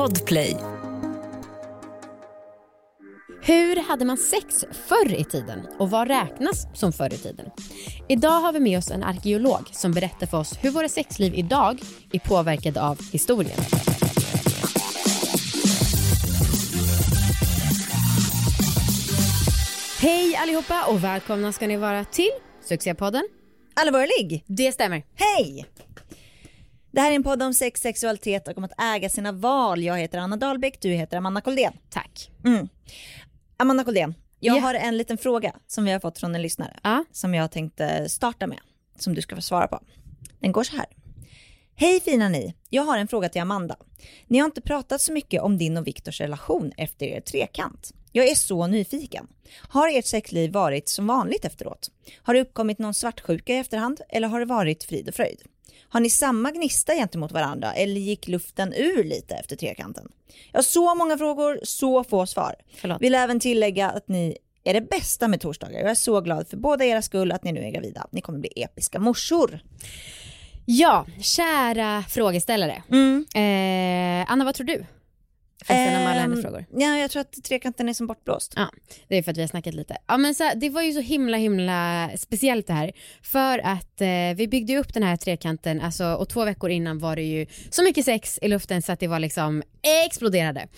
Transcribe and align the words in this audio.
Podplay. 0.00 0.56
Hur 3.42 3.76
hade 3.88 4.04
man 4.04 4.16
sex 4.16 4.64
förr 4.88 5.14
i 5.14 5.24
tiden 5.24 5.66
och 5.78 5.90
vad 5.90 6.08
räknas 6.08 6.66
som 6.74 6.92
förr 6.92 7.14
i 7.14 7.18
tiden? 7.18 7.50
Idag 8.08 8.40
har 8.40 8.52
vi 8.52 8.60
med 8.60 8.78
oss 8.78 8.90
en 8.90 9.02
arkeolog 9.02 9.68
som 9.72 9.92
berättar 9.92 10.26
för 10.26 10.38
oss 10.38 10.58
hur 10.60 10.70
våra 10.70 10.88
sexliv 10.88 11.34
idag 11.34 11.80
är 12.12 12.18
påverkade 12.18 12.82
av 12.82 12.98
historien. 13.12 13.60
Hej 20.00 20.36
allihopa 20.36 20.84
och 20.88 21.04
välkomna 21.04 21.52
ska 21.52 21.66
ni 21.66 21.76
vara 21.76 22.04
till 22.04 22.30
succépodden. 22.64 23.28
Allvarlig! 23.74 24.44
Det 24.46 24.72
stämmer. 24.72 25.02
Hej! 25.14 25.66
Det 26.90 27.00
här 27.00 27.10
är 27.10 27.14
en 27.16 27.22
podd 27.22 27.42
om 27.42 27.54
sex, 27.54 27.80
sexualitet 27.80 28.48
och 28.48 28.58
om 28.58 28.64
att 28.64 28.80
äga 28.96 29.08
sina 29.10 29.32
val. 29.32 29.82
Jag 29.82 29.98
heter 29.98 30.18
Anna 30.18 30.36
Dahlbäck, 30.36 30.80
du 30.80 30.88
heter 30.90 31.16
Amanda 31.16 31.40
Koldén. 31.40 31.72
Tack. 31.90 32.30
Mm. 32.44 32.68
Amanda 33.56 33.84
Koldén, 33.84 34.14
jag 34.40 34.56
Ja. 34.56 34.60
har 34.60 34.74
en 34.74 34.96
liten 34.96 35.18
fråga 35.18 35.54
som 35.66 35.84
vi 35.84 35.92
har 35.92 36.00
fått 36.00 36.18
från 36.18 36.34
en 36.34 36.42
lyssnare. 36.42 36.76
Ja. 36.82 37.04
Som 37.12 37.34
jag 37.34 37.50
tänkte 37.50 38.08
starta 38.08 38.46
med, 38.46 38.58
som 38.98 39.14
du 39.14 39.22
ska 39.22 39.36
få 39.36 39.42
svara 39.42 39.66
på. 39.68 39.80
Den 40.40 40.52
går 40.52 40.64
så 40.64 40.76
här. 40.76 40.86
Hej 41.74 42.00
fina 42.00 42.28
ni, 42.28 42.54
jag 42.68 42.82
har 42.82 42.98
en 42.98 43.08
fråga 43.08 43.28
till 43.28 43.40
Amanda. 43.40 43.76
Ni 44.26 44.38
har 44.38 44.46
inte 44.46 44.60
pratat 44.60 45.00
så 45.00 45.12
mycket 45.12 45.42
om 45.42 45.58
din 45.58 45.76
och 45.76 45.86
Viktors 45.86 46.20
relation 46.20 46.72
efter 46.76 47.06
er 47.06 47.20
trekant. 47.20 47.92
Jag 48.12 48.28
är 48.28 48.34
så 48.34 48.66
nyfiken. 48.66 49.26
Har 49.68 49.98
ert 49.98 50.06
sexliv 50.06 50.52
varit 50.52 50.88
som 50.88 51.06
vanligt 51.06 51.44
efteråt? 51.44 51.90
Har 52.22 52.34
det 52.34 52.40
uppkommit 52.40 52.78
någon 52.78 52.94
svartsjuka 52.94 53.54
i 53.54 53.56
efterhand 53.58 54.00
eller 54.08 54.28
har 54.28 54.40
det 54.40 54.46
varit 54.46 54.84
frid 54.84 55.08
och 55.08 55.14
fröjd? 55.14 55.42
Har 55.92 56.00
ni 56.00 56.10
samma 56.10 56.50
gnista 56.50 56.94
gentemot 56.94 57.32
varandra 57.32 57.72
eller 57.72 58.00
gick 58.00 58.28
luften 58.28 58.72
ur 58.72 59.04
lite 59.04 59.34
efter 59.34 59.56
trekanten? 59.56 60.08
Jag 60.52 60.58
har 60.58 60.62
så 60.62 60.94
många 60.94 61.18
frågor, 61.18 61.60
så 61.62 62.04
få 62.04 62.26
svar. 62.26 62.54
Förlåt. 62.76 63.02
Vill 63.02 63.14
även 63.14 63.40
tillägga 63.40 63.90
att 63.90 64.08
ni 64.08 64.36
är 64.64 64.74
det 64.74 64.80
bästa 64.80 65.28
med 65.28 65.40
torsdagar. 65.40 65.80
Jag 65.80 65.90
är 65.90 65.94
så 65.94 66.20
glad 66.20 66.48
för 66.48 66.56
båda 66.56 66.84
era 66.84 67.02
skull 67.02 67.32
att 67.32 67.44
ni 67.44 67.52
nu 67.52 67.60
är 67.60 67.70
gravida. 67.70 68.06
Ni 68.10 68.20
kommer 68.20 68.38
bli 68.38 68.52
episka 68.56 68.98
morsor. 68.98 69.60
Ja, 70.64 71.06
kära 71.20 72.04
frågeställare. 72.08 72.82
Eh, 73.34 74.32
Anna, 74.32 74.44
vad 74.44 74.54
tror 74.54 74.66
du? 74.66 74.84
Alla 75.68 76.20
hennes 76.20 76.36
Ehm, 76.38 76.42
frågor. 76.42 76.64
Ja, 76.76 76.96
jag 76.98 77.10
tror 77.10 77.20
att 77.20 77.44
trekanten 77.44 77.88
är 77.88 77.92
som 77.92 78.06
bortblåst. 78.06 78.52
Ja, 78.56 78.70
det 79.08 79.16
är 79.16 79.22
för 79.22 79.30
att 79.30 79.36
vi 79.36 79.40
har 79.40 79.48
snackat 79.48 79.74
lite. 79.74 79.96
Ja, 80.06 80.16
men 80.16 80.34
så 80.34 80.50
det 80.56 80.70
var 80.70 80.82
ju 80.82 80.92
så 80.92 81.00
himla 81.00 81.36
himla 81.36 82.10
speciellt 82.16 82.66
det 82.66 82.72
här. 82.72 82.92
För 83.22 83.58
att 83.58 84.00
eh, 84.00 84.08
vi 84.36 84.48
byggde 84.50 84.76
upp 84.76 84.94
den 84.94 85.02
här 85.02 85.16
trekanten 85.16 85.80
alltså, 85.80 86.04
och 86.14 86.28
två 86.28 86.44
veckor 86.44 86.70
innan 86.70 86.98
var 86.98 87.16
det 87.16 87.22
ju 87.22 87.46
så 87.70 87.82
mycket 87.82 88.04
sex 88.04 88.38
i 88.42 88.48
luften 88.48 88.82
så 88.82 88.92
att 88.92 89.00
det 89.00 89.06
var 89.08 89.18
liksom 89.18 89.62
exploderade. 90.06 90.68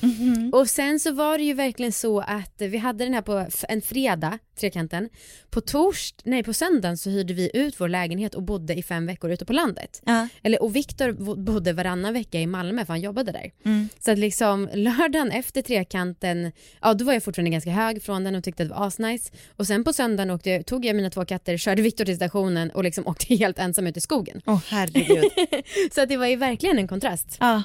Och 0.52 0.68
sen 0.70 1.00
så 1.00 1.12
var 1.12 1.38
det 1.38 1.44
ju 1.44 1.54
verkligen 1.54 1.92
så 1.92 2.20
att 2.20 2.54
vi 2.58 2.78
hade 2.78 3.04
den 3.04 3.14
här 3.14 3.22
på 3.22 3.46
en 3.68 3.82
fredag, 3.82 4.38
trekanten. 4.60 5.08
På 5.50 5.60
torst, 5.60 6.20
nej 6.24 6.42
på 6.42 6.52
söndagen 6.52 6.96
så 6.96 7.10
hyrde 7.10 7.34
vi 7.34 7.50
ut 7.54 7.80
vår 7.80 7.88
lägenhet 7.88 8.34
och 8.34 8.42
bodde 8.42 8.74
i 8.74 8.82
fem 8.82 9.06
veckor 9.06 9.30
ute 9.30 9.44
på 9.44 9.52
landet. 9.52 10.02
Ja. 10.06 10.28
Eller, 10.42 10.62
och 10.62 10.76
Viktor 10.76 11.12
bo- 11.12 11.36
bodde 11.36 11.72
varannan 11.72 12.12
vecka 12.12 12.40
i 12.40 12.46
Malmö 12.46 12.84
för 12.84 12.92
han 12.92 13.00
jobbade 13.00 13.32
där. 13.32 13.50
Mm. 13.64 13.88
Så 13.98 14.10
att 14.12 14.18
liksom 14.18 14.68
lördagen 14.74 15.30
efter 15.30 15.62
trekanten, 15.62 16.52
ja 16.80 16.94
då 16.94 17.04
var 17.04 17.12
jag 17.12 17.22
fortfarande 17.24 17.50
ganska 17.50 17.70
hög 17.70 18.02
från 18.02 18.24
den 18.24 18.34
och 18.34 18.44
tyckte 18.44 18.62
att 18.62 18.68
det 18.68 18.74
var 18.74 18.86
asnice. 18.86 19.32
Och 19.56 19.66
sen 19.66 19.84
på 19.84 19.92
söndagen 19.92 20.30
åkte, 20.30 20.62
tog 20.62 20.84
jag 20.84 20.96
mina 20.96 21.10
två 21.10 21.24
katter, 21.24 21.56
körde 21.56 21.82
Viktor 21.82 22.04
till 22.04 22.16
stationen 22.16 22.70
och 22.70 22.84
liksom 22.84 23.06
åkte 23.08 23.34
helt 23.34 23.58
ensam 23.58 23.86
ut 23.86 23.96
i 23.96 24.00
skogen. 24.00 24.40
Åh 24.46 24.60
herregud. 24.68 25.24
Så 25.92 26.02
att 26.02 26.08
det 26.08 26.16
var 26.16 26.26
ju 26.26 26.36
verkligen 26.36 26.78
en 26.78 26.88
kontrast. 26.88 27.36
ja. 27.40 27.62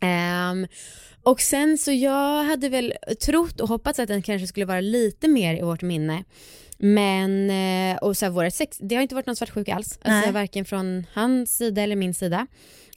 Ehm, 0.00 0.66
och 1.22 1.40
sen 1.40 1.78
så 1.78 1.92
jag 1.92 2.44
hade 2.44 2.68
väl 2.68 2.94
trott 3.26 3.60
och 3.60 3.68
hoppats 3.68 3.98
att 3.98 4.08
den 4.08 4.22
kanske 4.22 4.46
skulle 4.46 4.66
vara 4.66 4.80
lite 4.80 5.28
mer 5.28 5.54
i 5.54 5.62
vårt 5.62 5.82
minne. 5.82 6.24
Men, 6.78 7.50
eh, 7.50 7.96
och 7.96 8.16
så 8.16 8.24
här, 8.24 8.32
våra 8.32 8.50
sex, 8.50 8.78
det 8.80 8.94
har 8.94 9.02
inte 9.02 9.14
varit 9.14 9.26
någon 9.26 9.36
svartsjuka 9.36 9.74
alls. 9.74 9.98
Alltså, 10.02 10.32
varken 10.32 10.64
från 10.64 11.06
hans 11.12 11.56
sida 11.56 11.82
eller 11.82 11.96
min 11.96 12.14
sida. 12.14 12.46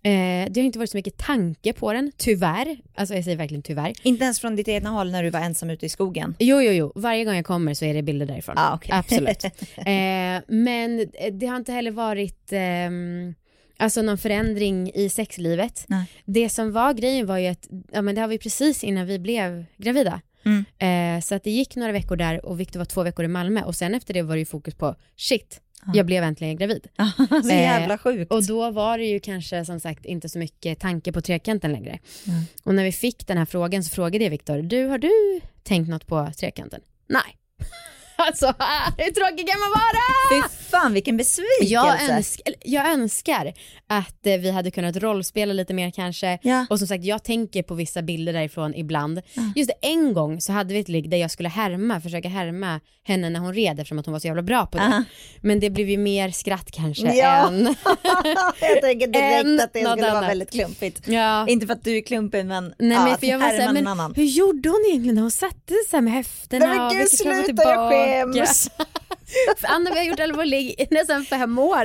Eh, 0.03 0.51
det 0.51 0.59
har 0.59 0.65
inte 0.65 0.79
varit 0.79 0.89
så 0.89 0.97
mycket 0.97 1.17
tanke 1.17 1.73
på 1.73 1.93
den, 1.93 2.11
tyvärr. 2.17 2.77
Alltså 2.95 3.15
jag 3.15 3.23
säger 3.23 3.37
verkligen 3.37 3.63
tyvärr. 3.63 3.93
Inte 4.03 4.23
ens 4.23 4.39
från 4.39 4.55
ditt 4.55 4.67
egna 4.67 4.89
håll 4.89 5.11
när 5.11 5.23
du 5.23 5.29
var 5.29 5.39
ensam 5.39 5.69
ute 5.69 5.85
i 5.85 5.89
skogen. 5.89 6.35
Jo, 6.39 6.61
jo, 6.61 6.71
jo. 6.71 6.91
Varje 6.95 7.25
gång 7.25 7.35
jag 7.35 7.45
kommer 7.45 7.73
så 7.73 7.85
är 7.85 7.93
det 7.93 8.01
bilder 8.01 8.25
därifrån. 8.25 8.55
Ah, 8.57 8.75
okej. 8.75 8.91
Absolut. 8.93 9.45
Eh, 9.77 10.41
men 10.47 11.11
det 11.31 11.45
har 11.45 11.57
inte 11.57 11.71
heller 11.71 11.91
varit 11.91 12.49
ehm, 12.51 13.33
alltså 13.77 14.01
någon 14.01 14.17
förändring 14.17 14.91
i 14.95 15.09
sexlivet. 15.09 15.85
Nej. 15.87 16.05
Det 16.25 16.49
som 16.49 16.71
var 16.71 16.93
grejen 16.93 17.25
var 17.25 17.37
ju 17.37 17.47
att 17.47 17.67
ja, 17.91 18.01
men 18.01 18.15
det 18.15 18.21
har 18.21 18.27
vi 18.27 18.37
precis 18.37 18.83
innan 18.83 19.05
vi 19.05 19.19
blev 19.19 19.65
gravida. 19.77 20.21
Mm. 20.45 20.65
Eh, 21.17 21.21
så 21.21 21.35
att 21.35 21.43
det 21.43 21.51
gick 21.51 21.75
några 21.75 21.91
veckor 21.91 22.15
där 22.15 22.45
och 22.45 22.59
Victor 22.59 22.79
var 22.79 22.85
två 22.85 23.03
veckor 23.03 23.25
i 23.25 23.27
Malmö 23.27 23.63
och 23.63 23.75
sen 23.75 23.95
efter 23.95 24.13
det 24.13 24.21
var 24.21 24.35
det 24.35 24.39
ju 24.39 24.45
fokus 24.45 24.75
på 24.75 24.95
shit. 25.15 25.61
Jag 25.93 26.05
blev 26.05 26.23
äntligen 26.23 26.57
gravid. 26.57 26.87
så 27.43 27.49
jävla 27.49 27.97
sjukt. 27.97 28.31
Och 28.31 28.45
då 28.45 28.71
var 28.71 28.97
det 28.97 29.05
ju 29.05 29.19
kanske 29.19 29.65
som 29.65 29.79
sagt 29.79 30.05
inte 30.05 30.29
så 30.29 30.39
mycket 30.39 30.79
tanke 30.79 31.11
på 31.11 31.21
trekanten 31.21 31.71
längre. 31.71 31.99
Mm. 32.27 32.43
Och 32.63 32.75
när 32.75 32.83
vi 32.83 32.91
fick 32.91 33.27
den 33.27 33.37
här 33.37 33.45
frågan 33.45 33.83
så 33.83 33.89
frågade 33.95 34.23
jag 34.23 34.31
Viktor, 34.31 34.61
du 34.61 34.85
har 34.85 34.97
du 34.97 35.41
tänkt 35.63 35.89
något 35.89 36.07
på 36.07 36.31
trekanten? 36.39 36.81
Nej. 37.07 37.35
Alltså, 38.21 38.45
hur 38.97 39.11
tråkig 39.11 39.47
kan 39.47 39.59
man 39.59 39.69
vara? 39.69 40.49
Fan 40.71 40.93
vilken 40.93 41.17
besvikelse. 41.17 41.73
Jag, 41.73 42.09
önsk, 42.09 42.41
jag 42.65 42.87
önskar 42.91 43.53
att 43.87 44.25
eh, 44.27 44.37
vi 44.37 44.51
hade 44.51 44.71
kunnat 44.71 44.97
rollspela 44.97 45.53
lite 45.53 45.73
mer 45.73 45.91
kanske. 45.91 46.39
Ja. 46.41 46.65
Och 46.69 46.79
som 46.79 46.87
sagt, 46.87 47.03
jag 47.03 47.23
tänker 47.23 47.63
på 47.63 47.73
vissa 47.75 48.01
bilder 48.01 48.33
därifrån 48.33 48.75
ibland. 48.75 49.21
Ja. 49.33 49.43
Just 49.55 49.69
det, 49.81 49.87
en 49.87 50.13
gång 50.13 50.41
så 50.41 50.51
hade 50.53 50.73
vi 50.73 50.79
ett 50.79 50.89
ligg 50.89 51.09
där 51.09 51.17
jag 51.17 51.31
skulle 51.31 51.49
härma, 51.49 52.01
försöka 52.01 52.29
härma 52.29 52.79
henne 53.03 53.29
när 53.29 53.39
hon 53.39 53.53
red 53.53 53.79
eftersom 53.79 53.99
att 53.99 54.05
hon 54.05 54.13
var 54.13 54.19
så 54.19 54.27
jävla 54.27 54.41
bra 54.41 54.65
på 54.65 54.77
det. 54.77 54.83
Aha. 54.83 55.03
Men 55.41 55.59
det 55.59 55.69
blev 55.69 55.89
ju 55.89 55.97
mer 55.97 56.29
skratt 56.31 56.71
kanske 56.71 57.15
Ja. 57.15 57.47
än... 57.47 57.63
jag 58.61 58.81
tänker 58.81 59.07
direkt 59.47 59.63
att 59.63 59.73
det 59.73 59.79
skulle 59.79 60.01
vara 60.01 60.11
annat. 60.17 60.29
väldigt 60.29 60.51
klumpigt. 60.51 61.07
ja. 61.07 61.47
Inte 61.47 61.65
för 61.67 61.73
att 61.73 61.83
du 61.83 61.97
är 61.97 62.01
klumpig 62.01 62.45
men, 62.45 62.73
Nej 62.79 62.97
ja, 62.97 63.05
men 63.05 63.17
för 63.17 63.27
jag 63.27 63.39
var 63.39 63.49
såhär, 63.49 63.73
men 63.73 63.87
annan. 63.87 64.13
hur 64.15 64.23
gjorde 64.23 64.69
hon 64.69 64.85
egentligen 64.89 65.15
när 65.15 65.21
hon 65.21 65.31
satte 65.31 65.73
sig 65.89 66.01
med 66.01 66.13
höfterna 66.13 66.65
Nej 66.65 66.77
men 66.77 66.89
gud 66.93 67.03
och 67.03 67.09
sluta 67.09 67.63
jag 67.63 67.89
skäms. 67.91 68.69
För 69.57 69.67
Anna 69.67 69.89
vi 69.91 69.97
har 69.97 70.05
gjort 70.05 70.19
allvarlig 70.19 70.75
i 70.81 70.87
nästan 70.91 71.25
fem 71.25 71.59
år. 71.59 71.77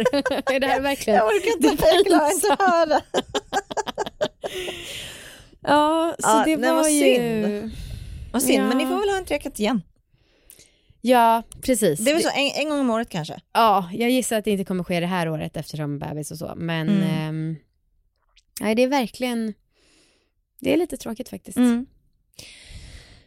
är 0.52 0.60
det 0.60 0.66
här 0.66 0.80
verkligen? 0.80 1.16
Jag 1.16 1.26
orkar 1.26 1.56
inte, 1.56 1.86
jag 1.86 2.06
klarar 2.06 2.32
inte 2.32 2.52
att 2.52 2.60
höra. 2.70 3.00
Ja, 5.60 6.14
så 6.18 6.28
Ja, 6.28 6.42
det 6.46 6.56
var 6.56 6.72
vad 6.74 6.90
ju... 6.90 7.00
synd. 7.00 7.70
Vad 8.32 8.42
synd, 8.42 8.64
Ja. 8.64 8.68
men 8.68 8.78
ni 8.78 8.86
får 8.86 9.00
väl 9.00 9.08
ha 9.08 9.16
en 9.18 9.24
trekant 9.24 9.60
igen. 9.60 9.82
Ja, 11.00 11.42
precis. 11.62 12.00
Det 12.00 12.10
är 12.10 12.14
väl 12.14 12.22
så 12.22 12.28
en, 12.34 12.50
en 12.64 12.68
gång 12.70 12.80
om 12.80 12.90
året 12.90 13.08
kanske. 13.08 13.40
Ja, 13.52 13.90
jag 13.92 14.10
gissar 14.10 14.38
att 14.38 14.44
det 14.44 14.50
inte 14.50 14.64
kommer 14.64 14.84
ske 14.84 15.00
det 15.00 15.06
här 15.06 15.28
året 15.28 15.56
eftersom 15.56 15.98
bebis 15.98 16.30
och 16.30 16.38
så. 16.38 16.52
Men 16.56 16.88
Mm. 16.88 17.02
ehm, 17.02 17.56
nej, 18.60 18.74
det 18.74 18.82
är 18.82 18.88
verkligen... 18.88 19.54
Det 20.60 20.72
är 20.72 20.76
lite 20.76 20.96
tråkigt 20.96 21.28
faktiskt. 21.28 21.56
Mm. 21.56 21.86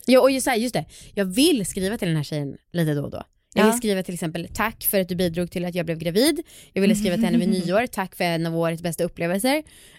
Ja, 0.05 0.21
och 0.21 0.31
just, 0.31 0.47
här, 0.47 0.55
just 0.55 0.73
det, 0.73 0.85
jag 1.13 1.25
vill 1.25 1.65
skriva 1.65 1.97
till 1.97 2.07
den 2.07 2.17
här 2.17 2.23
tjejen 2.23 2.57
lite 2.71 2.93
då 2.93 3.03
och 3.03 3.11
då. 3.11 3.23
Jag 3.57 3.65
vill 3.65 3.77
skriva 3.77 4.03
till 4.03 4.13
exempel 4.13 4.47
tack 4.53 4.83
för 4.83 4.99
att 4.99 5.09
du 5.09 5.15
bidrog 5.15 5.51
till 5.51 5.65
att 5.65 5.75
jag 5.75 5.85
blev 5.85 5.97
gravid. 5.97 6.41
Jag 6.73 6.81
ville 6.81 6.95
skriva 6.95 7.15
till 7.15 7.25
henne 7.25 7.37
vid 7.37 7.49
nyår, 7.65 7.87
tack 7.87 8.15
för 8.15 8.23
en 8.23 8.45
av 8.45 8.57
årets 8.57 8.81
bästa 8.81 9.03
upplevelser. 9.03 9.55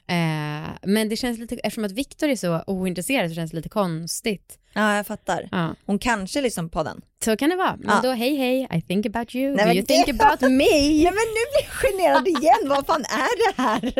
Eh, 0.08 0.68
men 0.82 1.08
det 1.08 1.16
känns 1.16 1.38
lite, 1.38 1.54
eftersom 1.56 1.84
att 1.84 1.92
Viktor 1.92 2.28
är 2.28 2.36
så 2.36 2.62
ointresserad 2.66 3.30
så 3.30 3.34
känns 3.34 3.50
det 3.50 3.56
lite 3.56 3.68
konstigt. 3.68 4.58
Ja 4.72 4.96
jag 4.96 5.06
fattar. 5.06 5.48
Ja. 5.52 5.74
Hon 5.86 5.98
kanske 5.98 6.40
liksom 6.42 6.68
på 6.70 6.82
den. 6.82 7.00
Så 7.24 7.36
kan 7.36 7.50
det 7.50 7.56
vara. 7.56 7.76
Men 7.78 7.94
Ja. 7.94 8.00
då 8.02 8.10
hej 8.12 8.36
hej, 8.36 8.68
I 8.78 8.82
think 8.82 9.06
about 9.06 9.34
you, 9.34 9.56
Nej, 9.56 9.64
do 9.66 9.72
you 9.72 9.80
det- 9.80 9.86
think 10.04 10.08
about 10.20 10.40
me? 10.40 10.48
Nej 10.58 11.02
men 11.04 11.12
nu 11.12 11.44
blir 11.52 11.64
jag 11.64 11.72
generad 11.72 12.28
igen, 12.28 12.68
vad 12.68 12.86
fan 12.86 13.04
är 13.04 13.46
det 13.56 13.62
här? 13.62 13.92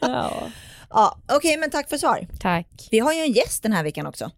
ja. 0.00 0.50
Ja, 0.90 1.18
okej 1.32 1.56
men 1.56 1.70
tack 1.70 1.88
för 1.88 1.98
svar. 1.98 2.26
Tack. 2.40 2.88
Vi 2.90 2.98
har 2.98 3.12
ju 3.12 3.20
en 3.20 3.32
gäst 3.32 3.62
den 3.62 3.72
här 3.72 3.82
veckan 3.82 4.06
också. 4.06 4.30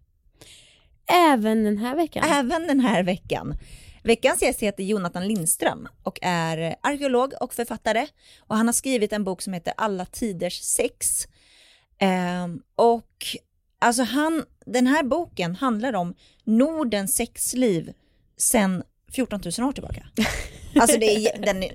Även 1.09 1.63
den 1.63 1.77
här 1.77 1.95
veckan. 1.95 2.23
Även 2.29 2.67
den 2.67 2.79
här 2.79 3.03
veckan. 3.03 3.55
Veckans 4.03 4.41
gäst 4.41 4.59
heter 4.59 4.83
Jonathan 4.83 5.27
Lindström 5.27 5.87
och 6.03 6.19
är 6.21 6.75
arkeolog 6.81 7.33
och 7.41 7.53
författare. 7.53 8.07
Och 8.39 8.55
han 8.55 8.67
har 8.67 8.73
skrivit 8.73 9.13
en 9.13 9.23
bok 9.23 9.41
som 9.41 9.53
heter 9.53 9.73
Alla 9.77 10.05
tiders 10.05 10.61
sex. 10.61 11.27
Eh, 11.97 12.47
och 12.75 13.25
alltså 13.79 14.03
han, 14.03 14.45
den 14.65 14.87
här 14.87 15.03
boken 15.03 15.55
handlar 15.55 15.93
om 15.93 16.13
Nordens 16.43 17.15
sexliv 17.15 17.93
sedan 18.37 18.83
14 19.11 19.41
000 19.57 19.69
år 19.69 19.73
tillbaka. 19.73 20.07
Alltså 20.75 20.99
det 20.99 21.05
är, 21.05 21.41
den 21.41 21.63
är 21.63 21.71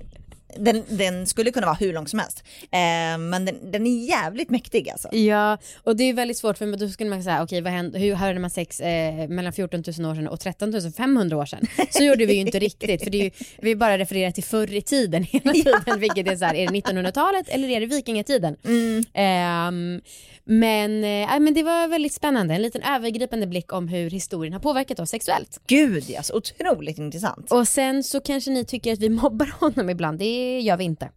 den, 0.55 0.83
den 0.89 1.27
skulle 1.27 1.51
kunna 1.51 1.65
vara 1.65 1.77
hur 1.79 1.93
lång 1.93 2.07
som 2.07 2.19
helst. 2.19 2.43
Eh, 2.61 3.17
men 3.17 3.45
den, 3.45 3.71
den 3.71 3.87
är 3.87 4.07
jävligt 4.07 4.49
mäktig 4.49 4.89
alltså. 4.89 5.15
Ja, 5.15 5.57
och 5.83 5.95
det 5.95 6.03
är 6.03 6.13
väldigt 6.13 6.37
svårt 6.37 6.57
för 6.57 6.77
då 6.77 6.89
skulle 6.89 7.09
man 7.09 7.23
säga, 7.23 7.43
okej 7.43 7.61
vad 7.61 7.73
hur 7.95 8.13
hade 8.13 8.39
man 8.39 8.49
sex 8.49 8.79
eh, 8.79 9.27
mellan 9.27 9.53
14 9.53 9.83
000 9.99 10.11
år 10.11 10.15
sedan 10.15 10.27
och 10.27 10.39
13 10.39 10.73
500 10.97 11.37
år 11.37 11.45
sedan? 11.45 11.67
Så 11.89 12.03
gjorde 12.03 12.25
vi 12.25 12.33
ju 12.33 12.39
inte 12.39 12.59
riktigt, 12.59 13.03
för 13.03 13.09
det 13.09 13.17
är 13.17 13.23
ju, 13.23 13.31
vi 13.57 13.75
bara 13.75 13.97
refererar 13.97 14.31
till 14.31 14.43
förr 14.43 14.73
i 14.73 14.81
tiden 14.81 15.23
hela 15.23 15.53
tiden, 15.53 15.99
vilket 15.99 16.27
är 16.27 16.35
så 16.35 16.45
här, 16.45 16.55
är 16.55 16.67
det 16.67 16.73
1900-talet 16.73 17.49
eller 17.49 17.69
är 17.69 17.79
det 17.79 17.85
vikingatiden? 17.85 18.55
Mm. 18.65 19.05
Eh, 19.13 20.01
men, 20.45 21.03
eh, 21.03 21.39
men 21.39 21.53
det 21.53 21.63
var 21.63 21.87
väldigt 21.87 22.13
spännande, 22.13 22.53
en 22.53 22.61
liten 22.61 22.81
övergripande 22.81 23.47
blick 23.47 23.73
om 23.73 23.87
hur 23.87 24.09
historien 24.09 24.53
har 24.53 24.59
påverkat 24.59 24.99
oss 24.99 25.09
sexuellt. 25.09 25.61
Gud 25.67 26.03
ja, 26.07 26.23
så 26.23 26.37
otroligt 26.37 26.97
intressant. 26.97 27.51
Och 27.51 27.67
sen 27.67 28.03
så 28.03 28.19
kanske 28.21 28.51
ni 28.51 28.65
tycker 28.65 28.93
att 28.93 28.99
vi 28.99 29.09
mobbar 29.23 29.53
honom 29.59 29.89
ibland, 29.89 30.19
det 30.19 30.59
gör 30.59 30.77
vi 30.77 30.83
inte. 30.83 31.09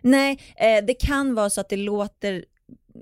Nej, 0.00 0.38
eh, 0.56 0.84
det 0.86 0.94
kan 0.94 1.34
vara 1.34 1.50
så 1.50 1.60
att 1.60 1.68
det 1.68 1.76
låter 1.76 2.44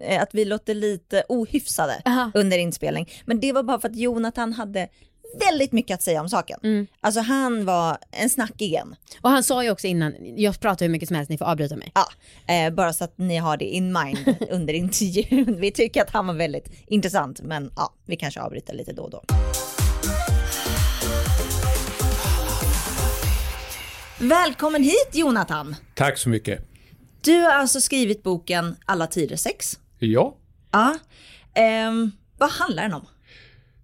eh, 0.03 0.23
att 0.23 0.35
vi 0.35 0.45
låter 0.45 0.75
lite 0.75 1.25
ohyfsade 1.29 2.03
Aha. 2.05 2.31
under 2.35 2.59
inspelning. 2.59 3.09
Men 3.25 3.41
det 3.41 3.53
var 3.53 3.63
bara 3.63 3.81
för 3.81 3.89
att 3.89 3.97
Jonathan 3.97 4.53
hade 4.53 4.89
väldigt 5.35 5.73
mycket 5.73 5.95
att 5.95 6.03
säga 6.03 6.21
om 6.21 6.29
saken. 6.29 6.61
Mm. 6.63 6.87
Alltså 7.01 7.21
han 7.21 7.65
var 7.65 7.99
en 8.11 8.31
snackig 8.31 8.75
en. 8.75 8.97
Och 9.21 9.31
han 9.31 9.43
sa 9.43 9.65
ju 9.65 9.71
också 9.71 9.87
innan, 9.87 10.15
jag 10.37 10.61
pratar 10.61 10.87
hur 10.87 10.93
mycket 10.93 11.09
som 11.09 11.17
helst, 11.17 11.31
ni 11.31 11.39
får 11.39 11.45
avbryta 11.45 11.77
mig. 11.77 11.93
Ja, 11.95 12.09
eh, 12.55 12.75
bara 12.75 12.93
så 12.93 13.05
att 13.05 13.19
ni 13.19 13.37
har 13.37 13.57
det 13.57 13.65
in 13.65 13.93
mind 13.93 14.37
under 14.51 14.75
intervjun. 14.75 15.61
Vi 15.61 15.71
tycker 15.71 16.03
att 16.03 16.11
han 16.11 16.27
var 16.27 16.35
väldigt 16.35 16.71
intressant, 16.87 17.41
men 17.41 17.73
ja, 17.77 17.95
vi 18.07 18.17
kanske 18.17 18.41
avbryter 18.41 18.75
lite 18.75 18.93
då 18.93 19.03
och 19.03 19.11
då. 19.11 19.23
Välkommen 24.21 24.83
hit 24.83 25.11
Jonathan! 25.13 25.77
Tack 25.95 26.19
så 26.19 26.29
mycket. 26.29 26.69
Du 27.21 27.41
har 27.41 27.53
alltså 27.53 27.81
skrivit 27.81 28.23
boken 28.23 28.77
Alla 28.85 29.07
tider 29.07 29.37
sex. 29.37 29.79
Ja. 29.99 30.37
Ja. 30.73 30.99
Ehm, 31.55 32.11
vad 32.39 32.51
handlar 32.51 32.83
den 32.83 32.95
om? 32.95 33.07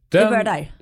Den, 0.08 0.24
Vi 0.24 0.30
börjar 0.30 0.44
där. 0.44 0.74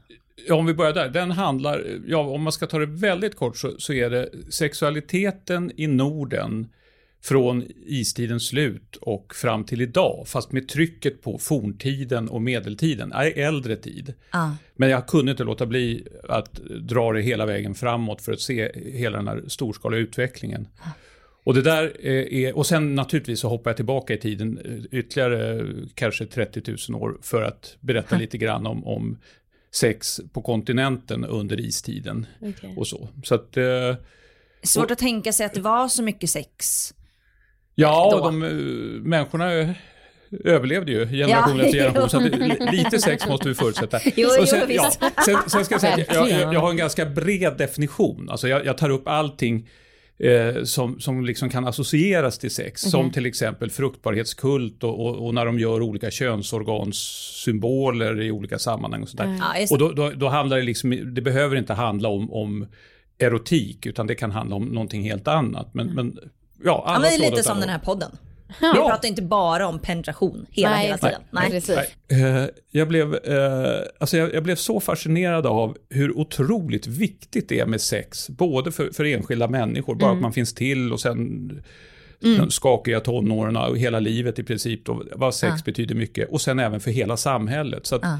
Ja, 0.49 0.55
om 0.55 0.67
vi 0.67 0.75
börjar 0.75 0.93
där. 0.93 1.09
Den 1.09 1.31
handlar, 1.31 2.01
ja, 2.07 2.19
om 2.19 2.43
man 2.43 2.53
ska 2.53 2.67
ta 2.67 2.79
det 2.79 2.87
väldigt 2.87 3.37
kort 3.37 3.57
så, 3.57 3.75
så 3.79 3.93
är 3.93 4.11
det 4.11 4.31
sexualiteten 4.49 5.73
i 5.77 5.87
Norden 5.87 6.69
från 7.23 7.65
istidens 7.87 8.47
slut 8.47 8.97
och 8.97 9.35
fram 9.35 9.65
till 9.65 9.81
idag, 9.81 10.25
fast 10.29 10.53
med 10.53 10.69
trycket 10.69 11.23
på 11.23 11.39
forntiden 11.39 12.29
och 12.29 12.43
medeltiden, 12.43 13.13
är 13.13 13.39
äldre 13.39 13.77
tid. 13.77 14.15
Ja. 14.33 14.57
Men 14.75 14.89
jag 14.91 15.07
kunde 15.07 15.31
inte 15.31 15.45
låta 15.45 15.67
bli 15.67 16.07
att 16.29 16.55
dra 16.81 17.13
det 17.13 17.21
hela 17.21 17.47
vägen 17.47 17.75
framåt 17.75 18.23
för 18.23 18.33
att 18.33 18.41
se 18.41 18.71
hela 18.75 19.17
den 19.17 19.29
här 19.29 19.43
storskaliga 19.47 20.01
utvecklingen. 20.01 20.69
Och 21.45 21.55
det 21.55 21.63
där 21.63 21.93
eh, 22.01 22.45
är, 22.45 22.57
och 22.57 22.67
sen 22.67 22.95
naturligtvis 22.95 23.41
så 23.41 23.49
hoppar 23.49 23.71
jag 23.71 23.77
tillbaka 23.77 24.15
i 24.15 24.19
tiden 24.19 24.59
eh, 24.65 24.99
ytterligare 24.99 25.61
eh, 25.61 25.67
kanske 25.95 26.27
30 26.27 26.77
000 26.91 27.03
år 27.03 27.19
för 27.23 27.43
att 27.43 27.77
berätta 27.81 28.19
lite 28.19 28.39
grann 28.39 28.67
om, 28.67 28.87
om 28.87 29.19
sex 29.75 30.21
på 30.33 30.43
kontinenten 30.43 31.25
under 31.25 31.61
istiden 31.61 32.27
Okay. 32.41 32.77
och 32.77 32.87
så. 32.89 33.09
Så 33.25 33.35
att, 33.35 33.57
eh, 33.57 33.95
Svårt 34.63 34.91
att 34.91 34.99
tänka 34.99 35.33
sig 35.33 35.47
att 35.47 35.55
det 35.55 35.61
var 35.61 35.89
så 35.89 36.03
mycket 36.03 36.31
sex. 36.31 36.95
ja, 37.75 38.09
Då. 38.13 38.19
och 38.19 38.25
de 38.33 38.43
eh, 38.43 38.51
människorna 39.09 39.53
eh, 39.53 39.71
överlevde 40.45 40.93
ju 40.93 41.07
generation 41.07 41.59
Ja, 41.59 41.65
efter 41.65 41.79
generation, 41.85 42.11
så 42.11 42.17
att 42.17 42.23
jo. 42.33 42.39
li- 42.39 42.77
lite 42.77 42.99
sex 42.99 43.27
måste 43.27 43.49
vi 43.49 43.55
förutsätta. 43.55 44.01
Jo, 44.17 44.29
Och 44.29 44.35
jo, 44.39 44.47
sen, 44.47 44.69
visst. 44.69 44.99
ja, 45.01 45.11
sen, 45.25 45.37
sen 45.47 45.65
ska 45.65 45.75
jag 45.75 45.81
säga 45.81 45.95
att 45.95 46.15
jag, 46.15 46.31
jag, 46.31 46.55
jag 46.55 46.61
har 46.61 46.71
en 46.71 46.77
ganska 46.77 47.07
bred 47.07 47.55
definition. 47.59 48.29
Alltså 48.31 48.49
jag, 48.49 48.67
jag 48.67 48.79
tar 48.79 48.91
upp 48.91 49.09
allting 49.09 49.69
eh, 50.19 50.65
som, 50.65 51.01
som 51.01 51.25
liksom 51.25 51.51
kan 51.51 51.67
associeras 51.67 52.39
till 52.39 52.51
sex. 52.51 52.81
Som 52.81 53.11
till 53.11 53.27
exempel 53.27 53.71
fruktbarhetskult 53.71 54.85
och, 54.85 55.07
och, 55.07 55.27
och 55.27 55.35
när 55.35 55.47
de 55.47 55.59
gör 55.59 55.83
olika 55.83 56.11
könsorganssymboler 56.11 58.23
i 58.23 58.31
olika 58.31 58.59
sammanhang 58.59 59.03
och 59.03 59.09
sådär. 59.09 59.39
Ja, 59.41 59.61
just 59.61 59.73
Och 59.73 59.79
då, 59.79 59.93
då, 59.93 60.11
då 60.11 60.29
handlar 60.29 60.57
det 60.57 60.63
liksom, 60.63 61.15
det 61.15 61.23
behöver 61.23 61.57
inte 61.57 61.75
handla 61.75 62.09
om, 62.09 62.33
om 62.33 62.67
erotik, 63.19 63.87
utan 63.87 64.07
det 64.07 64.15
kan 64.15 64.31
handla 64.31 64.57
om 64.57 64.65
någonting 64.65 65.03
helt 65.03 65.29
annat. 65.29 65.75
Men, 65.75 65.95
men 65.95 66.19
ja, 66.65 66.65
Ja, 66.65 66.85
alla 66.87 67.01
men 67.01 67.11
det 67.11 67.27
är 67.27 67.31
lite 67.31 67.43
som 67.43 67.61
den 67.61 67.69
här 67.69 67.79
podden. 67.79 68.11
Vi 68.61 68.67
Ja. 68.67 68.89
pratar 68.89 69.09
inte 69.09 69.23
bara 69.23 69.67
om 69.67 69.79
penetration 69.79 70.47
hela, 70.51 70.71
Nej, 70.71 70.85
hela 70.87 70.99
tiden. 70.99 71.21
nej, 71.31 71.63
Nej. 72.09 72.23
Eh, 72.23 72.45
jag, 72.71 72.89
blev, 72.89 73.15
eh, 73.15 73.81
alltså 74.01 74.17
jag, 74.17 74.35
jag 74.35 74.43
blev 74.43 74.57
så 74.57 74.81
fascinerad 74.81 75.47
av 75.47 75.77
hur 75.91 76.19
otroligt 76.19 76.87
viktigt 76.87 77.49
det 77.49 77.61
är 77.61 77.67
med 77.67 77.81
sex. 77.81 78.29
Både 78.29 78.73
för, 78.73 78.91
för 78.93 79.05
enskilda 79.05 79.49
människor, 79.49 79.95
bara 79.95 80.13
att 80.13 80.21
man 80.21 80.33
finns 80.33 80.55
till 80.55 80.93
och 80.93 81.01
sen 81.01 81.63
de 82.21 82.51
skakiga 82.51 83.01
tonåren 83.01 83.57
och 83.57 83.79
hela 83.79 84.01
livet 84.01 84.39
i 84.39 84.43
princip. 84.43 84.85
Då, 84.85 85.03
vad 85.15 85.35
sex 85.35 85.53
Ja. 85.57 85.63
betyder 85.65 85.95
mycket. 85.95 86.29
Och 86.31 86.41
sen 86.41 86.59
även 86.59 86.81
för 86.81 86.91
hela 86.91 87.17
samhället. 87.17 87.87
Så 87.87 87.97
att, 87.97 88.03
Ja. 88.03 88.19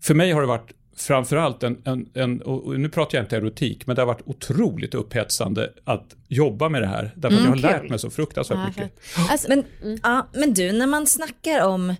För 0.00 0.14
mig 0.14 0.32
har 0.32 0.40
det 0.40 0.46
varit 0.46 0.70
framförallt 0.96 1.62
en, 1.62 1.82
en, 1.84 2.08
en 2.14 2.42
och 2.42 2.80
nu 2.80 2.88
pratar 2.88 3.18
jag 3.18 3.24
inte 3.24 3.36
erotik, 3.36 3.86
men 3.86 3.96
det 3.96 4.02
har 4.02 4.06
varit 4.06 4.22
otroligt 4.24 4.94
upphetsande 4.94 5.72
att 5.84 6.16
jobba 6.28 6.68
med 6.68 6.82
det 6.82 6.88
här. 6.88 7.12
Därför 7.16 7.36
att 7.36 7.42
jag 7.42 7.50
har 7.50 7.56
kul. 7.56 7.62
lärt 7.62 7.90
mig 7.90 7.98
så 7.98 8.10
fruktansvärt 8.10 8.68
mycket. 8.68 8.92
Alltså, 9.30 9.48
Men, 9.48 9.64
ja, 10.02 10.28
men 10.32 10.54
du, 10.54 10.72
när 10.72 10.86
man 10.86 11.06
snackar 11.06 11.66
om 11.66 11.94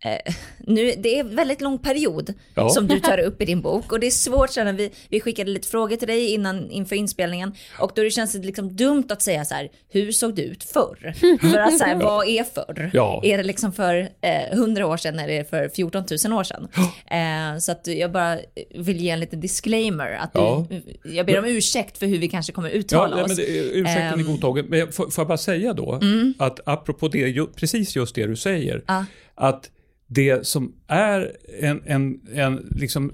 Eh, 0.00 0.34
nu, 0.58 0.92
det 0.98 1.16
är 1.16 1.20
en 1.20 1.36
väldigt 1.36 1.60
lång 1.60 1.78
period 1.78 2.34
Ja. 2.54 2.68
som 2.68 2.88
du 2.88 3.00
tar 3.00 3.18
upp 3.18 3.42
i 3.42 3.44
din 3.44 3.60
bok 3.62 3.92
och 3.92 4.00
det 4.00 4.06
är 4.06 4.10
svårt 4.10 4.50
sen 4.50 4.76
vi, 4.76 4.90
vi 5.08 5.20
skickade 5.20 5.50
lite 5.50 5.68
frågor 5.68 5.96
till 5.96 6.08
dig 6.08 6.30
innan, 6.34 6.70
inför 6.70 6.96
inspelningen 6.96 7.52
och 7.80 7.92
då 7.94 8.02
det 8.02 8.10
känns 8.10 8.32
det 8.32 8.38
liksom 8.38 8.76
dumt 8.76 9.04
att 9.10 9.22
säga 9.22 9.44
så 9.44 9.54
här, 9.54 9.68
hur 9.88 10.12
såg 10.12 10.34
det 10.34 10.42
ut 10.42 10.64
förr? 10.64 11.14
För 11.52 11.58
att 11.58 11.78
så 11.78 11.84
här, 11.84 11.94
vad 11.94 12.28
är 12.28 12.44
förr? 12.44 12.90
Ja. 12.92 13.20
Är 13.24 13.36
det 13.38 13.42
liksom 13.44 13.72
för 13.72 14.08
eh, 14.20 14.52
100 14.52 14.86
år 14.86 14.96
sedan 14.96 15.18
eller 15.18 15.34
är 15.34 15.38
det 15.38 15.50
för 15.50 15.68
14 15.68 16.04
000 16.24 16.32
år 16.38 16.44
sedan? 16.44 16.68
Eh, 17.10 17.58
så 17.60 17.72
att 17.72 17.86
jag 17.86 18.12
bara 18.12 18.38
vill 18.74 18.96
ge 19.00 19.10
en 19.10 19.20
liten 19.20 19.40
disclaimer 19.40 20.12
att 20.12 20.32
du, 20.32 20.38
Ja. 20.40 20.66
jag 21.04 21.26
ber 21.26 21.38
om 21.38 21.44
ursäkt 21.44 21.98
för 21.98 22.06
hur 22.06 22.18
vi 22.18 22.28
kanske 22.28 22.52
kommer 22.52 22.70
uttala 22.70 23.16
nej, 23.16 23.24
oss. 23.24 23.36
men 23.38 23.46
ursäkten 23.72 24.02
är 24.06 24.12
Ehm. 24.12 24.26
godtagen. 24.26 24.66
Men 24.68 24.92
får, 24.92 25.10
får 25.10 25.22
jag 25.22 25.28
bara 25.28 25.38
säga 25.38 25.72
då, 25.72 26.00
att 26.38 26.60
apropå 26.68 27.08
det, 27.08 27.18
ju, 27.18 27.46
precis 27.46 27.96
just 27.96 28.14
det 28.14 28.26
du 28.26 28.36
säger, 28.36 28.82
Ja. 28.86 29.04
att 29.34 29.70
det 30.08 30.46
som 30.46 30.72
är 30.86 31.36
en, 31.60 31.82
en, 31.84 32.20
en, 32.34 32.66
liksom, 32.76 33.12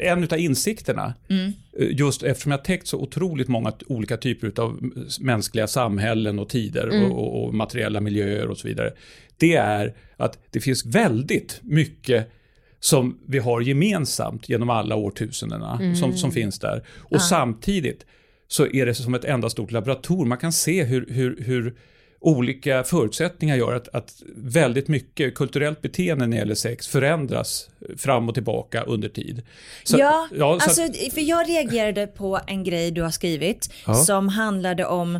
en 0.00 0.24
utav 0.24 0.38
insikterna, 0.38 1.14
eh, 1.78 1.88
just 1.90 2.22
eftersom 2.22 2.52
jag 2.52 2.64
täckt 2.64 2.86
så 2.86 2.98
otroligt 2.98 3.48
många 3.48 3.72
olika 3.86 4.16
typer 4.16 4.60
av 4.60 4.92
mänskliga 5.20 5.66
samhällen 5.66 6.38
och 6.38 6.48
tider 6.48 6.88
och, 6.88 7.18
och, 7.18 7.44
och 7.44 7.54
materiella 7.54 8.00
miljöer 8.00 8.48
och 8.48 8.58
så 8.58 8.68
vidare, 8.68 8.92
det 9.36 9.56
är 9.56 9.94
att 10.16 10.38
det 10.50 10.60
finns 10.60 10.86
väldigt 10.86 11.60
mycket 11.62 12.30
som 12.80 13.18
vi 13.26 13.38
har 13.38 13.60
gemensamt 13.60 14.48
genom 14.48 14.70
alla 14.70 14.96
årtusendena 14.96 15.94
som, 15.94 16.12
som 16.12 16.32
finns 16.32 16.58
där. 16.58 16.82
Och 16.88 17.22
samtidigt 17.22 18.06
så 18.48 18.66
är 18.66 18.86
det 18.86 18.94
som 18.94 19.14
ett 19.14 19.24
enda 19.24 19.50
stort 19.50 19.70
laboratorium. 19.70 20.28
Man 20.28 20.38
kan 20.38 20.52
se 20.52 20.84
hur, 20.84 21.06
hur, 21.10 21.36
hur 21.42 21.74
olika 22.20 22.84
förutsättningar 22.84 23.56
gör 23.56 23.74
att, 23.74 23.88
att 23.88 24.22
väldigt 24.36 24.88
mycket 24.88 25.34
kulturellt 25.34 25.82
beteende 25.82 26.26
när 26.26 26.36
det 26.36 26.40
gäller 26.40 26.54
sex 26.54 26.86
förändras 26.88 27.68
fram 27.98 28.28
och 28.28 28.34
tillbaka 28.34 28.82
under 28.82 29.08
tid. 29.08 29.42
Så- 29.84 29.98
ja, 29.98 30.28
så 30.36 30.44
alltså, 30.44 30.82
att- 30.82 31.12
för 31.14 31.20
jag 31.20 31.48
reagerade 31.48 32.06
på 32.06 32.40
en 32.46 32.64
grej 32.64 32.90
du 32.90 33.02
har 33.02 33.10
skrivit 33.10 33.72
Ja. 33.86 33.94
som 33.94 34.28
handlade 34.28 34.86
om 34.86 35.14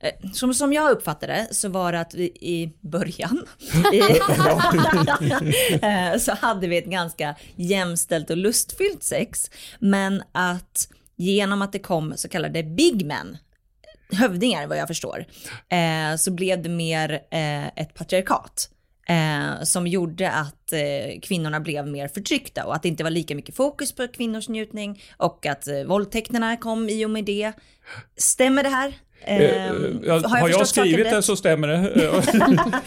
eh, 0.00 0.30
som, 0.32 0.54
som 0.54 0.72
jag 0.72 0.90
uppfattade 0.90 1.32
det 1.32 1.54
så 1.54 1.68
var 1.68 1.92
det 1.92 2.00
att 2.00 2.14
vi 2.14 2.24
i 2.40 2.72
början 2.80 3.46
eh, 5.82 6.18
så 6.18 6.32
hade 6.32 6.68
vi 6.68 6.78
ett 6.78 6.84
ganska 6.86 7.34
jämställt 7.56 8.30
och 8.30 8.36
lustfyllt 8.36 9.02
sex. 9.02 9.50
Men 9.78 10.22
att 10.32 10.88
genom 11.16 11.62
att 11.62 11.72
det 11.72 11.78
kom 11.78 12.12
så 12.16 12.28
kallade 12.28 12.62
big 12.62 13.06
men, 13.06 13.36
hövdingar 14.12 14.66
vad 14.66 14.78
jag 14.78 14.88
förstår, 14.88 15.24
eh, 15.68 16.16
så 16.16 16.30
blev 16.30 16.62
det 16.62 16.68
mer 16.68 17.10
eh, 17.30 17.66
ett 17.66 17.94
patriarkat. 17.94 18.70
Eh, 19.08 19.62
som 19.62 19.86
gjorde 19.86 20.30
att 20.30 20.72
eh, 20.72 21.20
kvinnorna 21.22 21.60
blev 21.60 21.86
mer 21.86 22.08
förtryckta 22.08 22.64
och 22.64 22.74
att 22.74 22.82
det 22.82 22.88
inte 22.88 23.04
var 23.04 23.10
lika 23.10 23.34
mycket 23.34 23.56
fokus 23.56 23.92
på 23.92 24.08
kvinnors 24.08 24.48
njutning 24.48 25.02
och 25.16 25.46
att 25.46 25.68
eh, 25.68 25.84
våldtäkterna 25.84 26.56
kom 26.56 26.88
i 26.88 27.04
och 27.04 27.10
med 27.10 27.24
det. 27.24 27.52
Stämmer 28.16 28.62
det 28.62 28.68
här? 28.68 28.94
Eh, 29.20 29.38
Eh, 29.40 29.72
har 29.72 29.78
jag, 30.06 30.20
förstått 30.22 30.68
saken 30.68 30.90
skrivit 30.90 31.10
det 31.10 31.22
så 31.22 31.36
stämmer 31.36 31.68
det. 31.68 31.78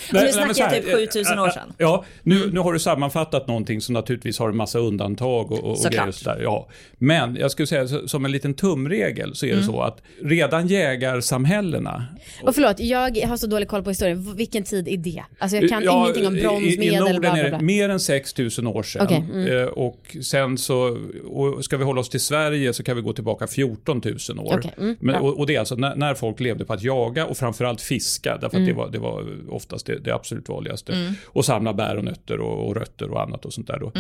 Så 0.09 0.21
nu 0.21 0.53
snackar 0.53 0.73
jag 0.75 0.83
typ 0.83 0.91
7000 1.13 1.39
år 1.39 1.49
sedan. 1.49 1.73
Ja, 1.77 2.05
nu, 2.23 2.49
nu 2.53 2.59
har 2.59 2.73
du 2.73 2.79
sammanfattat 2.79 3.47
någonting 3.47 3.81
som 3.81 3.93
naturligtvis 3.93 4.39
har 4.39 4.49
en 4.49 4.55
massa 4.57 4.79
undantag 4.79 5.51
och, 5.51 5.59
och, 5.63 5.77
Såklart. 5.77 5.93
grejer 5.93 6.07
och 6.07 6.15
sådär. 6.15 6.39
Ja. 6.43 6.67
Men 6.97 7.35
jag 7.35 7.51
skulle 7.51 7.67
säga 7.67 7.87
som 7.87 8.25
en 8.25 8.31
liten 8.31 8.53
tumregel 8.53 9.35
så 9.35 9.45
är 9.45 9.49
Mm. 9.51 9.61
det 9.61 9.65
så 9.71 9.81
att 9.81 10.01
redan 10.23 10.67
jägarsamhällena 10.67 12.05
och 12.43 12.55
förlåt, 12.55 12.79
jag 12.79 13.17
har 13.27 13.37
så 13.37 13.47
dålig 13.47 13.67
koll 13.67 13.83
på 13.83 13.89
historien. 13.89 14.35
Vilken 14.35 14.63
tid 14.63 14.87
är 14.87 14.97
det? 14.97 15.23
Alltså 15.39 15.57
jag 15.57 15.69
kan 15.69 15.83
Ja, 15.83 16.01
ingenting 16.03 16.27
om 16.27 16.33
brons, 16.35 16.63
i, 16.63 16.75
I 16.75 16.79
medel, 16.79 16.99
Norden 16.99 17.19
bla 17.21 17.29
är 17.29 17.33
bla 17.33 17.43
det 17.43 17.49
bla. 17.49 17.61
mer 17.61 17.89
än 17.89 17.99
6000 17.99 18.67
år 18.67 18.83
sedan. 18.83 19.01
Okej, 19.05 19.23
mm. 19.33 19.57
Eh, 19.57 19.65
Och 19.65 20.17
sen 20.23 20.57
så, 20.57 20.97
och 21.29 21.65
ska 21.65 21.77
vi 21.77 21.83
hålla 21.83 22.01
oss 22.01 22.09
till 22.09 22.19
Sverige 22.19 22.73
så 22.73 22.83
kan 22.83 22.95
vi 22.95 23.01
gå 23.01 23.13
tillbaka 23.13 23.47
14 23.47 24.01
000 24.29 24.39
år. 24.39 24.57
Okej, 24.57 24.71
mm, 24.77 24.95
Men, 24.99 25.15
och, 25.15 25.39
och 25.39 25.47
det 25.47 25.55
är 25.55 25.59
alltså 25.59 25.75
när, 25.75 25.95
när 25.95 26.13
folk 26.21 26.39
levde 26.39 26.65
på 26.65 26.73
att 26.73 26.83
jaga 26.83 27.25
och 27.25 27.37
framförallt 27.37 27.81
fiska, 27.81 28.37
därför 28.41 28.57
att 28.57 28.65
det, 28.65 28.73
var, 28.73 28.91
det 28.91 28.99
var 28.99 29.25
oftast 29.49 29.85
det, 29.85 29.99
det 29.99 30.15
absolut 30.15 30.49
vanligaste. 30.49 31.15
Och 31.25 31.45
samla 31.45 31.73
bär 31.73 31.95
och 31.95 32.03
nötter 32.03 32.39
och, 32.39 32.67
och 32.67 32.75
rötter 32.75 33.11
och 33.11 33.21
annat 33.21 33.45
och 33.45 33.53
sånt 33.53 33.67
där. 33.67 33.79
Då. 33.79 33.91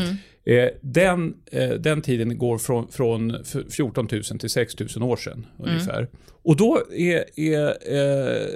Eh, 0.51 0.69
den, 0.81 1.33
eh, 1.51 1.69
den 1.69 2.01
tiden 2.01 2.37
går 2.37 2.57
från, 2.57 2.87
från 2.87 3.43
14 3.69 4.07
000 4.11 4.23
till 4.23 4.49
6 4.49 4.79
000 4.95 5.03
år 5.11 5.17
sedan 5.17 5.45
ungefär. 5.59 6.07
Och 6.43 6.55
då 6.55 6.81
är, 6.91 7.39
är, 7.39 7.67
eh, 7.67 8.47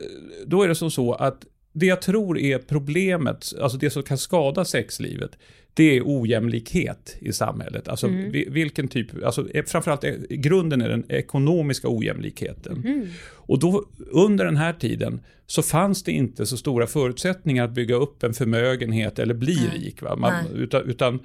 då 0.45 0.63
är 0.63 0.67
det 0.67 0.75
som 0.75 0.91
så 0.91 1.13
att 1.13 1.45
det 1.74 1.86
jag 1.86 2.01
tror 2.01 2.39
är 2.39 2.57
problemet, 2.57 3.53
alltså 3.62 3.77
det 3.77 3.89
som 3.89 4.03
kan 4.03 4.17
skada 4.17 4.65
sexlivet, 4.65 5.31
det 5.75 5.98
är 5.98 6.01
ojämlikhet 6.05 7.15
i 7.20 7.34
samhället. 7.34 7.88
Alltså 7.88 8.08
vi- 8.08 8.48
vilken 8.50 8.88
typ, 8.88 9.24
alltså 9.25 9.50
eh, 9.53 9.63
framförallt 9.65 10.03
eh, 10.03 10.13
grunden 10.29 10.82
är 10.82 10.89
den 10.89 11.03
ekonomiska 11.10 11.88
ojämlikheten. 11.89 13.08
Och 13.32 13.60
då 13.60 13.86
under 14.12 14.46
den 14.46 14.58
här 14.58 14.74
tiden 14.74 15.22
så 15.48 15.62
fanns 15.62 16.03
det 16.03 16.12
inte 16.12 16.46
så 16.46 16.58
stora 16.58 16.88
förutsättningar 16.88 17.63
att 17.65 17.72
bygga 17.72 17.96
upp 17.96 18.24
en 18.24 18.34
förmögenhet 18.34 19.20
eller 19.20 19.34
bli 19.34 19.70
rik. 19.75 20.01
Va? 20.01 20.15
Man, 20.15 20.34
utan, 20.55 20.89
utan 20.89 21.20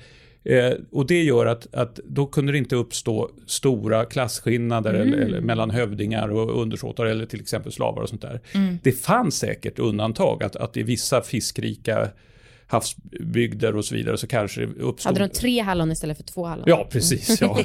Eh, 0.44 0.72
och 0.90 1.06
det 1.06 1.22
gör 1.22 1.46
att, 1.46 1.74
att 1.74 2.00
då 2.04 2.26
kunde 2.26 2.52
det 2.52 2.58
inte 2.58 2.76
uppstå 2.76 3.30
stora 3.46 4.04
klasskillnader 4.04 4.94
eller, 4.94 5.18
eller 5.18 5.40
mellan 5.40 5.70
hövdingar 5.70 6.28
och 6.28 6.62
undersåtar 6.62 7.06
eller 7.06 7.26
till 7.26 7.40
exempel 7.40 7.72
slavar 7.72 8.02
och 8.02 8.08
sånt 8.08 8.22
där. 8.22 8.40
Det 8.82 8.92
fanns 8.92 9.34
säkert 9.38 9.78
undantag, 9.78 10.42
att, 10.42 10.56
att 10.56 10.76
i 10.76 10.82
vissa 10.82 11.22
fiskrika 11.22 12.08
havsbygder 12.70 13.76
och 13.76 13.84
så 13.84 13.94
vidare 13.94 14.18
så 14.18 14.26
kanske 14.26 14.60
det 14.60 14.66
uppstod... 14.66 15.12
Hade 15.12 15.28
de 15.28 15.34
tre 15.34 15.60
hallon 15.60 15.92
istället 15.92 16.16
för 16.16 16.24
två 16.24 16.46
hallon? 16.46 16.64
Ja, 16.66 16.88
precis. 16.90 17.40
Ja. 17.40 17.58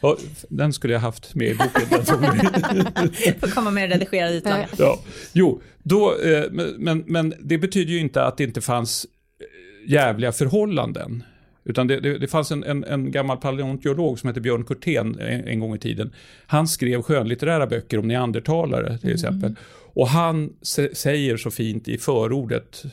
ja, 0.00 0.16
den 0.48 0.72
skulle 0.72 0.92
jag 0.92 1.00
haft 1.00 1.34
med 1.34 1.48
i 1.48 1.54
boken. 1.54 2.04
Får 3.40 3.54
komma 3.54 3.70
med 3.70 3.84
en 3.84 3.90
redigerad 3.90 4.34
ytlang. 4.34 4.64
Ja. 4.78 4.98
Jo, 5.32 5.60
då, 5.82 6.20
eh, 6.20 6.44
men, 6.50 6.74
men, 6.78 7.04
men 7.06 7.34
det 7.40 7.58
betyder 7.58 7.92
ju 7.92 7.98
inte 7.98 8.22
att 8.22 8.36
det 8.36 8.44
inte 8.44 8.60
fanns 8.60 9.06
eh, 9.40 9.92
jävliga 9.92 10.32
förhållanden. 10.32 11.22
Utan 11.68 11.86
det, 11.86 12.00
det, 12.00 12.18
det 12.18 12.28
fanns 12.28 12.50
en, 12.50 12.64
en, 12.64 12.84
en 12.84 13.10
gammal 13.10 13.36
paleontolog 13.36 14.18
som 14.18 14.28
hette 14.28 14.40
Björn 14.40 14.64
Kurtén 14.64 15.20
en, 15.20 15.48
en 15.48 15.60
gång 15.60 15.74
i 15.74 15.78
tiden. 15.78 16.12
Han 16.46 16.68
skrev 16.68 17.02
skönlitterära 17.02 17.66
böcker 17.66 17.98
om 17.98 18.08
neandertalare 18.08 18.98
till 18.98 19.12
exempel. 19.12 19.54
Och 19.94 20.08
han 20.08 20.50
sä- 20.62 20.94
säger 20.94 21.36
så 21.36 21.50
fint 21.50 21.88
i 21.88 21.98
förordet 21.98 22.84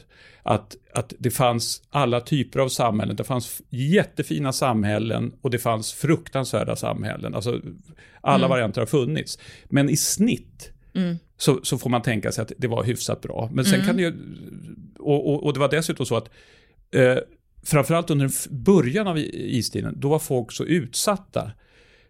att, 0.43 0.75
att 0.93 1.13
det 1.19 1.31
fanns 1.31 1.81
alla 1.89 2.21
typer 2.21 2.59
av 2.59 2.69
samhällen. 2.69 3.15
Det 3.15 3.23
fanns 3.23 3.61
jättefina 3.69 4.53
samhällen 4.53 5.33
och 5.41 5.49
det 5.49 5.57
fanns 5.57 5.93
fruktansvärda 5.93 6.75
samhällen. 6.75 7.35
Alltså, 7.35 7.61
alla 8.21 8.47
varianter 8.47 8.81
har 8.81 8.85
funnits. 8.85 9.39
Men 9.65 9.89
i 9.89 9.97
snitt 9.97 10.71
så, 11.37 11.59
så 11.63 11.77
får 11.77 11.89
man 11.89 12.01
tänka 12.01 12.31
sig 12.31 12.41
att 12.41 12.51
det 12.57 12.67
var 12.67 12.83
hyfsat 12.83 13.21
bra. 13.21 13.49
Men 13.53 13.65
sen 13.65 13.85
kan 13.85 13.95
det 13.97 14.01
ju, 14.01 14.13
och, 14.99 15.33
och, 15.33 15.43
och 15.43 15.53
det 15.53 15.59
var 15.59 15.69
dessutom 15.69 16.05
så 16.05 16.17
att 16.17 16.29
eh, 16.91 17.17
framförallt 17.65 18.09
under 18.09 18.29
början 18.49 19.07
av 19.07 19.17
istiden, 19.33 19.93
då 19.97 20.09
var 20.09 20.19
folk 20.19 20.51
så 20.51 20.63
utsatta. 20.63 21.51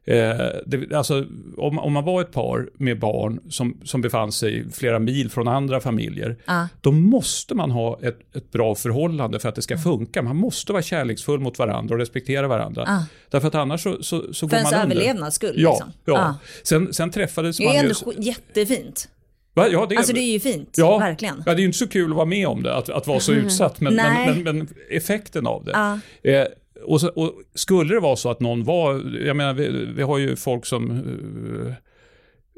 Eh, 0.07 0.37
det, 0.65 0.93
alltså, 0.93 1.25
om, 1.57 1.79
om 1.79 1.93
man 1.93 2.03
var 2.03 2.21
ett 2.21 2.31
par 2.31 2.69
med 2.77 2.99
barn 2.99 3.39
som, 3.49 3.77
som 3.83 4.01
befann 4.01 4.31
sig 4.31 4.71
flera 4.71 4.99
mil 4.99 5.29
från 5.29 5.47
andra 5.47 5.79
familjer, 5.79 6.37
Ja. 6.45 6.67
då 6.81 6.91
måste 6.91 7.55
man 7.55 7.71
ha 7.71 7.99
ett, 8.01 8.35
ett 8.35 8.51
bra 8.51 8.75
förhållande 8.75 9.39
för 9.39 9.49
att 9.49 9.55
det 9.55 9.61
ska 9.61 9.77
funka. 9.77 10.21
Man 10.21 10.35
måste 10.35 10.71
vara 10.73 10.83
kärleksfull 10.83 11.39
mot 11.39 11.59
varandra 11.59 11.93
och 11.95 11.99
respektera 11.99 12.47
varandra. 12.47 12.83
Ah. 12.87 13.03
Därför 13.29 13.47
att 13.47 13.55
annars 13.55 13.83
så, 13.83 14.03
så, 14.03 14.33
så 14.33 14.47
För 14.49 14.55
går 14.55 14.57
ens 14.57 14.71
man 14.71 14.81
under. 14.83 14.95
överlevnads 14.95 15.35
skull. 15.35 15.55
Ja, 15.57 15.69
liksom. 15.71 15.91
ja. 16.05 16.13
Ja. 16.13 16.35
Sen, 16.63 16.93
sen 16.93 17.11
träffades 17.11 17.57
Det 17.57 17.63
man 17.65 17.71
är 17.75 17.77
ju... 17.77 17.79
ändå 17.83 17.93
sk- 17.93 18.21
jättefint. 18.21 19.09
Va? 19.55 19.67
Ja, 19.67 19.85
det, 19.89 19.95
Alltså 19.97 20.13
det 20.13 20.19
är 20.19 20.33
ju 20.33 20.39
fint, 20.39 20.73
ja, 20.77 20.97
verkligen. 20.97 21.35
Ja, 21.45 21.51
det 21.53 21.57
är 21.59 21.61
ju 21.61 21.65
inte 21.65 21.77
så 21.77 21.87
kul 21.87 22.09
att 22.11 22.15
vara 22.15 22.25
med 22.25 22.47
om 22.47 22.63
det, 22.63 22.75
att, 22.75 22.89
att 22.89 23.07
vara 23.07 23.19
så 23.19 23.33
utsatt, 23.33 23.81
men, 23.81 23.95
men, 23.95 24.43
men, 24.43 24.57
men 24.57 24.67
effekten 24.89 25.47
av 25.47 25.65
det. 25.65 25.71
Ja. 25.73 25.99
Eh, 26.31 26.45
och, 26.83 27.01
så, 27.01 27.07
och 27.09 27.33
skulle 27.53 27.93
det 27.93 27.99
vara 27.99 28.15
så 28.15 28.29
att 28.29 28.39
någon 28.39 28.63
var, 28.63 29.17
jag 29.25 29.35
menar 29.35 29.53
vi, 29.53 29.85
vi 29.95 30.03
har 30.03 30.17
ju 30.17 30.35
folk 30.35 30.65
som 30.65 30.91
eh, 30.91 31.73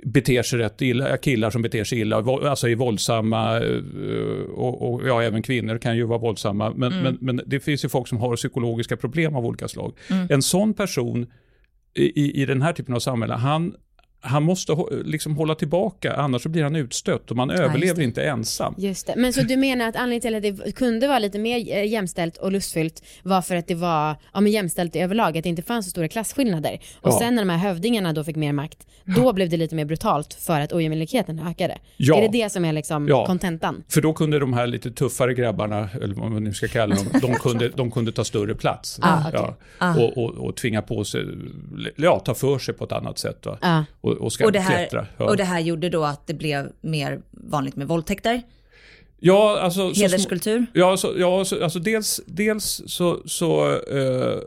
beter 0.05 0.43
sig 0.43 0.59
rätt 0.59 0.81
illa, 0.81 1.17
killar 1.17 1.49
som 1.49 1.61
beter 1.61 1.83
sig 1.83 1.99
illa, 1.99 2.15
alltså 2.17 2.69
är 2.69 2.75
våldsamma 2.75 3.57
eh, 3.59 3.81
och, 4.55 4.93
och 4.93 5.07
ja, 5.07 5.23
även 5.23 5.41
kvinnor 5.41 5.77
kan 5.77 5.97
ju 5.97 6.03
vara 6.03 6.19
våldsamma. 6.19 6.73
Men, 6.75 6.91
Mm. 6.91 7.03
men, 7.03 7.17
men 7.35 7.41
det 7.45 7.59
finns 7.59 7.85
ju 7.85 7.89
folk 7.89 8.07
som 8.07 8.17
har 8.17 8.35
psykologiska 8.35 8.97
problem 8.97 9.35
av 9.35 9.45
olika 9.45 9.67
slag. 9.67 9.93
En 10.29 10.41
sån 10.41 10.73
person 10.73 11.27
i, 11.93 12.21
i- 12.21 12.41
i 12.41 12.45
den 12.45 12.61
här 12.61 12.73
typen 12.73 12.95
av 12.95 12.99
samhälle, 12.99 13.33
han, 13.33 13.73
han 14.21 14.43
måste 14.43 14.75
liksom 15.05 15.35
hålla 15.37 15.55
tillbaka, 15.55 16.13
annars 16.13 16.41
så 16.43 16.49
blir 16.49 16.63
han 16.63 16.75
utstött 16.75 17.31
och 17.31 17.37
man 17.37 17.49
överlever 17.49 17.95
det. 17.97 18.03
inte 18.03 18.23
ensam. 18.23 18.75
Just 18.77 19.07
det. 19.07 19.13
Men 19.17 19.33
så 19.33 19.41
du 19.41 19.57
menar 19.57 19.87
att 19.89 19.95
anledningen 19.95 20.41
till 20.41 20.59
att 20.59 20.65
det 20.65 20.71
kunde 20.71 21.07
vara 21.07 21.19
lite 21.19 21.39
mer 21.39 21.57
eh, 21.77 21.85
jämställt 21.87 22.37
och 22.37 22.51
lustfyllt 22.51 23.03
var 23.23 23.41
för 23.41 23.55
att 23.55 23.67
det 23.67 23.75
var 23.75 24.15
ja, 24.33 24.39
men 24.41 24.51
jämställt 24.51 24.95
i 24.95 24.99
överlag, 24.99 25.37
att 25.37 25.43
det 25.43 25.49
inte 25.49 25.61
fanns 25.61 25.85
så 25.85 25.89
stora 25.89 26.07
klasskillnader. 26.07 26.79
Och 27.01 27.09
Ja. 27.11 27.19
sen 27.19 27.35
när 27.35 27.41
de 27.41 27.49
här 27.49 27.57
hövdingarna 27.57 28.13
då 28.13 28.23
fick 28.23 28.35
mer 28.35 28.53
makt, 28.53 28.87
då 29.15 29.33
blev 29.33 29.49
det 29.49 29.57
lite 29.57 29.75
mer 29.75 29.85
brutalt 29.85 30.33
för 30.33 30.59
att 30.61 30.73
ojämlikheten 30.73 31.39
ökade. 31.39 31.77
Ja. 31.97 32.17
Är 32.17 32.21
det 32.21 32.43
det 32.43 32.49
som 32.49 32.65
är 32.65 32.73
liksom 32.73 33.07
Ja. 33.07 33.25
kontentan? 33.25 33.83
För 33.89 34.01
då 34.01 34.13
kunde 34.13 34.39
de 34.39 34.53
här 34.53 34.67
lite 34.67 34.91
tuffare 34.91 35.33
grabbarna, 35.33 35.89
eller 36.01 36.15
vad 36.15 36.31
man 36.31 36.43
nu 36.43 36.53
ska 36.53 36.67
kalla 36.67 36.95
dem, 36.95 37.05
de 37.21 37.33
kunde, 37.41 37.69
de 37.69 37.91
kunde 37.91 38.11
ta 38.11 38.23
större 38.23 38.55
plats. 38.55 38.99
Ah, 39.01 39.21
ja, 39.33 39.55
Ah. 39.79 39.95
och, 39.99 40.17
och, 40.17 40.29
och 40.29 40.55
tvinga 40.55 40.81
på 40.81 41.03
sig, 41.03 41.25
ja, 41.95 42.19
ta 42.19 42.33
för 42.33 42.59
sig 42.59 42.73
på 42.73 42.83
ett 42.83 42.91
annat 42.91 43.19
sätt. 43.19 43.45
Va? 43.45 43.85
Och, 44.07 44.17
och, 44.17 44.33
ska 44.33 44.45
Och 44.45 44.51
det, 44.51 44.59
här, 44.59 44.77
klättra. 44.77 45.07
Ja. 45.17 45.25
och 45.25 45.37
det 45.37 45.43
här 45.43 45.59
gjorde 45.59 45.89
då 45.89 46.03
att 46.03 46.27
det 46.27 46.33
blev 46.33 46.71
mer 46.81 47.21
vanligt 47.31 47.75
med 47.75 47.87
våldtäkter, 47.87 48.41
ja, 49.19 49.59
alltså, 49.59 49.93
så 49.93 50.01
hederskultur. 50.01 50.65
Ja, 50.73 50.97
så, 50.97 51.13
ja 51.17 51.45
så, 51.45 51.63
alltså 51.63 51.79
dels, 51.79 52.21
dels 52.25 52.83
så... 52.85 53.21
så 53.25 53.71
eh, 53.71 54.39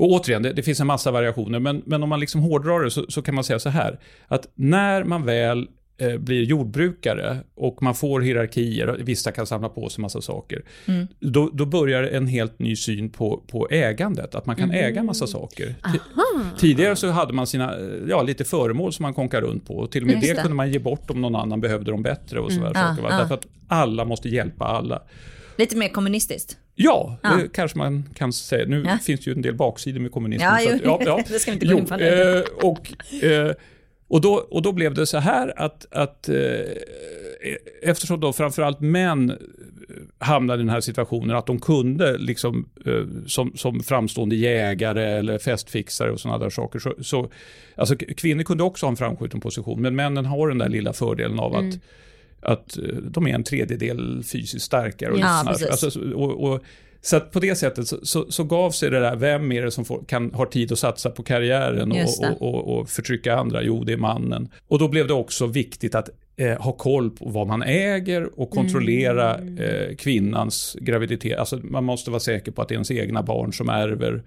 och 0.00 0.12
återigen, 0.12 0.42
det, 0.42 0.52
det 0.52 0.62
finns 0.62 0.80
en 0.80 0.86
massa 0.86 1.10
variationer, 1.10 1.58
men, 1.58 1.82
men 1.86 2.02
om 2.02 2.08
man 2.08 2.20
liksom 2.20 2.40
hårdrar 2.40 2.84
det 2.84 2.90
så, 2.90 3.04
så 3.08 3.22
kan 3.22 3.34
man 3.34 3.44
säga 3.44 3.58
så 3.58 3.68
här, 3.68 3.98
att 4.28 4.48
när 4.54 5.04
man 5.04 5.24
väl 5.24 5.68
blir 6.18 6.42
jordbrukare 6.42 7.38
och 7.54 7.82
man 7.82 7.94
får 7.94 8.20
hierarkier, 8.20 8.96
vissa 9.02 9.32
kan 9.32 9.46
samla 9.46 9.68
på 9.68 9.88
sig 9.88 10.02
massa 10.02 10.20
saker, 10.20 10.62
då, 11.20 11.50
då 11.52 11.66
börjar 11.66 12.02
en 12.02 12.26
helt 12.26 12.58
ny 12.58 12.76
syn 12.76 13.10
på, 13.10 13.42
på 13.50 13.68
ägandet, 13.70 14.34
att 14.34 14.46
man 14.46 14.56
kan 14.56 14.70
äga 14.70 15.02
massa 15.02 15.26
saker. 15.26 15.74
Ti- 15.82 16.00
Tidigare 16.58 16.96
så 16.96 17.08
hade 17.08 17.32
man 17.32 17.46
sina, 17.46 17.76
eh, 17.78 17.86
ja, 18.08 18.22
lite 18.22 18.44
föremål 18.44 18.92
som 18.92 19.02
man 19.02 19.14
konkar 19.14 19.40
runt 19.40 19.66
på, 19.66 19.74
och 19.74 19.90
till 19.90 20.02
och 20.02 20.06
med 20.06 20.20
det, 20.20 20.32
det. 20.34 20.40
kunde 20.42 20.54
man 20.56 20.70
ge 20.72 20.78
bort 20.78 21.10
om 21.10 21.20
någon 21.20 21.34
annan 21.36 21.60
behövde 21.60 21.90
dem 21.90 22.02
bättre 22.02 22.40
och 22.40 22.52
sådär 22.52 22.72
Ah, 22.74 22.74
saker. 22.74 23.02
Va? 23.02 23.08
ah. 23.12 23.18
Därför 23.18 23.34
att 23.34 23.46
alla 23.68 24.04
måste 24.04 24.28
hjälpa 24.28 24.64
alla. 24.64 25.02
Lite 25.56 25.76
mer 25.76 25.88
kommunistiskt. 25.88 26.56
Ja, 26.74 27.18
Ja. 27.22 27.30
det 27.36 27.48
kanske 27.52 27.78
man 27.78 28.04
kan 28.14 28.32
säga. 28.32 28.66
Nu 28.66 28.82
Ja. 28.86 28.98
finns 29.02 29.20
det 29.20 29.30
ju 29.30 29.34
en 29.36 29.42
del 29.42 29.54
baksidor 29.54 30.00
med 30.00 30.12
kommunismen. 30.12 30.52
Ja, 30.62 30.70
så 30.70 30.74
att, 30.76 30.84
ja, 30.84 31.00
ja. 31.04 31.24
det 31.28 31.38
ska 31.38 31.50
vi 31.50 31.54
inte 31.54 31.66
gå 31.66 31.78
in 31.78 31.86
på 31.86 31.94
eh, 31.94 32.40
och, 32.62 32.92
eh, 33.24 33.52
och, 34.08 34.20
då, 34.20 34.34
och 34.34 34.62
då 34.62 34.72
blev 34.72 34.94
det 34.94 35.06
så 35.06 35.18
här 35.18 35.52
att, 35.60 35.86
att 35.90 36.28
eh, 36.28 36.36
eftersom 37.82 38.20
då 38.20 38.32
framförallt 38.32 38.80
män 38.80 39.30
eh, 39.30 39.36
hamnade 40.18 40.60
i 40.60 40.64
den 40.64 40.68
här 40.74 40.80
situationen 40.80 41.36
att 41.36 41.46
de 41.46 41.58
kunde 41.60 42.18
liksom 42.18 42.68
eh, 42.86 43.02
som, 43.26 43.52
som 43.56 43.80
framstående 43.80 44.36
jägare 44.36 45.04
eller 45.04 45.38
festfixare 45.38 46.10
och 46.12 46.20
sådana 46.20 46.38
där 46.38 46.50
saker. 46.50 46.78
Så, 46.78 46.94
så, 47.00 47.30
alltså, 47.76 47.96
kvinnor 47.96 48.42
kunde 48.42 48.62
också 48.64 48.86
ha 48.86 48.90
en 48.90 48.96
framskjuten 48.96 49.40
position 49.40 49.82
men 49.82 49.96
männen 49.96 50.26
har 50.26 50.48
den 50.48 50.58
där 50.58 50.68
lilla 50.68 50.92
fördelen 50.92 51.38
av 51.38 51.56
att 51.56 51.74
att 52.40 52.78
eh, 52.78 52.84
de 52.96 53.26
är 53.26 53.34
en 53.34 53.44
tredjedel 53.44 54.22
fysiskt 54.24 54.64
starkare. 54.64 55.12
Och 55.12 55.18
Ja, 55.18 55.44
precis. 55.46 55.66
alltså, 55.68 55.90
så- 55.90 56.12
och, 56.14 56.52
och, 56.52 56.62
så 57.02 57.16
att 57.16 57.30
på 57.30 57.40
det 57.40 57.56
sättet 57.56 57.88
så, 57.88 57.98
så, 58.02 58.30
så 58.30 58.44
gav 58.44 58.70
sig 58.70 58.90
det 58.90 59.00
där, 59.00 59.16
vem 59.16 59.52
är 59.52 59.62
det 59.62 59.70
som 59.70 59.84
får, 59.84 60.04
kan, 60.06 60.34
har 60.34 60.46
tid 60.46 60.72
att 60.72 60.78
satsa 60.78 61.10
på 61.10 61.22
karriären 61.22 61.92
Just 61.94 62.24
och, 62.24 62.42
och, 62.42 62.54
och, 62.54 62.78
och 62.78 62.90
förtrycka 62.90 63.36
andra? 63.36 63.62
Jo, 63.62 63.84
det 63.84 63.92
är 63.92 63.96
mannen. 63.96 64.48
Och 64.68 64.78
då 64.78 64.88
blev 64.88 65.06
det 65.06 65.14
också 65.14 65.46
viktigt 65.46 65.94
att 65.94 66.08
eh, 66.36 66.60
ha 66.60 66.72
koll 66.72 67.10
på 67.10 67.28
vad 67.28 67.46
man 67.46 67.62
äger 67.62 68.40
och 68.40 68.50
kontrollera 68.50 69.34
Mm. 69.34 69.58
eh, 69.58 69.96
kvinnans 69.96 70.76
graviditet. 70.80 71.38
Alltså 71.38 71.56
man 71.56 71.84
måste 71.84 72.10
vara 72.10 72.20
säker 72.20 72.52
på 72.52 72.62
att 72.62 72.68
det 72.68 72.72
är 72.72 72.76
ens 72.76 72.90
egna 72.90 73.22
barn 73.22 73.52
som 73.52 73.68
ärver 73.68 74.22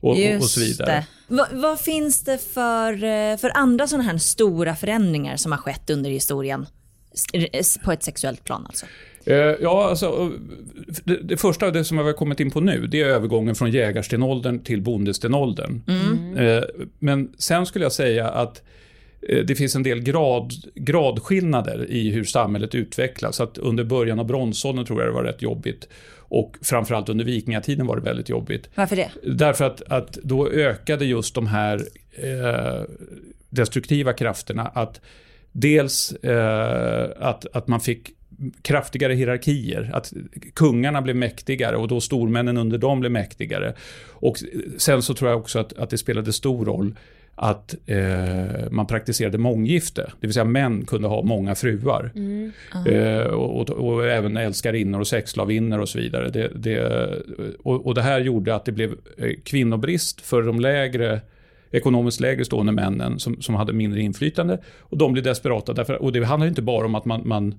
och, 0.00 0.10
och, 0.10 0.36
och 0.36 0.44
så 0.44 0.60
vidare. 0.60 1.04
det. 1.28 1.34
Va, 1.34 1.46
vad 1.52 1.80
finns 1.80 2.24
det 2.24 2.38
för, 2.38 2.92
eh, 3.04 3.36
för 3.36 3.50
andra 3.54 3.86
sådana 3.86 4.04
här 4.04 4.18
stora 4.18 4.76
förändringar 4.76 5.36
som 5.36 5.52
har 5.52 5.58
skett 5.58 5.90
under 5.90 6.10
historien? 6.10 6.66
På 7.84 7.92
ett 7.92 8.02
sexuellt 8.02 8.44
plan 8.44 8.66
alltså. 8.66 8.86
Eh, 9.26 9.36
Ja, 9.36 9.88
alltså, 9.90 10.32
det, 11.04 11.16
det 11.22 11.36
första 11.36 11.70
det 11.70 11.84
som 11.84 11.98
jag 11.98 12.04
har 12.04 12.12
kommit 12.12 12.40
in 12.40 12.50
på 12.50 12.60
nu, 12.60 12.86
det 12.86 13.00
är 13.00 13.06
övergången 13.06 13.54
från 13.54 13.70
jägarstenåldern 13.70 14.58
till 14.58 14.82
bondestenåldern. 14.82 15.82
Eh, 16.36 16.64
Men 16.98 17.32
sen 17.38 17.66
skulle 17.66 17.84
jag 17.84 17.92
säga 17.92 18.28
att 18.28 18.62
eh, 19.28 19.44
det 19.44 19.54
finns 19.54 19.74
en 19.76 19.82
del 19.82 20.00
grad, 20.00 20.52
gradskillnader 20.74 21.90
i 21.90 22.10
hur 22.10 22.24
samhället 22.24 22.74
utvecklas. 22.74 23.36
Så 23.36 23.42
att 23.42 23.58
under 23.58 23.84
början 23.84 24.18
av 24.18 24.26
bronsåldern 24.26 24.84
tror 24.86 25.00
jag 25.00 25.08
det 25.08 25.14
var 25.14 25.24
rätt 25.24 25.42
jobbigt. 25.42 25.88
Och 26.28 26.56
framförallt 26.62 27.08
under 27.08 27.24
vikingatiden 27.24 27.86
var 27.86 27.96
det 27.96 28.02
väldigt 28.02 28.28
jobbigt. 28.28 28.68
Varför 28.74 28.96
det? 28.96 29.10
Därför 29.22 29.64
att, 29.64 29.82
att 29.82 30.12
då 30.12 30.48
ökade 30.48 31.04
just 31.04 31.34
de 31.34 31.46
här... 31.46 31.80
Eh, 32.22 32.84
destruktiva 33.50 34.12
krafterna 34.12 34.62
att 34.62 35.00
dels 35.52 36.12
eh, 36.12 37.10
att, 37.18 37.46
att 37.56 37.68
man 37.68 37.80
fick 37.80 38.10
kraftigare 38.62 39.12
hierarkier, 39.12 39.90
att 39.92 40.12
kungarna 40.54 41.02
blev 41.02 41.16
mäktigare 41.16 41.76
och 41.76 41.88
då 41.88 42.00
stormännen 42.00 42.56
under 42.56 42.78
dem 42.78 43.00
blev 43.00 43.12
mäktigare. 43.12 43.74
Och 44.08 44.36
sen 44.78 45.02
så 45.02 45.14
tror 45.14 45.30
jag 45.30 45.38
också 45.38 45.58
att, 45.58 45.72
att 45.72 45.90
det 45.90 45.98
spelade 45.98 46.32
stor 46.32 46.64
roll 46.64 46.94
att 47.38 47.74
eh, 47.86 48.70
man 48.70 48.86
praktiserade 48.86 49.38
månggifte, 49.38 50.10
det 50.20 50.26
vill 50.26 50.34
säga 50.34 50.44
män 50.44 50.84
kunde 50.86 51.08
ha 51.08 51.22
många 51.22 51.54
fruar. 51.54 52.10
Mm. 52.14 52.52
Eh, 52.86 53.26
och, 53.26 53.60
och, 53.60 53.70
och, 53.70 54.06
även 54.06 54.36
älskarinnor 54.36 55.00
och 55.00 55.06
sexslavinnor 55.06 55.78
och 55.78 55.88
så 55.88 55.98
vidare. 55.98 56.28
Det, 56.28 56.50
det, 56.54 57.06
och, 57.58 57.86
och, 57.86 57.94
det 57.94 58.02
här 58.02 58.20
gjorde 58.20 58.54
att 58.54 58.64
det 58.64 58.72
blev 58.72 58.94
eh, 59.18 59.30
kvinnobrist 59.44 60.20
för 60.20 60.42
de 60.42 60.60
lägre 60.60 61.20
ekonomiskt 61.70 62.20
lägre 62.20 62.44
stående 62.44 62.72
männen 62.72 63.18
som, 63.18 63.42
som 63.42 63.54
hade 63.54 63.72
mindre 63.72 64.00
inflytande. 64.00 64.58
Och 64.80 64.96
de 64.96 65.12
blev 65.12 65.24
desperata, 65.24 65.72
därför, 65.72 66.02
och 66.02 66.12
det 66.12 66.24
handlar 66.24 66.46
inte 66.46 66.62
bara 66.62 66.86
om 66.86 66.94
att 66.94 67.04
man, 67.04 67.22
man 67.24 67.54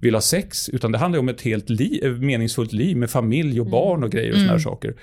vill 0.00 0.14
ha 0.14 0.20
sex, 0.20 0.68
utan 0.68 0.92
det 0.92 0.98
handlar 0.98 1.20
om 1.20 1.28
ett 1.28 1.42
helt 1.42 1.70
liv, 1.70 2.18
meningsfullt 2.20 2.72
liv 2.72 2.96
med 2.96 3.10
familj 3.10 3.60
och 3.60 3.66
mm. 3.66 3.70
barn 3.70 4.04
och 4.04 4.10
grejer 4.10 4.30
och 4.30 4.38
såna 4.38 4.50
mm. 4.50 4.60
saker 4.60 4.94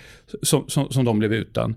som, 0.42 0.70
som, 0.70 0.90
som 0.90 1.06
de 1.06 1.20
blev 1.20 1.34
utan. 1.34 1.76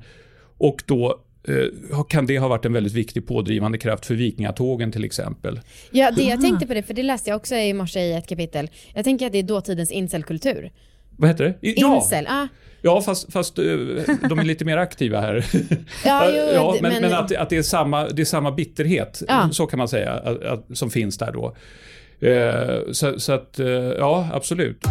Och 0.58 0.82
då 0.86 1.20
eh, 1.48 2.04
kan 2.08 2.26
det 2.26 2.38
ha 2.38 2.48
varit 2.48 2.64
en 2.64 2.72
väldigt 2.72 2.92
viktig 2.92 3.26
pådrivande 3.26 3.78
kraft 3.78 4.06
för 4.06 4.14
vikingatågen 4.14 4.92
till 4.92 5.04
exempel. 5.04 5.60
Ja, 5.90 6.10
det 6.10 6.22
jag 6.22 6.40
tänkte 6.40 6.66
på 6.66 6.74
det, 6.74 6.82
för 6.82 6.94
det 6.94 7.02
läste 7.02 7.30
jag 7.30 7.36
också 7.36 7.54
i 7.54 7.72
morse 7.72 8.00
i 8.00 8.12
ett 8.12 8.28
kapitel. 8.28 8.70
Jag 8.94 9.04
tänker 9.04 9.26
att 9.26 9.32
det 9.32 9.38
är 9.38 9.42
dåtidens 9.42 9.90
incelkultur. 9.90 10.70
Vad 11.16 11.30
heter 11.30 11.44
det? 11.44 11.54
Ja. 11.60 11.96
Incel, 11.96 12.26
ah. 12.26 12.48
Ja, 12.82 13.00
fast, 13.00 13.32
fast 13.32 13.58
eh, 13.58 13.64
de 14.28 14.38
är 14.38 14.44
lite 14.44 14.64
mer 14.64 14.76
aktiva 14.76 15.20
här. 15.20 15.46
ja, 16.04 16.30
jo, 16.30 16.36
ja, 16.54 16.76
men, 16.82 16.92
men, 16.92 17.02
men 17.02 17.12
att, 17.12 17.36
att 17.36 17.50
det, 17.50 17.56
är 17.56 17.62
samma, 17.62 18.08
det 18.08 18.22
är 18.22 18.26
samma 18.26 18.52
bitterhet, 18.52 19.22
ja. 19.28 19.48
så 19.52 19.66
kan 19.66 19.78
man 19.78 19.88
säga, 19.88 20.12
att, 20.12 20.42
att, 20.42 20.66
som 20.72 20.90
finns 20.90 21.18
där 21.18 21.32
då. 21.32 21.56
Eh, 22.20 22.92
så, 22.92 23.20
så, 23.20 23.32
att, 23.32 23.58
eh, 23.58 23.68
ja, 23.98 24.28
absolut. 24.32 24.84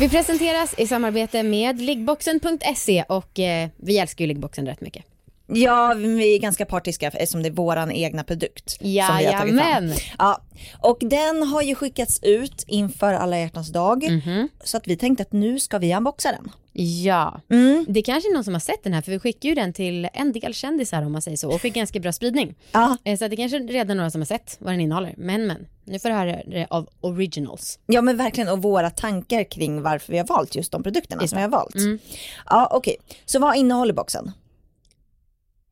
Vi 0.00 0.08
presenteras 0.08 0.74
i 0.78 0.86
samarbete 0.86 1.42
med 1.42 1.80
liggboxen.se 1.80 3.04
och 3.08 3.38
eh, 3.38 3.68
vi 3.76 3.98
älskar 3.98 4.24
ju 4.24 4.28
liggboxen 4.28 4.66
rätt 4.66 4.80
mycket. 4.80 5.04
Ja, 5.52 5.94
vi 5.96 6.34
är 6.34 6.38
ganska 6.38 6.66
partiska 6.66 7.06
eftersom 7.06 7.42
det 7.42 7.48
är 7.48 7.52
vår 7.52 7.92
egna 7.92 8.24
produkt. 8.24 8.76
Jajamän. 8.80 9.92
Ja, 10.18 10.42
och 10.80 10.98
den 11.00 11.42
har 11.42 11.62
ju 11.62 11.74
skickats 11.74 12.20
ut 12.22 12.64
inför 12.66 13.14
alla 13.14 13.38
hjärtans 13.38 13.68
dag. 13.68 14.04
Mm 14.04 14.20
-hmm. 14.20 14.48
Så 14.64 14.76
att 14.76 14.88
vi 14.88 14.96
tänkte 14.96 15.22
att 15.22 15.32
nu 15.32 15.60
ska 15.60 15.78
vi 15.78 15.94
unboxa 15.94 16.32
den. 16.32 16.50
Ja, 16.80 17.40
mm. 17.50 17.84
det 17.88 18.00
är 18.00 18.04
kanske 18.04 18.30
är 18.30 18.34
någon 18.34 18.44
som 18.44 18.54
har 18.54 18.60
sett 18.60 18.84
den 18.84 18.92
här 18.92 19.02
för 19.02 19.12
vi 19.12 19.18
skickade 19.18 19.48
ju 19.48 19.54
den 19.54 19.72
till 19.72 20.08
en 20.12 20.32
del 20.32 20.54
kändisar 20.54 21.02
om 21.02 21.12
man 21.12 21.22
säger 21.22 21.36
så 21.36 21.50
och 21.50 21.60
fick 21.60 21.74
ganska 21.74 22.00
bra 22.00 22.12
spridning. 22.12 22.54
Ja. 22.72 22.96
Eh, 23.04 23.18
så 23.18 23.28
det 23.28 23.36
kanske 23.36 23.58
redan 23.58 23.96
några 23.96 24.10
som 24.10 24.20
har 24.20 24.26
sett 24.26 24.56
vad 24.60 24.72
den 24.72 24.80
innehåller. 24.80 25.14
Men 25.16 25.46
men, 25.46 25.66
nu 25.84 25.98
får 25.98 26.08
du 26.08 26.14
höra 26.14 26.42
det 26.46 26.66
av 26.70 26.88
originals. 27.00 27.78
Ja 27.86 28.02
men 28.02 28.16
verkligen 28.16 28.48
och 28.48 28.62
våra 28.62 28.90
tankar 28.90 29.50
kring 29.50 29.82
varför 29.82 30.12
vi 30.12 30.18
har 30.18 30.26
valt 30.26 30.54
just 30.54 30.72
de 30.72 30.82
produkterna 30.82 31.22
just 31.22 31.30
som 31.30 31.36
vi 31.36 31.42
har 31.42 31.50
valt. 31.50 31.74
Mm. 31.74 31.98
Ja 32.50 32.68
okej, 32.72 32.96
okay. 33.00 33.16
så 33.26 33.38
vad 33.38 33.56
innehåller 33.56 33.92
boxen? 33.92 34.32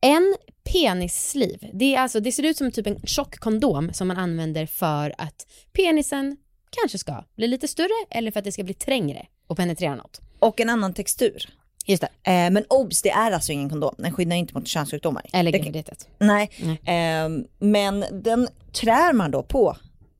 En 0.01 0.35
penissliv, 0.73 1.69
det, 1.73 1.95
är 1.95 1.99
alltså, 1.99 2.19
det 2.19 2.31
ser 2.31 2.43
ut 2.43 2.57
som 2.57 2.71
typ 2.71 2.87
en 2.87 2.99
tjock 3.03 3.39
kondom 3.39 3.93
som 3.93 4.07
man 4.07 4.17
använder 4.17 4.65
för 4.65 5.15
att 5.17 5.47
penisen 5.73 6.37
kanske 6.69 6.97
ska 6.97 7.23
bli 7.35 7.47
lite 7.47 7.67
större 7.67 8.05
eller 8.09 8.31
för 8.31 8.39
att 8.39 8.45
det 8.45 8.51
ska 8.51 8.63
bli 8.63 8.73
trängre 8.73 9.25
och 9.47 9.57
penetrera 9.57 9.95
något. 9.95 10.21
Och 10.39 10.59
en 10.59 10.69
annan 10.69 10.93
textur. 10.93 11.49
Just 11.85 12.03
det. 12.23 12.31
Eh, 12.31 12.51
men 12.51 12.65
obs, 12.69 13.01
det 13.01 13.09
är 13.09 13.31
alltså 13.31 13.51
ingen 13.51 13.69
kondom. 13.69 13.95
Den 13.97 14.13
skyddar 14.13 14.35
inte 14.35 14.53
mot 14.53 14.67
könssjukdomar. 14.67 15.25
Eller 15.33 15.51
graviditet. 15.51 16.07
Nej, 16.19 16.49
Nej. 16.61 16.79
Eh, 16.85 17.29
men 17.59 18.05
den 18.11 18.47
trär 18.73 19.13
man 19.13 19.31
då 19.31 19.43
på 19.43 19.77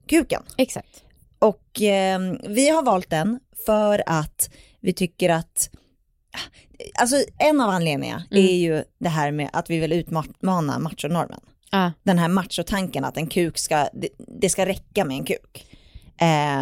kuken. 0.07 0.43
Exakt. 0.57 1.03
Och 1.39 1.81
eh, 1.81 2.19
vi 2.47 2.69
har 2.69 2.83
valt 2.83 3.09
den 3.09 3.39
för 3.65 4.03
att 4.05 4.49
vi 4.79 4.93
tycker 4.93 5.29
att 5.29 5.69
Alltså 6.93 7.23
en 7.37 7.61
av 7.61 7.69
anledningarna 7.69 8.23
mm. 8.31 8.45
är 8.45 8.55
ju 8.55 8.83
det 8.99 9.09
här 9.09 9.31
med 9.31 9.49
att 9.53 9.69
vi 9.69 9.79
vill 9.79 9.93
utmana 9.93 10.79
machonormen. 10.79 11.39
Ah. 11.71 11.91
Den 12.03 12.17
här 12.17 12.27
machotanken 12.27 13.05
att 13.05 13.17
en 13.17 13.27
kuk 13.27 13.57
ska, 13.57 13.87
det, 13.93 14.09
det 14.17 14.49
ska 14.49 14.65
räcka 14.65 15.05
med 15.05 15.17
en 15.17 15.25
kuk. 15.25 15.67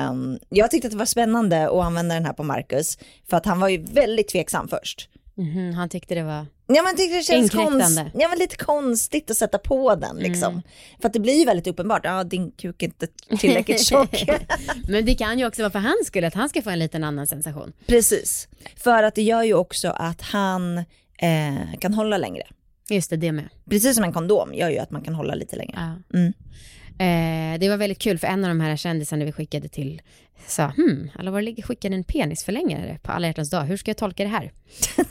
Um, 0.09 0.39
jag 0.49 0.71
tyckte 0.71 0.87
att 0.87 0.91
det 0.91 0.97
var 0.97 1.05
spännande 1.05 1.69
att 1.69 1.85
använda 1.85 2.15
den 2.15 2.25
här 2.25 2.33
på 2.33 2.43
Marcus 2.43 2.97
för 3.29 3.37
att 3.37 3.45
han 3.45 3.59
var 3.59 3.69
ju 3.69 3.77
väldigt 3.77 4.27
tveksam 4.27 4.67
först. 4.67 5.09
Mm, 5.37 5.73
han 5.73 5.89
tyckte 5.89 6.15
det 6.15 6.23
var 6.23 6.45
Ja 6.67 6.83
men 6.83 6.95
tyckte 6.95 7.17
det 7.17 7.23
känns 7.23 7.51
konst, 7.51 7.99
ja, 8.13 8.27
men 8.27 8.39
lite 8.39 8.55
konstigt 8.55 9.31
att 9.31 9.37
sätta 9.37 9.57
på 9.57 9.95
den 9.95 10.17
liksom. 10.17 10.51
Mm. 10.51 10.61
För 11.01 11.07
att 11.07 11.13
det 11.13 11.19
blir 11.19 11.39
ju 11.39 11.45
väldigt 11.45 11.67
uppenbart, 11.67 12.01
ja 12.03 12.23
din 12.23 12.51
kuk 12.51 12.83
är 12.83 12.87
inte 12.87 13.07
tillräckligt 13.39 13.81
tjock. 13.87 14.23
men 14.89 15.05
det 15.05 15.15
kan 15.15 15.39
ju 15.39 15.47
också 15.47 15.61
vara 15.61 15.71
för 15.71 15.79
hans 15.79 16.07
skull, 16.07 16.23
att 16.23 16.33
han 16.33 16.49
ska 16.49 16.61
få 16.61 16.69
en 16.69 16.79
liten 16.79 17.03
annan 17.03 17.27
sensation. 17.27 17.73
Precis, 17.87 18.47
för 18.75 19.03
att 19.03 19.15
det 19.15 19.21
gör 19.21 19.43
ju 19.43 19.53
också 19.53 19.89
att 19.89 20.21
han 20.21 20.77
eh, 21.17 21.79
kan 21.79 21.93
hålla 21.93 22.17
längre. 22.17 22.43
Just 22.89 23.09
det, 23.09 23.17
det 23.17 23.31
med. 23.31 23.49
Precis 23.69 23.95
som 23.95 24.03
en 24.03 24.13
kondom 24.13 24.53
gör 24.53 24.69
ju 24.69 24.77
att 24.77 24.91
man 24.91 25.01
kan 25.01 25.15
hålla 25.15 25.35
lite 25.35 25.55
längre. 25.55 25.73
Ja. 26.11 26.17
Mm. 26.17 26.33
Eh, 26.97 27.59
det 27.59 27.69
var 27.69 27.77
väldigt 27.77 27.99
kul 27.99 28.17
för 28.17 28.27
en 28.27 28.43
av 28.43 28.49
de 28.49 28.59
här 28.59 28.75
kändisarna 28.75 29.25
vi 29.25 29.31
skickade 29.31 29.67
till 29.67 30.01
sa, 30.47 30.65
hmm, 30.65 31.11
Allvarlig 31.19 31.65
skickade 31.65 31.95
en 31.95 32.03
penisförlängare 32.03 32.99
på 33.03 33.11
alla 33.11 33.27
hjärtans 33.27 33.49
dag, 33.49 33.63
hur 33.63 33.77
ska 33.77 33.89
jag 33.89 33.97
tolka 33.97 34.23
det 34.23 34.29
här? 34.29 34.51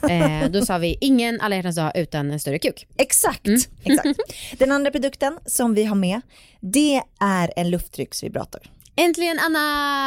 eh, 0.43 0.49
då 0.49 0.65
sa 0.65 0.77
vi, 0.77 0.97
ingen 1.01 1.41
alla 1.41 1.55
hjärtans 1.55 1.75
dag 1.75 1.91
utan 1.95 2.31
en 2.31 2.39
större 2.39 2.59
kuk. 2.59 2.87
Exakt, 2.97 3.47
mm. 3.47 3.59
exakt. 3.83 4.19
Den 4.57 4.71
andra 4.71 4.91
produkten 4.91 5.39
som 5.45 5.73
vi 5.73 5.83
har 5.83 5.95
med, 5.95 6.21
det 6.59 7.01
är 7.19 7.53
en 7.55 7.69
lufttrycksvibrator. 7.69 8.61
Äntligen 8.95 9.39
Anna! 9.39 9.59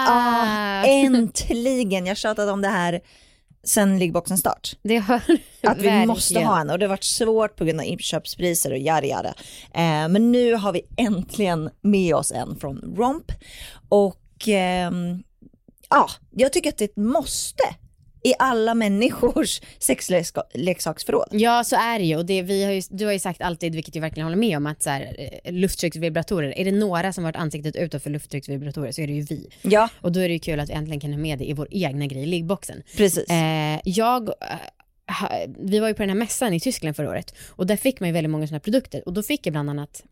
Ah, 0.09 0.85
äntligen, 0.85 2.07
jag 2.07 2.17
tjatat 2.17 2.51
om 2.51 2.63
det 2.63 2.69
här 2.69 3.01
sen 3.65 3.99
liggboxens 3.99 4.41
start. 4.41 4.77
Det 4.83 4.97
har 4.97 5.23
Att 5.63 5.79
vi 5.79 6.07
måste 6.07 6.41
ha 6.41 6.61
en 6.61 6.71
och 6.71 6.79
det 6.79 6.85
har 6.85 6.91
varit 6.91 7.05
svårt 7.05 7.57
på 7.57 7.65
grund 7.65 7.81
av 7.81 7.87
inköpspriser 7.87 8.71
och 8.71 8.79
yada 8.79 9.07
yada. 9.07 9.35
Eh, 9.75 10.09
men 10.09 10.33
nu 10.33 10.55
har 10.55 10.73
vi 10.73 10.83
äntligen 10.97 11.71
med 11.81 12.15
oss 12.15 12.33
en 12.33 12.57
från 12.61 12.95
Romp 12.97 13.33
och 13.89 14.49
eh, 14.49 14.91
ja, 15.91 16.11
jag 16.31 16.53
tycker 16.53 16.69
att 16.69 16.79
det 16.79 16.85
är 16.85 16.89
ett 16.89 16.97
måste 16.97 17.65
i 18.23 18.35
alla 18.39 18.75
människors 18.75 19.61
sexleksaksförråd. 19.79 21.29
Ja 21.31 21.65
så 21.65 21.77
är 21.77 21.99
det 21.99 22.05
ju 22.05 22.17
och 22.17 22.27
det, 22.27 22.43
vi 22.43 22.65
har 22.65 22.73
ju, 22.73 22.83
du 22.91 23.05
har 23.05 23.13
ju 23.13 23.19
sagt 23.19 23.43
alltid, 23.43 23.75
vilket 23.75 23.95
jag 23.95 24.03
verkligen 24.03 24.27
håller 24.27 24.37
med 24.37 24.57
om, 24.57 24.67
att 24.67 24.83
så 24.83 24.91
här, 24.91 25.31
eh, 25.45 25.53
lufttrycksvibratorer, 25.53 26.59
är 26.59 26.65
det 26.65 26.73
några 26.73 27.13
som 27.13 27.25
varit 27.25 27.37
ansiktet 27.37 27.77
utåt 27.77 28.03
för 28.03 28.11
lufttrycksvibratorer 28.11 28.93
så 28.93 29.01
är 29.01 29.07
det 29.07 29.13
ju 29.13 29.23
vi. 29.23 29.51
Ja. 29.63 29.89
Och 30.01 30.13
då 30.13 30.21
är 30.21 30.29
det 30.29 30.35
ju 30.35 30.41
kul 30.41 30.61
att 30.61 30.69
vi 30.69 30.73
äntligen 30.73 31.01
kan 31.01 31.13
ha 31.13 31.19
med 31.19 31.39
det 31.39 31.45
i 31.45 31.53
vår 31.53 31.69
egna 31.71 32.07
grej 32.07 32.27
liggboxen. 32.27 32.83
Precis. 32.97 33.31
Eh, 33.31 33.81
jag 33.85 34.29
eh, 34.29 34.35
vi 35.59 35.79
var 35.79 35.89
ju 35.89 35.95
på 35.95 36.03
den 36.03 36.11
här 36.11 36.17
mässan 36.17 36.55
i 36.55 36.61
Tyskland 36.61 36.97
förra 36.97 37.11
året 37.11 37.35
och 37.49 37.67
där 37.67 37.77
fick 37.77 38.01
man 38.01 38.09
ju 38.09 38.13
väldigt 38.13 38.31
många 38.31 38.47
sådana 38.47 38.61
produkter 38.61 39.03
och 39.07 39.13
då 39.13 39.23
fick 39.23 39.47
jag 39.47 39.53
bland 39.53 39.71
annat 39.71 40.03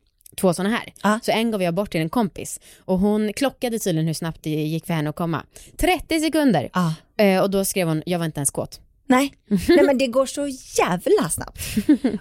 två 0.40 0.54
sådana 0.54 0.76
här. 0.76 0.92
Ah. 1.00 1.18
Så 1.22 1.30
en 1.30 1.50
gav 1.50 1.62
jag 1.62 1.74
bort 1.74 1.90
till 1.90 2.00
en 2.00 2.08
kompis 2.08 2.60
och 2.84 2.98
hon 2.98 3.32
klockade 3.32 3.78
tydligen 3.78 4.06
hur 4.06 4.14
snabbt 4.14 4.42
det 4.42 4.50
gick 4.50 4.86
för 4.86 4.94
henne 4.94 5.10
att 5.10 5.16
komma. 5.16 5.42
30 5.76 6.20
sekunder! 6.20 6.70
Ah. 6.72 7.22
Eh, 7.22 7.42
och 7.42 7.50
då 7.50 7.64
skrev 7.64 7.88
hon, 7.88 8.02
jag 8.06 8.18
var 8.18 8.26
inte 8.26 8.38
ens 8.38 8.50
kåt. 8.50 8.80
Nej. 9.06 9.34
Nej 9.68 9.82
men 9.82 9.98
det 9.98 10.06
går 10.06 10.26
så 10.26 10.48
jävla 10.78 11.28
snabbt. 11.30 11.60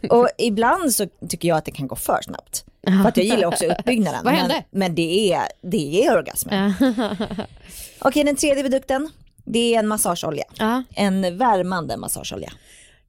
Och 0.10 0.30
ibland 0.38 0.93
så 0.93 1.08
tycker 1.30 1.47
jag 1.47 1.58
att 1.58 1.65
det 1.65 1.71
kan 1.71 1.88
gå 1.88 1.95
för 1.95 2.21
snabbt. 2.21 2.65
För 2.88 3.10
att 3.10 3.17
jag 3.17 3.25
gillar 3.25 3.47
också 3.47 3.65
uppbyggnaden. 3.65 4.21
Vad 4.23 4.34
hände? 4.34 4.54
Men, 4.54 4.80
men 4.80 4.95
det 4.95 5.34
är, 5.34 5.47
det 5.62 6.06
är 6.06 6.17
orgasmen. 6.17 6.73
Okej 7.99 8.23
den 8.23 8.36
tredje 8.36 8.63
produkten, 8.63 9.10
det 9.45 9.75
är 9.75 9.80
en 9.80 9.88
massageolja. 9.88 10.45
Ja. 10.58 10.84
En 10.95 11.38
värmande 11.38 11.97
massageolja. 11.97 12.51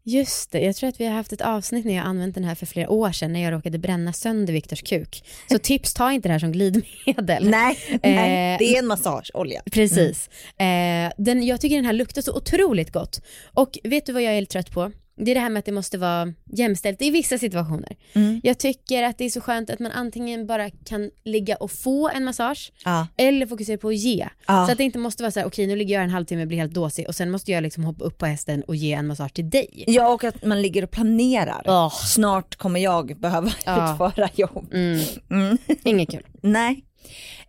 Just 0.08 0.50
det, 0.50 0.60
jag 0.60 0.76
tror 0.76 0.88
att 0.88 1.00
vi 1.00 1.06
har 1.06 1.12
haft 1.12 1.32
ett 1.32 1.40
avsnitt 1.40 1.84
när 1.84 1.94
jag 1.94 2.06
använt 2.06 2.34
den 2.34 2.44
här 2.44 2.54
för 2.54 2.66
flera 2.66 2.90
år 2.90 3.12
sedan 3.12 3.32
när 3.32 3.42
jag 3.42 3.52
råkade 3.52 3.78
bränna 3.78 4.12
sönder 4.12 4.52
Viktors 4.52 4.82
kuk. 4.82 5.24
Så 5.50 5.58
tips, 5.62 5.94
ta 5.94 6.12
inte 6.12 6.28
det 6.28 6.32
här 6.32 6.38
som 6.38 6.52
glidmedel. 6.52 7.48
Nej, 7.50 7.78
nej 8.02 8.54
eh, 8.54 8.58
det 8.58 8.74
är 8.74 8.78
en 8.78 8.86
massageolja. 8.86 9.62
Precis. 9.72 10.30
Mm. 10.58 11.06
Eh, 11.06 11.12
den, 11.18 11.42
jag 11.42 11.60
tycker 11.60 11.76
den 11.76 11.84
här 11.84 11.92
luktar 11.92 12.22
så 12.22 12.36
otroligt 12.36 12.92
gott. 12.92 13.20
Och 13.54 13.78
vet 13.84 14.06
du 14.06 14.12
vad 14.12 14.22
jag 14.22 14.32
är 14.32 14.40
lite 14.40 14.52
trött 14.52 14.70
på? 14.70 14.92
Det 15.16 15.30
är 15.30 15.34
det 15.34 15.40
här 15.40 15.50
med 15.50 15.58
att 15.58 15.64
det 15.64 15.72
måste 15.72 15.98
vara 15.98 16.32
jämställt 16.52 17.02
i 17.02 17.10
vissa 17.10 17.38
situationer. 17.38 17.96
Mm. 18.12 18.40
Jag 18.42 18.58
tycker 18.58 19.02
att 19.02 19.18
det 19.18 19.24
är 19.24 19.30
så 19.30 19.40
skönt 19.40 19.70
att 19.70 19.78
man 19.78 19.92
antingen 19.92 20.46
bara 20.46 20.70
kan 20.70 21.10
ligga 21.24 21.56
och 21.56 21.70
få 21.70 22.08
en 22.08 22.24
massage 22.24 22.72
ja. 22.84 23.06
eller 23.16 23.46
fokusera 23.46 23.78
på 23.78 23.88
att 23.88 23.96
ge. 23.96 24.28
Ja. 24.46 24.66
Så 24.66 24.72
att 24.72 24.78
det 24.78 24.84
inte 24.84 24.98
måste 24.98 25.22
vara 25.22 25.30
så 25.30 25.40
här, 25.40 25.46
okej 25.46 25.64
okay, 25.64 25.66
nu 25.66 25.76
ligger 25.76 25.94
jag 25.94 26.04
en 26.04 26.10
halvtimme 26.10 26.42
och 26.42 26.48
blir 26.48 26.58
helt 26.58 26.74
dåsig 26.74 27.08
och 27.08 27.14
sen 27.14 27.30
måste 27.30 27.52
jag 27.52 27.62
liksom 27.62 27.84
hoppa 27.84 28.04
upp 28.04 28.18
på 28.18 28.26
hästen 28.26 28.62
och 28.62 28.76
ge 28.76 28.92
en 28.92 29.06
massage 29.06 29.34
till 29.34 29.50
dig. 29.50 29.84
Ja 29.86 30.08
och 30.14 30.24
att 30.24 30.44
man 30.44 30.62
ligger 30.62 30.84
och 30.84 30.90
planerar. 30.90 31.62
Oh. 31.66 31.94
Snart 32.04 32.56
kommer 32.56 32.80
jag 32.80 33.20
behöva 33.20 33.52
ja. 33.64 33.92
utföra 33.92 34.28
jobb. 34.34 34.66
Mm. 34.72 35.00
Mm. 35.30 35.58
Inget 35.84 36.10
kul. 36.10 36.26
Nej. 36.40 36.84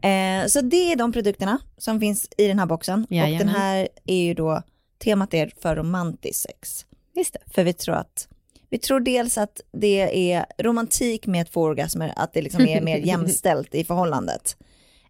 Eh, 0.02 0.48
så 0.48 0.62
det 0.62 0.92
är 0.92 0.96
de 0.96 1.12
produkterna 1.12 1.60
som 1.78 2.00
finns 2.00 2.30
i 2.38 2.48
den 2.48 2.60
här 2.60 2.66
boxen 2.66 3.08
Jajamän. 3.10 3.34
och 3.34 3.46
den 3.46 3.56
här 3.56 3.88
är 4.06 4.24
ju 4.24 4.34
då 4.34 4.62
temat 5.04 5.34
är 5.34 5.52
för 5.62 5.76
romantiskt 5.76 6.42
sex. 6.42 6.86
Just 7.18 7.34
det. 7.34 7.40
För 7.54 7.64
vi 7.64 7.74
tror 7.74 7.96
att 7.96 8.28
Vi 8.70 8.78
tror 8.78 9.00
dels 9.00 9.38
att 9.38 9.62
det 9.74 10.32
är 10.34 10.46
romantik 10.58 11.26
med 11.28 11.52
två 11.52 11.62
orgasmer, 11.62 12.14
att 12.16 12.34
det 12.34 12.42
liksom 12.42 12.68
är 12.68 12.82
mer 12.82 12.98
jämställt 13.06 13.76
i 13.76 13.84
förhållandet. 13.84 14.58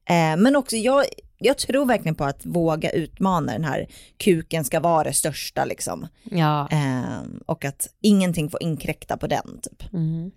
Eh, 0.10 0.38
men 0.38 0.56
också, 0.56 0.76
jag, 0.76 1.06
jag 1.38 1.58
tror 1.58 1.86
verkligen 1.86 2.16
på 2.16 2.24
att 2.24 2.46
våga 2.46 2.90
utmana 2.90 3.52
den 3.52 3.64
här 3.64 3.88
kuken 4.18 4.64
ska 4.64 4.80
vara 4.80 5.04
det 5.04 5.14
största 5.14 5.66
liksom. 5.66 6.08
Ja. 6.24 6.68
Eh, 6.72 7.22
och 7.46 7.66
att 7.66 7.90
ingenting 8.02 8.50
får 8.50 8.64
inkräkta 8.64 9.18
på 9.18 9.28
den 9.28 9.60
typ. 9.64 9.94
Mm. 9.94 10.32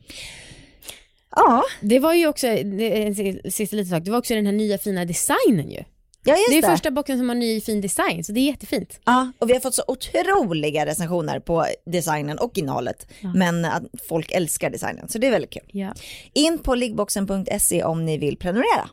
Ja, 1.36 1.62
Det 1.80 1.98
var 1.98 2.14
ju 2.14 2.26
också, 2.26 2.46
det- 2.46 3.52
sista 3.54 3.76
liten 3.76 3.90
sak, 3.90 4.04
det 4.04 4.10
var 4.10 4.18
också 4.18 4.34
den 4.34 4.46
här 4.46 4.52
nya 4.52 4.78
fina 4.78 5.04
designen 5.04 5.70
ju. 5.70 5.84
Ja 6.24 6.34
just 6.36 6.50
Det 6.50 6.56
är 6.58 6.62
det. 6.62 6.68
första 6.68 6.90
boxen 6.90 7.18
som 7.18 7.28
har 7.28 7.36
ny 7.36 7.60
fin 7.60 7.80
design, 7.80 8.24
så 8.24 8.32
det 8.32 8.40
är 8.40 8.44
jättefint. 8.44 9.00
Ja, 9.04 9.32
och 9.38 9.48
vi 9.48 9.52
har 9.52 9.60
fått 9.60 9.74
så 9.74 9.82
otroliga 9.86 10.86
recensioner 10.86 11.40
på 11.40 11.66
designen 11.86 12.38
och 12.38 12.58
innehållet. 12.58 13.06
Men 13.34 13.64
att 13.64 13.82
folk 14.08 14.30
älskar 14.32 14.70
designen, 14.70 15.08
så 15.08 15.18
det 15.18 15.26
är 15.26 15.30
väldigt 15.30 15.50
kul. 15.52 15.70
Ja. 15.72 15.94
In 16.32 16.58
på 16.58 16.74
liggboxen.se 16.74 17.84
om 17.84 18.06
ni 18.06 18.18
vill 18.18 18.36
prenumerera. 18.36 18.88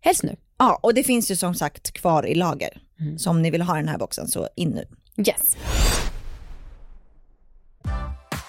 Helst 0.00 0.22
nu. 0.22 0.36
Ja, 0.58 0.78
och 0.82 0.94
det 0.94 1.04
finns 1.04 1.30
ju 1.30 1.36
som 1.36 1.54
sagt 1.54 1.92
kvar 1.92 2.26
i 2.26 2.34
lager. 2.34 2.80
Så 3.18 3.30
om 3.30 3.42
ni 3.42 3.50
vill 3.50 3.62
ha 3.62 3.74
den 3.74 3.88
här 3.88 3.98
boxen 3.98 4.28
så 4.28 4.48
in 4.56 4.70
nu. 4.70 4.84
Yes. 5.28 5.56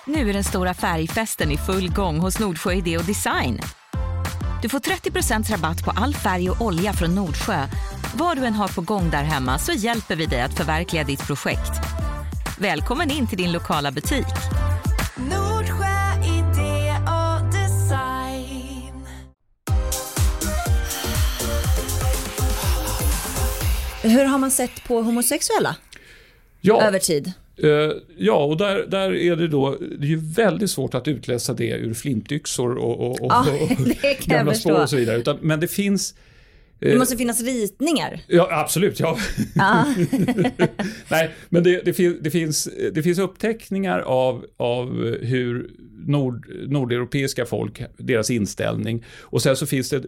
Nu 0.07 0.29
är 0.29 0.33
den 0.33 0.43
stora 0.43 0.73
färgfesten 0.73 1.51
i 1.51 1.57
full 1.57 1.89
gång 1.93 2.19
hos 2.19 2.39
Nordsjö 2.39 2.73
Idé 2.73 2.97
och 2.97 3.03
Design. 3.05 3.59
Du 4.61 4.69
får 4.69 4.79
30% 4.79 5.51
rabatt 5.51 5.85
på 5.85 5.91
all 5.91 6.15
färg 6.15 6.49
och 6.49 6.61
olja 6.61 6.93
från 6.93 7.15
Nordsjö. 7.15 7.67
Vad 8.15 8.37
du 8.37 8.45
än 8.45 8.53
har 8.53 8.67
på 8.67 8.81
gång 8.81 9.09
där 9.09 9.23
hemma 9.23 9.59
så 9.59 9.71
hjälper 9.71 10.15
vi 10.15 10.25
dig 10.25 10.41
att 10.41 10.57
förverkliga 10.57 11.03
ditt 11.03 11.27
projekt. 11.27 11.71
Välkommen 12.59 13.11
in 13.11 13.27
till 13.27 13.37
din 13.37 13.51
lokala 13.51 13.91
butik. 13.91 14.25
Nordsjö 15.15 16.23
idé 16.25 16.93
och 17.07 17.51
design. 17.51 19.05
Hur 24.03 24.25
har 24.25 24.37
man 24.37 24.51
sett 24.51 24.83
på 24.87 25.01
homosexuella 25.01 25.75
Ja, 26.61 26.81
över 26.81 26.99
tid? 26.99 27.33
Eh, 27.63 27.91
ja 28.17 28.45
och 28.45 28.57
där, 28.57 28.85
där 28.87 29.15
är 29.15 29.35
det 29.35 29.47
då, 29.47 29.77
det 29.99 30.05
är 30.05 30.09
ju 30.09 30.19
väldigt 30.35 30.71
svårt 30.71 30.93
att 30.93 31.07
utläsa 31.07 31.53
det 31.53 31.69
ur 31.69 31.93
flintyxor 31.93 32.75
och, 32.77 32.99
och, 32.99 33.21
och, 33.21 33.31
Ja, 33.31 33.45
och 33.61 33.69
gamla 34.25 34.53
spår 34.53 34.81
och 34.81 34.89
så 34.89 34.95
vidare. 34.95 35.17
Utan, 35.17 35.37
men 35.41 35.59
det 35.59 35.67
finns... 35.67 36.15
eh, 36.79 36.89
Det 36.91 36.97
måste 36.97 37.17
finnas 37.17 37.41
ritningar. 37.43 38.19
Ja, 38.27 38.47
absolut. 38.51 38.99
Ja. 38.99 39.17
Nej, 41.11 41.29
men 41.49 41.63
det, 41.63 41.81
det, 41.85 41.93
fin, 41.93 42.17
det, 42.21 42.31
finns, 42.31 42.69
det 42.93 43.03
finns 43.03 43.19
uppteckningar 43.19 43.99
av, 43.99 44.45
av 44.57 44.87
hur 45.21 45.69
nord, 46.07 46.47
nordeuropeiska 46.67 47.45
folk, 47.45 47.81
deras 47.97 48.29
inställning. 48.29 49.03
Och 49.19 49.41
sen 49.41 49.55
så 49.55 49.65
finns 49.65 49.89
det 49.89 50.03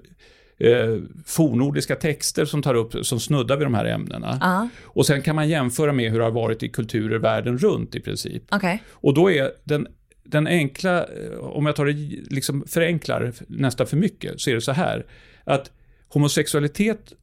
eh, 0.58 0.98
fornordiska 1.26 1.96
texter 1.96 2.46
som 2.46 2.62
tar 2.62 2.76
upp, 2.76 3.06
som 3.06 3.20
snuddar 3.20 3.58
vid 3.58 3.66
de 3.66 3.74
här 3.74 3.86
ämnena. 3.86 4.38
Ja, 4.42 4.70
Och 4.84 5.06
sen 5.06 5.22
kan 5.22 5.36
man 5.36 5.50
jämföra 5.50 5.94
med 5.94 6.12
hur 6.12 6.20
det 6.20 6.26
har 6.26 6.32
varit 6.32 6.64
i 6.64 6.70
kulturer 6.70 7.20
världen 7.20 7.58
runt 7.58 7.96
i 7.96 8.00
princip. 8.00 8.44
okej. 8.52 8.84
Och 8.92 9.14
då 9.14 9.32
är 9.32 9.52
den, 9.64 9.88
den 10.24 10.48
enkla, 10.48 11.04
eh, 11.04 11.38
om 11.40 11.66
jag 11.66 11.76
tar 11.76 11.86
det 11.86 11.94
liksom 12.36 12.64
förenklar 12.68 13.34
nästan 13.48 13.88
för 13.88 13.98
mycket, 13.98 14.42
så 14.42 14.50
är 14.50 14.56
det 14.56 14.62
så 14.62 14.72
här 14.72 15.06
att 15.44 15.72
homosexualitet 16.08 17.14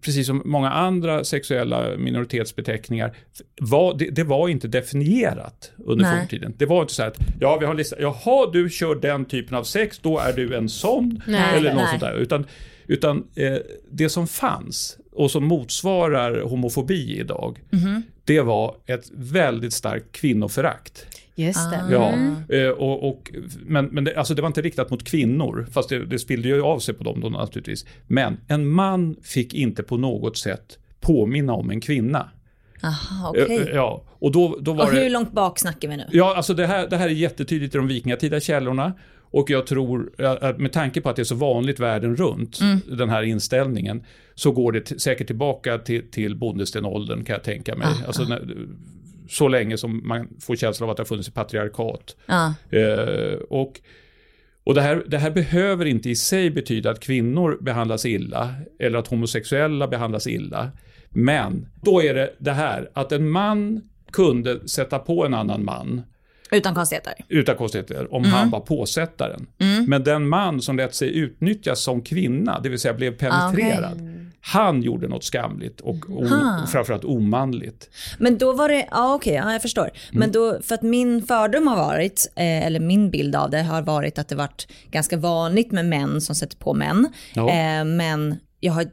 precis 0.00 0.26
som 0.26 0.42
många 0.44 0.70
andra 0.70 1.24
sexuella 1.24 1.96
minoritetsbeteckningar, 1.96 3.16
var, 3.60 3.94
det, 3.98 4.10
det 4.10 4.24
var 4.24 4.48
inte 4.48 4.68
definierat 4.68 5.72
under 5.78 6.04
forntiden. 6.18 6.54
Det 6.58 6.66
var 6.66 6.82
inte 6.82 6.94
så 6.94 7.02
här 7.02 7.08
att, 7.08 7.18
ja 7.40 7.56
vi 7.58 7.66
har 7.66 7.74
listat, 7.74 7.98
jaha 8.02 8.50
du 8.52 8.70
kör 8.70 8.94
den 8.94 9.24
typen 9.24 9.56
av 9.56 9.64
sex, 9.64 9.98
då 9.98 10.18
är 10.18 10.32
du 10.32 10.54
en 10.56 10.68
sån, 10.68 11.22
Nej, 11.26 11.56
eller 11.56 11.70
något 11.74 11.82
nej. 11.82 11.88
sånt 11.90 12.00
där. 12.00 12.14
Utan, 12.14 12.46
utan 12.86 13.24
eh, 13.34 13.54
det 13.90 14.08
som 14.08 14.26
fanns 14.28 14.96
och 15.12 15.30
som 15.30 15.44
motsvarar 15.44 16.40
homofobi 16.40 17.18
idag, 17.20 17.58
Mhm. 17.70 18.02
det 18.24 18.40
var 18.40 18.74
ett 18.86 19.10
väldigt 19.14 19.72
starkt 19.72 20.12
kvinnoförakt. 20.12 21.06
Just 21.46 21.70
det. 21.70 21.84
Ja, 21.90 22.08
Mm. 22.08 22.34
eh, 22.48 22.68
och, 22.68 23.08
och, 23.08 23.30
men, 23.66 23.84
men 23.86 24.04
det, 24.04 24.16
alltså 24.16 24.34
det 24.34 24.42
var 24.42 24.46
inte 24.46 24.62
riktat 24.62 24.90
mot 24.90 25.04
kvinnor, 25.04 25.66
fast 25.72 25.88
det, 25.88 26.06
det 26.06 26.18
spillde 26.18 26.48
ju 26.48 26.62
av 26.62 26.78
sig 26.78 26.94
på 26.94 27.04
dem 27.04 27.20
då 27.20 27.28
naturligtvis. 27.28 27.86
Men 28.06 28.36
en 28.48 28.68
man 28.68 29.16
fick 29.22 29.54
inte 29.54 29.82
på 29.82 29.96
något 29.96 30.36
sätt 30.36 30.78
påminna 31.00 31.52
om 31.52 31.70
en 31.70 31.80
kvinna. 31.80 32.30
Aha, 32.82 33.34
Eh, 33.36 33.42
okej. 33.44 33.58
eh, 33.60 33.74
Ja, 33.74 34.04
och 34.08 34.32
då, 34.32 34.58
då 34.60 34.72
var 34.72 34.84
Och 34.84 34.92
hur 34.92 35.00
det... 35.00 35.08
långt 35.08 35.32
bak 35.32 35.58
snackar 35.58 35.88
vi 35.88 35.96
nu? 35.96 36.04
Ja, 36.12 36.36
alltså 36.36 36.54
det 36.54 36.66
här, 36.66 36.88
det 36.88 36.96
här 36.96 37.06
är 37.06 37.12
jättetydligt 37.12 37.74
i 37.74 37.78
de 37.78 37.86
vikingatida 37.88 38.40
källorna. 38.40 38.92
Och 39.32 39.50
jag 39.50 39.66
tror, 39.66 40.12
att 40.40 40.58
med 40.58 40.72
tanke 40.72 41.00
på 41.00 41.08
att 41.10 41.16
det 41.16 41.22
är 41.22 41.24
så 41.24 41.34
vanligt 41.34 41.80
världen 41.80 42.16
runt, 42.16 42.60
Mm. 42.60 42.80
den 42.98 43.08
här 43.10 43.22
inställningen, 43.22 44.04
så 44.34 44.52
går 44.52 44.72
det 44.72 45.00
säkert 45.00 45.26
tillbaka 45.26 45.78
till, 45.78 46.10
till 46.10 46.36
bondestenåldern 46.36 47.24
kan 47.24 47.34
jag 47.34 47.42
tänka 47.44 47.76
mig. 47.76 47.86
Ah, 47.86 48.06
alltså, 48.06 48.22
när, 48.22 48.56
så 49.30 49.48
länge 49.48 49.78
som 49.78 50.08
man 50.08 50.28
får 50.40 50.56
känslan 50.56 50.84
av 50.86 50.90
att 50.90 50.96
det 50.96 51.00
har 51.00 51.06
funnits 51.06 51.28
ett 51.28 51.34
patriarkat. 51.34 52.16
Ja, 52.26 52.54
Eh, 52.70 53.34
och 53.50 53.80
och 54.64 54.74
det, 54.74 54.80
här, 54.80 55.02
det 55.06 55.18
här 55.18 55.30
behöver 55.30 55.84
inte 55.84 56.10
i 56.10 56.16
sig 56.16 56.50
betyda 56.50 56.90
att 56.90 57.00
kvinnor 57.00 57.58
behandlas 57.60 58.06
illa 58.06 58.54
eller 58.78 58.98
att 58.98 59.06
homosexuella 59.06 59.88
behandlas 59.88 60.26
illa. 60.26 60.70
Men 61.10 61.66
då 61.82 62.02
är 62.02 62.14
det 62.14 62.34
det 62.38 62.52
här 62.52 62.90
att 62.94 63.12
en 63.12 63.30
man 63.30 63.80
kunde 64.12 64.68
sätta 64.68 64.98
på 64.98 65.26
en 65.26 65.34
annan 65.34 65.64
man 65.64 66.02
utan 66.52 66.74
konstigheter. 66.74 67.12
utan 67.28 67.56
konstigheter 67.56 68.14
om 68.14 68.22
Mm. 68.24 68.34
han 68.34 68.50
var 68.50 68.60
påsättaren. 68.60 69.46
Men 69.86 70.04
den 70.04 70.28
man 70.28 70.60
som 70.62 70.76
lät 70.76 70.94
sig 70.94 71.16
utnyttjas 71.18 71.80
som 71.82 72.02
kvinna, 72.02 72.60
det 72.62 72.68
vill 72.68 72.78
säga 72.78 72.94
blev 72.94 73.10
penetrerad, 73.16 74.19
han 74.40 74.82
gjorde 74.82 75.08
något 75.08 75.24
skamligt 75.24 75.80
och 75.80 75.96
o, 76.08 76.26
Ha. 76.26 76.66
framförallt 76.66 77.04
omanligt. 77.04 77.90
Men 78.18 78.38
då 78.38 78.52
var 78.52 78.68
det, 78.68 78.86
ja 78.90 79.14
okej, 79.14 79.34
ja, 79.34 79.52
jag 79.52 79.62
förstår. 79.62 79.82
Mm. 79.82 79.94
Men 80.12 80.32
då, 80.32 80.58
för 80.62 80.74
att 80.74 80.82
min 80.82 81.22
fördom 81.22 81.66
har 81.66 81.76
varit, 81.76 82.32
eh, 82.36 82.66
eller 82.66 82.80
min 82.80 83.10
bild 83.10 83.36
av 83.36 83.50
det 83.50 83.62
har 83.62 83.82
varit 83.82 84.18
att 84.18 84.28
det 84.28 84.34
varit 84.34 84.68
ganska 84.90 85.16
vanligt 85.16 85.72
med 85.72 85.86
män 85.86 86.20
som 86.20 86.34
sätter 86.34 86.56
på 86.56 86.74
män. 86.74 87.08
Ja. 87.34 87.50
Eh, 87.50 87.84
men 87.84 88.36
jag 88.60 88.72
har 88.72 88.86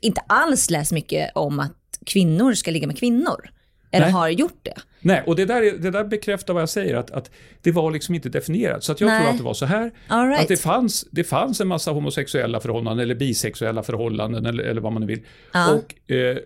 inte 0.00 0.20
alls 0.26 0.70
läst 0.70 0.92
mycket 0.92 1.30
om 1.34 1.60
att 1.60 1.72
kvinnor 2.06 2.54
ska 2.54 2.70
ligga 2.70 2.86
med 2.86 2.98
kvinnor. 2.98 3.50
Eller 3.94 4.06
Nej. 4.06 4.12
har 4.12 4.28
gjort 4.28 4.58
det. 4.62 4.74
Nej, 5.00 5.22
och 5.26 5.36
det 5.36 5.44
där, 5.44 5.62
är- 5.62 5.78
det 5.78 5.90
där 5.90 6.04
bekräftar 6.04 6.54
vad 6.54 6.62
jag 6.62 6.68
säger, 6.68 6.94
att, 6.94 7.10
att 7.10 7.30
det 7.62 7.72
var 7.72 7.90
liksom 7.90 8.14
inte 8.14 8.28
definierat. 8.28 8.84
Så 8.84 8.92
att 8.92 9.00
jag 9.00 9.08
Nej. 9.08 9.20
tror 9.20 9.30
att 9.30 9.38
det 9.38 9.44
var 9.44 9.54
så 9.54 9.66
här, 9.66 9.90
right. 10.28 10.42
att 10.42 10.48
det 10.48 10.56
fanns, 10.56 11.06
det 11.10 11.24
fanns 11.24 11.60
en 11.60 11.68
massa 11.68 11.90
homosexuella 11.90 12.60
förhållanden, 12.60 13.02
eller 13.02 13.14
bisexuella 13.14 13.82
förhållanden, 13.82 14.46
eller, 14.46 14.64
eller 14.64 14.80
vad 14.80 14.92
man 14.92 15.00
nu 15.02 15.06
vill. 15.08 15.20
Ja. 15.52 15.72
Och 15.74 16.12
eh, 16.12 16.36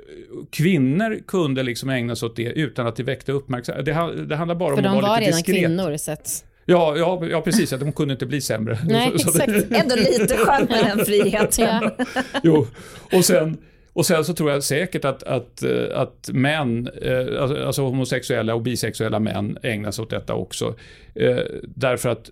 kvinnor 0.51 1.19
kunde 1.27 1.63
liksom 1.63 1.91
ägna 1.91 2.17
sig 2.17 2.27
åt 2.27 2.37
det 2.37 2.43
utan 2.43 2.87
att 2.87 2.97
det 2.97 3.03
väckte 3.03 3.33
uppmärksamhet. 3.33 3.85
Det, 3.85 4.25
det 4.27 4.37
handlar 4.37 4.55
bara 4.55 4.77
För 4.77 4.83
om 4.83 4.87
att 4.87 4.93
de 4.93 5.03
vara 5.03 5.09
var 5.11 5.19
lite 5.21 5.31
redan 5.31 5.37
diskret. 5.39 5.57
kvinnor 5.57 5.97
så 5.97 6.13
att... 6.13 6.45
Ja, 6.65 6.97
ja, 6.97 7.27
ja, 7.31 7.41
precis. 7.41 7.71
De 7.71 7.93
kunde 7.93 8.13
inte 8.13 8.27
bli 8.27 8.41
sämre. 8.41 8.79
Nej, 8.85 9.13
Så- 9.19 9.19
så 9.33 9.39
det- 9.39 9.45
exakt. 9.45 9.83
Ändå 9.83 9.95
lite 9.97 10.37
skönt 10.37 10.71
med 10.71 10.85
den 10.85 11.05
friheten. 11.07 11.67
Ja. 11.69 12.05
Jo, 12.43 12.67
och 13.13 13.25
sen, 13.25 13.59
och 13.93 14.07
sen 14.07 14.25
så 14.25 14.35
tror 14.35 14.51
jag 14.51 14.63
säkert 14.63 15.05
att, 15.05 15.23
att, 15.23 15.63
eh, 15.63 16.01
att 16.01 16.31
män, 16.33 16.89
eh, 17.03 17.43
alltså, 17.43 17.67
alltså 17.67 17.83
homosexuella 17.83 18.55
och 18.55 18.63
bisexuella 18.63 19.19
män 19.19 19.59
ägnar 19.63 19.91
sig 19.91 20.03
åt 20.03 20.11
detta 20.11 20.35
också. 20.35 20.75
Eh, 21.15 21.39
därför 21.63 22.09
att 22.09 22.31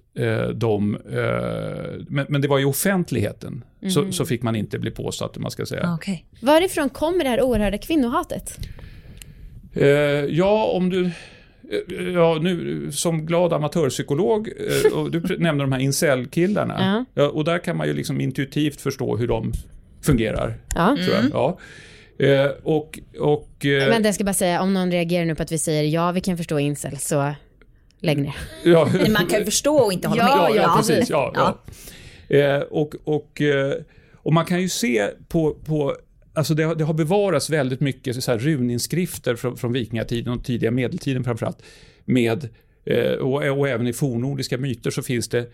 de, 0.55 0.99
men, 2.09 2.41
det 2.41 2.49
var 2.49 2.61
i 2.61 2.65
offentligheten, 2.65 3.65
så, 3.89 4.13
så 4.13 4.25
fick 4.25 4.43
man 4.43 4.57
inte 4.57 4.79
bli 4.79 4.91
påsatt, 4.91 5.39
man 5.39 5.51
ska 5.51 5.67
säga. 5.67 5.83
Ah, 5.87 5.95
Okej. 5.95 6.27
Varifrån 6.41 6.89
kommer 6.89 7.25
det 7.25 7.31
här 7.31 7.43
oerhörda 7.43 7.79
kvinnohatet? 7.79 8.59
Ja, 10.29 10.65
om 10.65 10.91
du... 10.91 11.11
Ja, 12.15 12.39
nu 12.41 12.89
som 12.93 13.27
glad 13.27 13.53
amatörpsykolog, 13.53 14.49
och 14.95 15.11
du 15.11 15.21
nämnde 15.39 15.65
de 15.65 15.73
här 15.73 15.81
incel-killarna. 15.81 17.07
Ja, 17.15 17.29
och 17.29 17.45
där 17.45 17.59
kan 17.59 17.77
man 17.77 17.87
ju 17.87 17.95
liksom 17.95 18.21
intuitivt 18.21 18.81
förstå 18.81 19.17
hur 19.17 19.29
de 19.29 19.53
fungerar, 20.07 20.59
Ja. 20.75 20.97
tror 21.05 21.17
jag. 21.17 21.25
Ja. 21.33 21.59
Eh, 22.27 22.51
och... 22.63 22.99
och 23.19 23.67
eh, 23.67 23.89
Vänta, 23.89 24.09
jag 24.09 24.15
ska 24.15 24.25
bara 24.25 24.35
säga, 24.35 24.63
om 24.63 24.75
någon 24.75 24.91
reagerar 24.93 25.25
nu 25.25 25.35
på 25.35 25.43
att 25.43 25.53
vi 25.53 25.59
säger 25.59 25.83
ja, 25.83 26.13
vi 26.13 26.21
kan 26.21 26.37
förstå 26.37 26.59
incel, 26.59 26.97
så 26.99 27.35
lägg 28.01 28.19
ner. 28.19 28.37
ja, 28.65 28.89
Men 28.93 29.13
man 29.13 29.27
kan 29.27 29.39
ju 29.39 29.45
förstå 29.45 29.77
och 29.77 29.93
inte 29.93 30.09
hålla 30.09 30.23
Ja, 30.23 30.49
med. 30.49 30.57
ja, 30.57 30.63
ja, 30.63 30.75
precis. 30.77 31.11
Ja, 31.11 31.33
ja. 31.35 32.37
Eh, 32.37 32.59
och, 32.61 32.95
och, 33.05 33.41
eh, 33.41 33.75
och 34.15 34.33
man 34.33 34.45
kan 34.45 34.63
ju 34.63 34.69
se 34.69 35.07
på, 35.29 35.55
på 35.55 35.97
Alltså 36.35 36.55
det, 36.55 36.63
har- 36.65 36.75
det 36.75 36.85
har 36.85 36.95
bevarats 36.95 37.51
väldigt 37.51 37.81
mycket 37.81 38.25
så 38.25 38.31
här 38.31 38.39
runinskrifter 38.39 39.37
från, 39.37 39.57
från 39.57 39.73
vikingatiden 39.73 40.33
och 40.33 40.45
tidiga 40.45 40.71
medeltiden 40.71 41.25
framförallt. 41.25 41.63
Med, 42.05 42.49
eh, 42.87 43.13
och, 43.13 43.59
och 43.59 43.69
även 43.69 43.87
i 43.87 43.93
fornordiska 43.93 44.59
myter 44.59 44.91
så 44.91 45.03
finns 45.03 45.29
det 45.29 45.47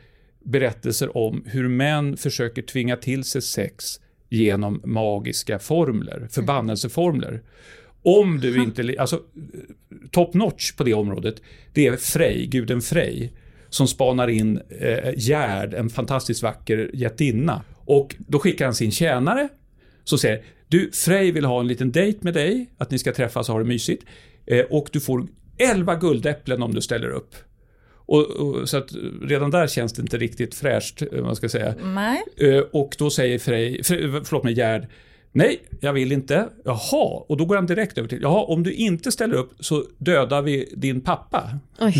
berättelser 0.44 1.16
om 1.16 1.44
hur 1.46 1.68
män 1.68 2.16
försöker 2.16 2.62
tvinga 2.62 2.96
till 2.96 3.24
sig 3.24 3.42
sex 3.42 3.84
genom 4.32 4.80
magiska 4.84 5.58
formler, 5.58 6.28
förbannelseformler. 6.30 7.42
Om 8.02 8.40
du 8.40 8.62
inte, 8.62 8.94
alltså 8.98 9.20
top 10.10 10.34
notch 10.34 10.72
på 10.72 10.84
det 10.84 10.94
området, 10.94 11.42
det 11.72 11.86
är 11.86 11.96
Frej, 11.96 12.46
guden 12.46 12.82
Frej, 12.82 13.32
som 13.68 13.88
spanar 13.88 14.28
in 14.28 14.60
eh, 14.80 15.12
Gerd, 15.16 15.74
en 15.74 15.90
fantastiskt 15.90 16.42
vacker 16.42 16.90
jättinna. 16.94 17.62
Och 17.84 18.14
då 18.18 18.38
skickar 18.38 18.64
han 18.64 18.74
sin 18.74 18.90
tjänare, 18.90 19.48
som 20.04 20.18
säger 20.18 20.42
du, 20.68 20.90
Frej 20.90 21.32
vill 21.32 21.44
ha 21.44 21.60
en 21.60 21.68
liten 21.68 21.92
dejt 21.92 22.18
med 22.22 22.34
dig, 22.34 22.66
att 22.78 22.90
ni 22.90 22.98
ska 22.98 23.12
träffas 23.12 23.48
och 23.48 23.52
ha 23.52 23.60
det 23.60 23.68
mysigt. 23.68 24.04
Eh, 24.46 24.64
och 24.70 24.88
du 24.92 25.00
får 25.00 25.26
11 25.58 25.94
guldäpplen 25.94 26.62
om 26.62 26.74
du 26.74 26.80
ställer 26.80 27.08
upp. 27.08 27.34
Och, 28.12 28.31
och, 28.31 28.68
så 28.68 28.77
att 28.77 28.92
redan 29.22 29.51
där 29.51 29.66
känns 29.66 29.92
det 29.92 30.03
inte 30.03 30.18
riktigt 30.18 30.55
fräscht, 30.55 31.03
eh, 31.12 31.22
man 31.25 31.37
ska 31.37 31.48
säga. 31.48 31.75
Nej. 31.83 32.22
Eh, 32.37 32.59
Och 32.72 32.94
då 32.98 33.11
säger 33.11 33.38
Frej, 33.38 33.85
Frej 33.85 34.11
förlåt 34.25 34.44
mig, 34.44 34.55
Gerd, 34.55 34.87
nej, 35.33 35.61
jag 35.81 35.92
vill 35.92 36.12
inte. 36.12 36.48
Jaha, 36.64 37.22
och 37.29 37.37
då 37.37 37.44
går 37.44 37.55
han 37.57 37.66
direkt 37.66 37.98
över 37.98 38.09
till, 38.09 38.18
jaha, 38.22 38.44
om 38.44 38.62
du 38.62 38.72
inte 38.72 39.12
ställer 39.12 39.35
upp 39.35 39.53
så 39.61 39.85
dödar 39.98 40.42
vi 40.42 40.72
din 40.77 41.01
pappa. 41.01 41.59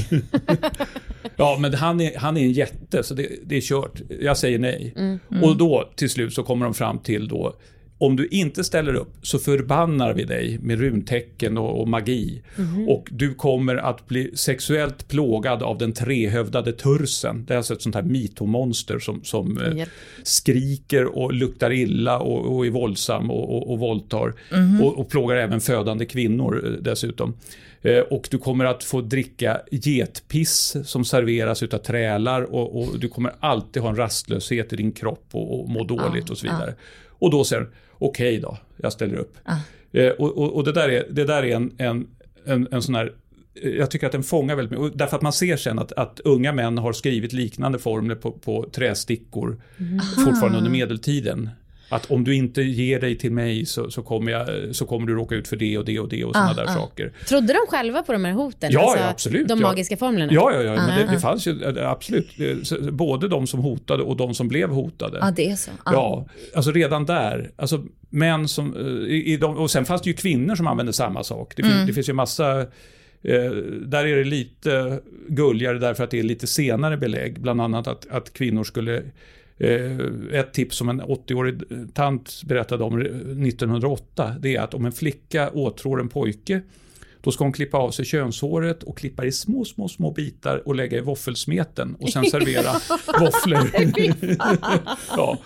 Ja, 1.37 1.57
men 1.61 1.75
han 1.75 2.01
är, 2.01 2.19
han 2.19 2.37
är 2.37 2.41
en 2.43 2.53
jätte, 2.53 3.03
så 3.03 3.15
det, 3.15 3.29
det 3.45 3.57
är 3.57 3.61
kört. 3.61 4.01
Jag 4.21 4.37
säger 4.37 4.59
nej. 4.59 4.95
Och 5.43 5.57
då 5.57 5.91
till 5.97 6.11
slut 6.11 6.35
så 6.35 6.43
kommer 6.43 6.65
de 6.67 6.75
fram 6.75 6.99
till 6.99 7.29
då, 7.29 7.57
om 8.03 8.17
du 8.17 8.27
inte 8.27 8.65
ställer 8.65 8.95
upp 8.95 9.15
så 9.23 9.39
förbannar 9.39 10.15
vi 10.15 10.25
dig 10.25 10.59
med 10.59 10.81
runtecken 10.81 11.59
och, 11.59 11.81
och 11.81 11.89
magi. 11.89 12.43
Och 12.89 13.09
du 13.11 13.35
kommer 13.35 13.77
att 13.77 14.09
bli 14.09 14.31
sexuellt 14.35 15.09
plågad 15.09 15.63
av 15.63 15.79
den 15.79 15.93
trehövdade 15.93 16.73
tursen. 16.73 17.45
Det 17.45 17.55
är 17.55 17.59
alltså 17.59 17.75
ett 17.75 17.83
sånt 17.83 17.95
här 17.95 18.03
mitomonster 18.03 18.99
som, 18.99 19.25
som 19.25 19.59
eh, 19.59 19.79
Japp. 19.79 19.89
skriker 20.23 21.05
och 21.19 21.33
luktar 21.33 21.73
illa 21.73 22.19
och, 22.19 22.57
och 22.57 22.67
är 22.67 22.71
våldsam 22.71 23.31
och, 23.31 23.57
och, 23.57 23.71
och 23.73 23.79
våldtar. 23.79 24.35
Och, 24.83 24.99
och 24.99 25.09
plågar 25.09 25.37
även 25.37 25.61
födande 25.61 26.07
kvinnor 26.07 26.63
eh, 26.65 26.71
dessutom. 26.83 27.35
Eh, 27.83 27.99
Och 27.99 28.29
du 28.31 28.39
kommer 28.39 28.65
att 28.65 28.85
få 28.85 29.01
dricka 29.01 29.61
getpiss 29.71 30.77
som 30.85 31.05
serveras 31.05 31.63
utav 31.63 31.79
trälar 31.79 32.43
och, 32.43 32.81
och 32.81 32.99
du 32.99 33.09
kommer 33.09 33.33
alltid 33.41 33.83
ha 33.83 33.91
en 33.91 33.97
rastlöshet 33.97 34.73
i 34.73 34.77
din 34.77 34.93
kropp 34.93 35.27
och, 35.33 35.61
och 35.61 35.69
må 35.71 35.85
dåligt 35.85 36.31
och 36.31 36.39
så 36.39 36.47
vidare. 36.47 36.75
Och 37.23 37.31
då 37.31 37.45
säger 37.45 37.69
okej 38.09 38.39
då, 38.41 38.59
jag 38.77 38.93
ställer 38.93 39.17
upp. 39.17 39.39
Eh, 39.93 40.09
Och, 40.09 40.39
och, 40.39 40.57
och 40.57 40.65
det 40.65 40.73
där 40.73 40.89
är, 40.89 41.07
det 41.11 41.25
där 41.25 41.43
är 41.43 41.57
en, 41.57 41.73
en, 41.79 42.07
en, 42.45 42.69
en 42.71 42.83
sån 42.83 42.95
här 42.95 43.13
eh, 43.63 43.71
jag 43.71 43.91
tycker 43.91 44.07
att 44.07 44.13
den 44.13 44.23
fångar 44.23 44.57
väldigt 44.57 44.79
mycket. 44.81 44.99
Därför 44.99 45.17
att 45.17 45.23
man 45.23 45.33
ser 45.33 45.57
sen 45.57 45.79
att, 45.79 45.93
att 45.93 46.21
unga 46.21 46.53
män 46.53 46.79
har 46.79 46.93
skrivit 46.93 47.33
liknande 47.33 47.79
formler 47.79 48.15
på, 48.15 48.33
på 48.33 48.69
trästickor 48.73 49.61
fortfarande 50.25 50.59
under 50.59 50.71
medeltiden. 50.71 51.51
Att 51.93 52.11
om 52.11 52.25
du 52.25 52.35
inte 52.35 52.63
ger 52.63 53.01
dig 53.01 53.19
till 53.19 53.33
mig 53.33 53.67
så, 53.67 53.91
så, 53.91 54.03
kommer, 54.03 54.33
jag, 54.33 54.75
så 54.77 54.87
kommer 54.87 55.07
du 55.07 55.15
råka 55.15 55.35
ut 55.35 55.49
för 55.49 55.57
det 55.57 55.79
och 55.79 55.85
det 55.85 55.99
och 56.01 56.09
det 56.09 56.25
och 56.25 56.35
sådana 56.35 56.51
Ah, 56.51 56.55
där 56.55 56.65
ah. 56.65 56.75
saker. 56.75 57.13
Trodde 57.29 57.53
de 57.53 57.59
själva 57.69 58.03
på 58.03 58.13
de 58.13 58.25
här 58.25 58.33
hoten? 58.33 58.71
Ja, 58.73 58.95
ja, 58.99 59.09
absolut, 59.09 59.49
De 59.49 59.61
ja. 59.61 59.67
magiska 59.67 59.97
formlerna? 59.97 60.33
Ja, 60.33 60.53
ja, 60.55 60.63
ja 60.63 60.75
men 60.75 60.99
det, 60.99 61.09
Ah. 61.09 61.13
det 61.13 61.21
fanns 61.21 61.47
ju 61.47 61.79
eh, 61.79 61.91
absolut 61.91 62.29
eh, 62.41 62.91
både 62.91 63.29
de 63.29 63.47
som 63.47 63.61
hotade 63.61 64.03
och 64.03 64.17
de 64.17 64.35
som 64.35 64.49
blev 64.49 64.71
hotade. 64.71 65.19
Ja, 65.21 65.31
det 65.37 65.51
är 65.51 65.57
så. 65.57 65.71
Ja. 65.85 65.93
Ja, 65.93 66.27
alltså 66.55 66.71
redan 66.73 67.07
där. 67.07 67.51
Alltså 67.57 67.85
män 68.11 68.49
som, 68.49 68.77
eh, 68.77 69.13
i, 69.13 69.33
i 69.33 69.37
de, 69.37 69.57
och 69.57 69.71
sen 69.71 69.85
fanns 69.85 70.03
det 70.03 70.11
ju 70.11 70.17
kvinnor 70.17 70.55
som 70.55 70.67
använde 70.67 70.93
samma 70.93 71.25
sak. 71.25 71.53
Det, 71.57 71.63
fin, 71.63 71.87
det 71.87 71.93
finns 71.93 72.09
ju 72.09 72.13
massa, 72.13 72.61
eh, 72.61 73.51
där 73.87 74.07
är 74.07 74.17
det 74.17 74.25
lite 74.25 75.01
gulligare 75.29 75.79
därför 75.79 76.05
att 76.05 76.11
det 76.11 76.19
är 76.19 76.23
lite 76.23 76.47
senare 76.47 76.97
belägg. 76.97 77.41
Bland 77.41 77.61
annat 77.61 77.87
att, 77.87 78.07
att 78.11 78.33
kvinnor 78.33 78.65
skulle 78.65 79.03
ett 80.33 80.53
tips 80.53 80.77
som 80.77 80.89
en 80.89 81.03
80-årig 81.03 81.63
tant 81.95 82.43
berättade 82.45 82.85
om 82.85 83.01
1908, 83.01 84.35
det 84.41 84.57
är 84.57 84.61
att 84.61 84.75
om 84.75 84.85
en 84.85 84.93
flicka 84.93 85.51
åtrår 85.51 86.01
en 86.01 86.09
pojke, 86.09 86.63
då 87.23 87.31
ska 87.31 87.45
hon 87.45 87.53
klippa 87.53 87.79
av 87.79 87.91
sig 87.91 88.05
könshåret 88.05 88.83
och 88.83 88.99
klippa 88.99 89.25
i 89.25 89.33
små, 89.33 89.65
små, 89.65 89.89
små 89.89 90.11
bitar 90.11 90.69
och 90.69 90.75
lägga 90.75 90.99
i 90.99 91.01
våffelsmeten 91.01 91.95
och 91.95 92.09
sen 92.09 92.25
servera 92.25 92.73
våfflor. 93.21 93.71
ja. 95.17 95.39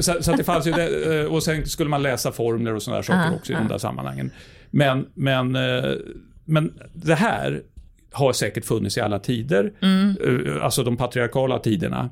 så, 0.00 0.22
så 0.22 0.32
det 0.32 0.44
fanns 0.44 0.66
ju 0.66 0.72
det, 0.72 1.20
eh, 1.20 1.26
och 1.26 1.42
sen 1.42 1.66
skulle 1.66 1.90
man 1.90 2.02
läsa 2.02 2.32
formler 2.32 2.74
och 2.74 2.82
sådana 2.82 3.02
saker 3.02 3.32
Ah, 3.32 3.34
också 3.34 3.52
i 3.52 3.56
de 3.56 3.68
där 3.68 3.78
sammanhangen. 3.78 4.30
Men, 4.70 5.06
men, 5.14 5.56
eh, 5.56 5.92
men 6.44 6.72
det 6.92 7.14
här 7.14 7.62
har 8.12 8.32
säkert 8.32 8.64
funnits 8.64 8.96
i 8.96 9.00
alla 9.00 9.18
tider, 9.18 9.72
eh, 9.80 10.64
alltså 10.64 10.84
de 10.84 10.96
patriarkala 10.96 11.58
tiderna. 11.58 12.10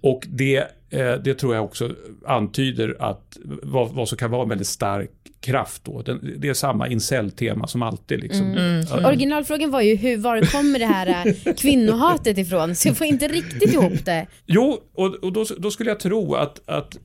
Och 0.00 0.26
det, 0.28 0.56
eh, 0.90 1.12
det 1.24 1.34
tror 1.34 1.54
jag 1.54 1.64
också 1.64 1.90
antyder 2.26 2.96
att 2.98 3.36
vad, 3.62 3.90
vad 3.90 4.08
som 4.08 4.18
kan 4.18 4.30
vara 4.30 4.42
en 4.42 4.48
väldigt 4.48 4.66
stark 4.66 5.10
kraft 5.40 5.84
då. 5.84 6.02
Den, 6.02 6.34
det 6.38 6.48
är 6.48 6.54
samma 6.54 6.88
incel-tema 6.88 7.66
som 7.66 7.82
alltid. 7.82 8.20
Liksom. 8.20 8.54
Ja, 8.90 9.08
Originalfrågan 9.08 9.70
var 9.70 9.80
ju 9.80 9.94
hur, 9.94 10.16
var 10.16 10.40
kommer 10.40 10.78
det 10.78 10.86
här 10.86 11.26
äh, 11.26 11.54
kvinnohatet 11.56 12.38
ifrån? 12.38 12.74
Så 12.74 12.88
jag 12.88 12.96
får 12.96 13.06
inte 13.06 13.28
riktigt 13.28 13.72
ihop 13.72 14.04
det. 14.04 14.26
Jo, 14.46 14.80
och, 14.94 15.14
och 15.14 15.32
då, 15.32 15.44
då 15.58 15.70
skulle 15.70 15.90
jag 15.90 16.00
tro 16.00 16.34
att, 16.34 16.68
att 16.68 16.98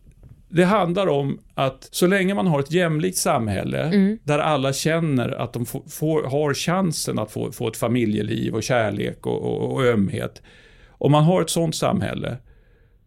det 0.50 0.64
handlar 0.64 1.08
om 1.08 1.40
att 1.54 1.88
så 1.92 2.08
länge 2.08 2.34
man 2.34 2.48
har 2.48 2.60
ett 2.60 2.72
jämlikt 2.72 3.18
samhälle 3.18 3.90
där 4.24 4.40
alla 4.40 4.74
känner 4.74 5.30
att 5.30 5.54
de 5.54 5.66
får, 5.66 5.84
får, 5.90 6.24
har 6.24 6.54
chansen 6.54 7.20
att 7.20 7.32
få, 7.32 7.52
få 7.52 7.68
ett 7.68 7.78
familjeliv 7.78 8.56
och 8.56 8.64
kärlek 8.64 9.26
och, 9.26 9.42
och, 9.42 9.74
och 9.74 9.86
ömhet. 9.86 10.42
Om 10.90 11.12
man 11.12 11.24
har 11.24 11.42
ett 11.42 11.50
sånt 11.50 11.76
samhälle, 11.76 12.38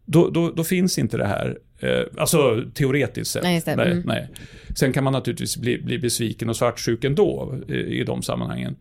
då, 0.05 0.29
då, 0.29 0.51
då 0.51 0.63
finns 0.63 0.97
inte 0.99 1.17
det 1.17 1.25
här. 1.27 1.57
Eh, 1.79 2.01
alltså 2.17 2.63
teoretiskt 2.73 3.31
sett. 3.31 3.43
Nej. 3.43 3.63
Nej, 3.65 3.91
Mm. 3.91 4.03
nej. 4.05 4.27
Sen 4.75 4.93
kan 4.93 5.03
man 5.03 5.13
naturligtvis 5.13 5.57
bli, 5.57 5.81
bli 5.81 5.99
besviken 5.99 6.49
och 6.49 6.55
svartsjuk 6.55 7.03
ändå 7.03 7.55
i, 7.67 7.73
i 7.73 8.03
de 8.03 8.21
sammanhangen. 8.21 8.75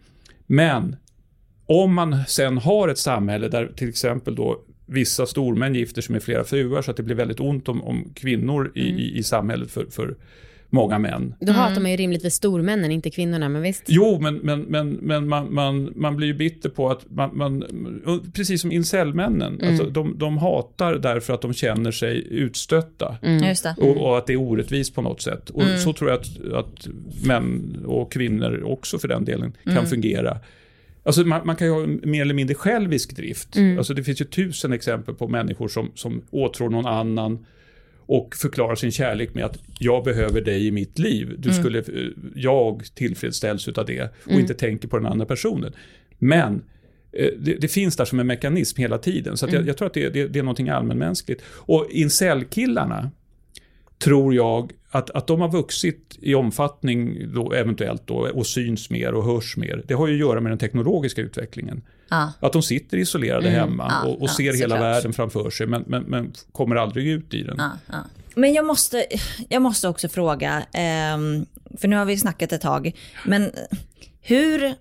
Men 0.47 0.97
om 1.67 1.95
man 1.95 2.17
sen 2.27 2.59
har 2.59 2.89
ett 2.89 2.99
samhälle 2.99 3.49
där 3.49 3.73
till 3.77 3.89
exempel 3.89 4.35
då 4.35 4.61
vissa 4.93 5.27
stormän 5.27 5.75
gifter 5.75 6.03
sig 6.03 6.13
med 6.13 6.23
flera 6.23 6.45
fruar 6.45 6.83
så 6.83 6.91
att 6.91 6.97
det 6.97 7.03
blir 7.03 7.17
väldigt 7.17 7.41
ont 7.41 7.69
om, 7.69 7.85
om 7.85 8.13
kvinnor 8.15 8.73
i, 8.75 8.81
i, 8.81 9.19
i 9.19 9.23
samhället 9.23 9.71
för, 9.71 9.87
för 9.91 10.15
många 10.73 10.99
män. 10.99 11.35
Då 11.41 11.53
hatar 11.53 11.81
man 11.81 11.91
ju 11.91 11.97
rimligtvis 11.97 12.35
stormännen, 12.35 12.91
inte 12.91 13.11
kvinnorna, 13.11 13.49
men 13.49 13.63
visst. 13.63 13.83
Jo, 13.87 14.19
men, 14.21 14.37
men, 14.37 14.61
men, 14.61 14.91
men 14.91 15.29
man, 15.29 15.55
man, 15.55 15.93
man 15.97 16.17
blir 16.17 16.27
ju 16.27 16.35
bitter 16.35 16.69
på 16.69 16.91
att 16.91 17.11
man, 17.11 17.37
man 17.37 17.65
precis 18.35 18.61
som 18.61 18.73
incelmännen, 18.73 19.61
alltså 19.65 19.85
de, 19.85 20.19
de 20.19 20.39
hatar 20.39 20.95
därför 20.95 21.35
att 21.35 21.43
de 21.43 21.55
känner 21.55 21.91
sig 21.91 22.27
utstötta. 22.31 23.17
Just 23.49 23.63
det. 23.63 23.75
Och, 23.79 23.97
och 23.97 24.19
att 24.19 24.27
det 24.27 24.33
är 24.33 24.41
orättvist 24.41 24.95
på 24.95 25.03
något 25.03 25.23
sätt. 25.23 25.51
Och 25.51 25.63
så 25.79 25.93
tror 25.93 26.11
jag 26.11 26.21
att, 26.21 26.53
att 26.53 26.89
män 27.27 27.77
och 27.87 28.13
kvinnor 28.13 28.63
också 28.67 28.99
för 28.99 29.09
den 29.09 29.25
delen 29.25 29.53
kan 29.65 29.87
fungera. 29.87 30.39
Alltså 31.05 31.25
man, 31.25 31.47
man 31.47 31.57
kan 31.57 31.67
ju 31.67 31.73
ha 31.73 31.87
mer 31.87 32.23
eller 32.23 32.35
mindre 32.35 32.55
självisk 32.55 33.17
drift. 33.17 33.57
Alltså 33.79 33.95
det 33.95 34.05
finns 34.05 34.21
ju 34.21 34.25
tusen 34.25 34.73
exempel 34.73 35.15
på 35.15 35.29
människor 35.29 35.69
som, 35.69 35.91
som 35.95 36.23
åtrår 36.31 36.71
någon 36.71 36.87
annan 36.87 37.47
och 38.07 38.37
förklarar 38.37 38.75
sin 38.75 38.93
kärlek 38.93 39.35
med 39.35 39.45
att 39.45 39.59
jag 39.79 40.05
behöver 40.05 40.41
dig 40.41 40.67
i 40.67 40.71
mitt 40.71 40.99
liv. 40.99 41.35
Du 41.39 41.53
skulle, 41.53 41.79
eh, 41.79 41.85
jag 42.35 42.85
tillfredsställs 42.95 43.69
utav 43.69 43.87
det 43.87 44.15
och 44.25 44.33
inte 44.33 44.55
tänker 44.55 44.89
på 44.89 44.99
den 44.99 45.07
andra 45.07 45.27
personen. 45.27 45.73
Men 46.19 46.63
eh, 47.13 47.29
det, 47.39 47.55
det 47.55 47.69
finns 47.69 47.97
där 47.97 48.05
som 48.05 48.21
en 48.21 48.27
mekanism 48.27 48.81
hela 48.81 48.99
tiden. 48.99 49.37
Så 49.37 49.49
jag, 49.51 49.69
jag 49.69 49.77
tror 49.77 49.87
att 49.87 49.95
det, 49.95 50.09
det, 50.09 50.29
det 50.29 50.39
är 50.39 50.43
någonting 50.43 50.69
allmänmänskligt. 50.69 51.43
Och 51.47 51.89
incel-killarna 51.91 53.11
tror 54.03 54.35
jag 54.35 54.73
att, 54.91 55.11
att 55.11 55.27
de 55.27 55.41
har 55.41 55.49
vuxit 55.49 56.19
i 56.21 56.35
omfattning 56.35 57.33
då, 57.35 57.53
eventuellt 57.53 58.07
då, 58.07 58.15
och 58.15 58.47
syns 58.47 58.91
mer 58.91 59.15
och 59.15 59.25
hörs 59.25 59.57
mer. 59.57 59.83
Det 59.89 59.95
har 59.95 60.09
ju 60.09 60.15
att 60.15 60.21
göra 60.21 60.41
med 60.41 60.53
den 60.53 60.59
teknologiska 60.59 61.21
utvecklingen. 61.21 61.83
Ja. 62.09 62.33
Att 62.41 62.53
de 62.53 62.63
sitter 62.63 62.97
isolerade 62.97 63.51
hemma 63.51 63.93
Ja, 64.03 64.09
och, 64.09 64.23
och 64.23 64.31
ser 64.31 64.45
hela 64.45 64.59
såklart. 64.59 64.81
världen 64.81 65.13
framför 65.13 65.51
sig 65.51 65.67
men, 65.67 65.85
men, 65.87 66.03
men 66.03 66.33
kommer 66.53 66.77
aldrig 66.77 67.07
ut 67.09 67.35
i 67.35 67.43
den. 67.43 67.61
Men 68.35 68.53
jag 68.53 68.65
måste, 68.67 69.05
jag 69.49 69.63
måste 69.63 69.89
också 69.89 70.09
fråga, 70.09 70.63
ehm, 70.73 71.47
för 71.79 71.89
nu 71.89 71.97
har 71.97 72.05
vi 72.05 72.19
snackat 72.19 72.53
ett 72.53 72.61
tag, 72.61 72.93
men 73.27 73.51
hur, 74.21 74.75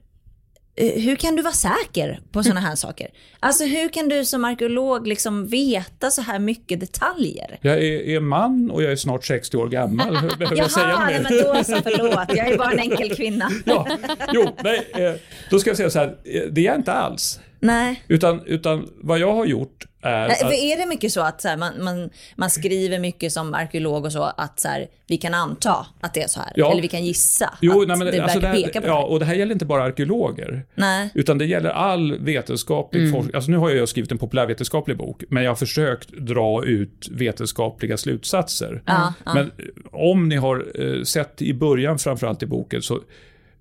hur 0.86 1.16
kan 1.16 1.36
du 1.36 1.42
vara 1.42 1.54
säker 1.54 2.20
på 2.32 2.44
sådana 2.44 2.60
här 2.60 2.76
saker? 2.76 3.08
Alltså 3.40 3.64
hur 3.64 3.90
kan 3.90 4.10
du 4.10 4.26
som 4.26 4.46
arkeolog 4.46 5.08
liksom 5.08 5.48
veta 5.48 6.12
så 6.12 6.22
här 6.22 6.40
mycket 6.40 6.80
detaljer? 6.80 7.60
Jag 7.62 7.74
är, 7.74 8.02
är 8.02 8.20
man 8.20 8.72
och 8.72 8.84
jag 8.84 8.92
är 8.92 8.96
snart 8.96 9.26
60 9.26 9.58
år 9.58 9.68
gammal. 9.68 10.14
Behöver 10.40 10.58
jag 10.58 10.72
säga 10.72 10.90
Jaha, 10.90 11.06
nej, 11.06 11.14
mer? 11.14 11.24
men 11.24 11.44
då 11.44 11.64
så 11.64 11.82
förlåt, 11.84 12.38
jag 12.38 12.48
är 12.48 12.58
bara 12.58 12.72
en 12.72 12.80
enkel 12.80 13.16
kvinna. 13.16 13.50
Ja, 13.66 13.88
jo, 14.34 14.50
nej, 14.64 14.88
eh, 14.94 15.14
då 15.50 15.60
ska 15.60 15.70
jag 15.70 15.78
säga 15.78 15.90
så 15.90 16.00
här, 16.00 16.08
eh, 16.08 16.42
det 16.52 16.62
är 16.62 16.66
jag 16.66 16.76
inte 16.76 16.94
alls. 16.94 17.40
Nej. 17.60 18.04
Utan, 18.08 18.42
utan 18.46 18.90
vad 19.02 19.20
jag 19.20 19.34
har 19.34 19.46
gjort 19.46 19.86
Eh, 19.86 19.91
För 20.02 20.46
att, 20.46 20.54
är 20.54 20.78
det 20.78 20.86
mycket 20.86 21.14
så 21.14 21.22
att 21.22 21.42
så 21.42 21.48
här, 21.48 21.58
man, 21.58 21.84
man, 21.84 22.10
man 22.36 22.50
skriver 22.50 23.00
mycket 23.00 23.32
som 23.32 23.54
arkeolog 23.54 24.06
och 24.06 24.12
så 24.12 24.24
att 24.24 24.60
så 24.60 24.68
här, 24.68 24.88
vi 25.08 25.18
kan 25.18 25.34
anta 25.34 25.86
att 26.02 26.14
det 26.14 26.22
är 26.22 26.28
så 26.28 26.40
här? 26.40 26.52
Ja. 26.56 26.72
Eller 26.72 26.82
vi 26.82 26.88
kan 26.88 27.06
gissa 27.06 27.54
Jo, 27.62 27.82
att 27.82 27.88
nej, 27.88 27.98
men, 27.98 28.08
det 28.08 28.20
alltså 28.20 28.40
verkar 28.40 28.58
det 28.58 28.64
peka 28.64 28.80
här, 28.80 28.88
på 28.88 28.94
ja, 28.94 29.00
det? 29.00 29.06
och 29.06 29.20
det 29.20 29.26
här 29.26 29.34
gäller 29.34 29.54
inte 29.54 29.66
bara 29.66 29.84
arkeologer. 29.84 30.66
Nej. 30.76 31.10
Utan 31.14 31.38
det 31.38 31.46
gäller 31.46 31.70
all 31.70 32.18
vetenskaplig 32.20 33.12
forskning. 33.12 33.36
Alltså 33.36 33.52
nu 33.52 33.58
har 33.58 33.70
jag 33.70 33.90
skrivit 33.90 34.12
en 34.12 34.18
populärvetenskaplig 34.18 34.98
bok, 34.98 35.24
men 35.30 35.44
jag 35.44 35.52
har 35.52 35.56
försökt 35.56 36.10
dra 36.10 36.66
ut 36.66 37.08
vetenskapliga 37.12 37.98
slutsatser. 37.98 38.84
Ja. 38.86 39.14
Men 39.26 39.38
eh, 39.38 39.52
om 39.92 40.30
ni 40.30 40.36
har 40.36 40.66
eh, 40.76 41.04
sett 41.04 41.42
i 41.42 41.54
början 41.54 42.00
framförallt 42.00 42.44
i 42.44 42.46
boken 42.46 42.82
så 42.82 43.00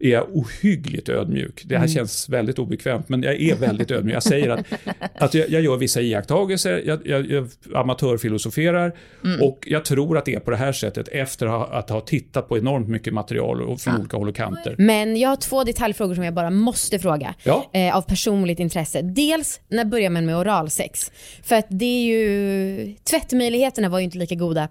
är 0.00 0.08
jag 0.10 0.26
ohyggligt 0.36 1.08
ödmjuk. 1.08 1.62
Det 1.66 1.78
här 1.78 1.88
känns 1.88 2.28
väldigt 2.28 2.58
obekvämt, 2.58 3.08
men 3.08 3.22
jag 3.22 3.40
är 3.40 3.54
väldigt 3.56 3.90
ödmjuk. 3.90 4.14
Jag 4.16 4.22
säger 4.22 4.48
att, 4.50 4.66
att 5.14 5.34
jag, 5.34 5.50
jag 5.50 5.62
gör 5.62 5.76
vissa 5.76 6.00
iakttagelser, 6.00 6.82
jag, 6.86 7.06
jag, 7.06 7.30
jag 7.30 7.48
amatörfilosoferar 7.74 8.92
och 9.40 9.58
jag 9.66 9.84
tror 9.84 10.18
att 10.18 10.24
det 10.24 10.34
är 10.34 10.40
på 10.40 10.50
det 10.50 10.56
här 10.56 10.72
sättet 10.72 11.08
efter 11.08 11.46
att 11.46 11.52
ha, 11.52 11.66
att 11.78 11.90
ha 11.90 12.00
tittat 12.00 12.48
på 12.48 12.58
enormt 12.58 12.88
mycket 12.88 13.14
material 13.14 13.62
och 13.62 13.80
från 13.80 13.96
olika 14.00 14.16
håll 14.16 14.28
och 14.28 14.36
kanter. 14.36 14.74
Men 14.78 15.16
jag 15.16 15.28
har 15.28 15.36
två 15.36 15.64
detaljfrågor 15.64 16.14
som 16.14 16.24
jag 16.24 16.34
bara 16.34 16.50
måste 16.50 16.98
fråga. 16.98 17.34
Ja. 17.42 17.70
Eh, 17.72 17.96
av 17.96 18.02
personligt 18.02 18.58
intresse. 18.58 19.02
Dels, 19.02 19.60
när 19.68 19.84
börjar 19.84 20.10
man 20.10 20.26
med 20.26 20.36
oralsex? 20.36 21.12
För 21.42 21.56
att 21.56 21.66
det 21.68 21.84
är 21.84 22.04
ju, 22.04 22.94
tvättmöjligheterna 23.04 23.88
var 23.88 23.98
ju 23.98 24.04
inte 24.04 24.18
lika 24.18 24.34
goda 24.34 24.68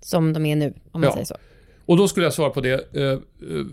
som 0.00 0.32
de 0.32 0.46
är 0.46 0.56
nu, 0.56 0.74
om 0.92 1.00
man 1.00 1.02
Ja. 1.02 1.12
säger 1.12 1.26
så. 1.26 1.36
Och 1.88 1.96
då 1.96 2.08
skulle 2.08 2.26
jag 2.26 2.32
svara 2.32 2.50
på 2.50 2.60
det. 2.60 2.96
Eh, 2.96 3.02
eh, 3.02 3.18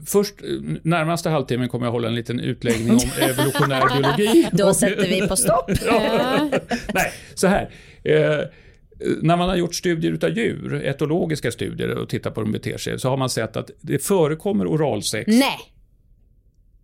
först, 0.05 0.35
eh, 0.41 0.47
närmaste 0.81 1.29
halvtimmen 1.29 1.69
kommer 1.69 1.85
jag 1.85 1.91
hålla 1.91 2.07
en 2.07 2.15
liten 2.15 2.39
utläggning 2.39 2.91
om 2.91 2.99
evolutionär 3.21 3.83
biologi. 3.93 4.49
Då 4.51 4.73
sätter 4.73 5.07
vi 5.07 5.27
på 5.27 5.35
stopp. 5.35 5.71
Ja. 5.85 6.49
Nej, 6.93 7.11
så 7.33 7.47
här. 7.47 7.69
När 9.21 9.37
man 9.37 9.49
har 9.49 9.55
gjort 9.55 9.75
studier 9.75 10.11
utav 10.11 10.29
djur, 10.29 10.85
etologiska 10.85 11.51
studier 11.51 11.97
och 11.97 12.09
tittat 12.09 12.33
på 12.35 12.41
hur 12.41 12.45
de 12.45 12.51
beter 12.51 12.77
sig, 12.77 12.99
så 12.99 13.09
har 13.09 13.17
man 13.17 13.29
sett 13.29 13.57
att 13.57 13.71
det 13.81 14.03
förekommer 14.03 14.67
oralsex. 14.67 15.27
Nej, 15.27 15.59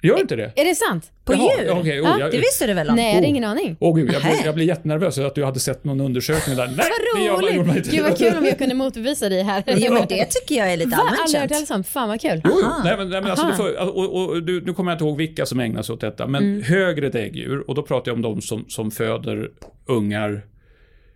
Gör 0.03 0.19
inte 0.19 0.35
det? 0.35 0.51
är 0.55 0.65
det 0.65 0.75
sant? 0.75 1.11
På 1.25 1.33
Jaha, 1.33 1.51
djur? 1.61 1.71
okej, 1.71 2.01
oh, 2.01 2.05
Ja, 2.09 2.19
jag, 2.19 2.31
Det 2.31 2.37
visste 2.37 2.67
du 2.67 2.73
väl 2.73 2.89
om? 2.89 2.95
Nej, 2.95 3.05
jag 3.07 3.13
hade 3.15 3.25
Oh. 3.25 3.29
ingen 3.29 3.43
aning. 3.43 3.77
Åh 3.79 3.95
gud, 3.95 4.11
jag, 4.13 4.21
jag 4.45 4.55
blir 4.55 4.65
jättenervös 4.65 5.17
att 5.17 5.35
du 5.35 5.43
hade 5.45 5.59
sett 5.59 5.83
någon 5.83 6.01
undersökning 6.01 6.55
där. 6.55 6.67
Nej, 6.67 6.85
Vad 7.15 7.25
gjorde 7.25 7.57
roligt! 7.71 7.77
inte. 7.77 7.89
Gud 7.97 8.03
vad 8.03 8.17
kul 8.17 8.37
om 8.37 8.45
jag 8.45 8.57
kunde 8.57 8.75
motbevisa 8.75 9.29
dig 9.29 9.43
här. 9.43 9.63
Jo 9.67 9.93
men 9.93 10.05
det 10.07 10.25
tycker 10.25 10.55
jag 10.55 10.73
är 10.73 10.77
lite 10.77 10.95
allmänt 10.95 11.19
Aldrig 11.21 11.41
hört 11.41 11.51
känt. 11.51 11.71
om. 11.71 11.83
Fan 11.83 12.09
vad 12.09 12.21
kul. 12.21 12.41
Jo. 12.45 12.51
Nej, 12.83 12.97
men, 12.97 13.09
nej, 13.09 13.21
men 13.21 13.31
alltså, 13.31 13.45
Aha. 13.45 13.51
det 13.51 13.57
för, 13.57 13.97
och, 13.97 14.29
och, 14.29 14.43
du, 14.43 14.61
nu 14.61 14.73
kommer 14.73 14.91
jag 14.91 14.95
inte 14.95 15.03
ihåg 15.05 15.17
vilka 15.17 15.45
som 15.45 15.59
ägnar 15.59 15.81
sig 15.81 15.93
åt 15.93 16.01
detta, 16.01 16.27
men 16.27 16.43
Mm. 16.43 16.63
högre 16.63 17.09
däggdjur, 17.09 17.69
och 17.69 17.75
då 17.75 17.83
pratar 17.83 18.11
jag 18.11 18.15
om 18.15 18.21
de 18.21 18.41
som, 18.41 18.65
som 18.69 18.91
föder 18.91 19.49
ungar, 19.85 20.41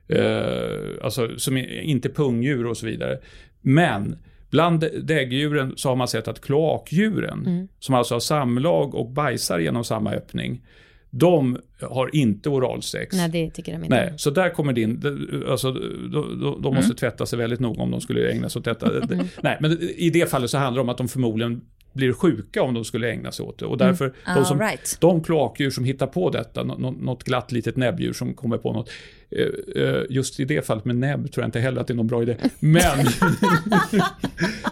eh, 0.09 1.03
alltså 1.05 1.29
som 1.37 1.57
är, 1.57 1.81
inte 1.81 2.09
pungdjur 2.09 2.65
och 2.65 2.77
så 2.77 2.85
vidare. 2.85 3.17
Men 3.61 4.17
bland 4.49 4.79
däggdjuren 5.03 5.73
så 5.75 5.89
har 5.89 5.95
man 5.95 6.07
sett 6.07 6.27
att 6.27 6.41
kloakdjuren, 6.41 7.43
Mm. 7.47 7.67
som 7.79 7.95
alltså 7.95 8.15
har 8.15 8.19
samlag 8.19 8.95
och 8.95 9.09
bajsar 9.11 9.59
genom 9.59 9.83
samma 9.83 10.11
öppning, 10.11 10.61
de 11.09 11.57
har 11.81 12.15
inte 12.15 12.49
oralsex. 12.49 13.15
Nej, 13.15 13.29
det 13.29 13.49
tycker 13.51 13.71
de 13.71 13.83
inte. 13.83 13.89
Nej, 13.95 14.13
så 14.17 14.29
där 14.29 14.49
kommer 14.49 14.73
din, 14.73 15.01
alltså, 15.49 15.71
de, 15.71 16.39
de, 16.41 16.61
de 16.61 16.75
måste 16.75 16.93
tvätta 16.95 17.25
sig 17.25 17.39
väldigt 17.39 17.59
noga 17.59 17.81
om 17.81 17.91
de 17.91 18.01
skulle 18.01 18.31
ägna 18.31 18.49
sig 18.49 18.59
åt 18.59 18.65
detta. 18.65 18.99
Det- 18.99 19.25
Nej, 19.43 19.57
men 19.61 19.77
i 19.81 20.09
det 20.09 20.29
fallet 20.29 20.49
så 20.49 20.57
handlar 20.57 20.75
det 20.79 20.81
om 20.83 20.89
att 20.89 20.97
de 20.97 21.07
förmodligen 21.07 21.61
blir 21.95 22.13
sjuka 22.13 22.61
om 22.63 22.73
de 22.73 22.85
skulle 22.85 23.11
ägna 23.11 23.31
sig 23.31 23.45
åt 23.45 23.59
det. 23.59 23.65
Och 23.65 23.77
därför, 23.77 24.13
Ah, 24.25 24.35
de, 24.35 24.45
som, 24.45 24.59
right. 24.59 24.97
de 25.01 25.23
kloakdjur 25.23 25.69
som 25.69 25.83
hittar 25.83 26.07
på 26.07 26.29
detta, 26.29 26.63
nå- 26.63 26.77
nå- 26.77 26.91
något 26.91 27.23
glatt 27.23 27.51
litet 27.51 27.75
näbbdjur 27.77 28.13
som 28.13 28.33
kommer 28.33 28.57
på 28.57 28.73
något, 28.73 28.89
eh, 29.31 29.83
eh, 29.83 30.01
just 30.09 30.39
i 30.39 30.45
det 30.45 30.65
fallet 30.65 30.85
med 30.85 30.95
näbb 30.95 31.31
tror 31.31 31.43
jag 31.43 31.47
inte 31.47 31.59
heller 31.59 31.81
att 31.81 31.87
det 31.87 31.93
är 31.93 31.95
någon 31.95 32.07
bra 32.07 32.21
idé. 32.21 32.35
Men 32.59 33.05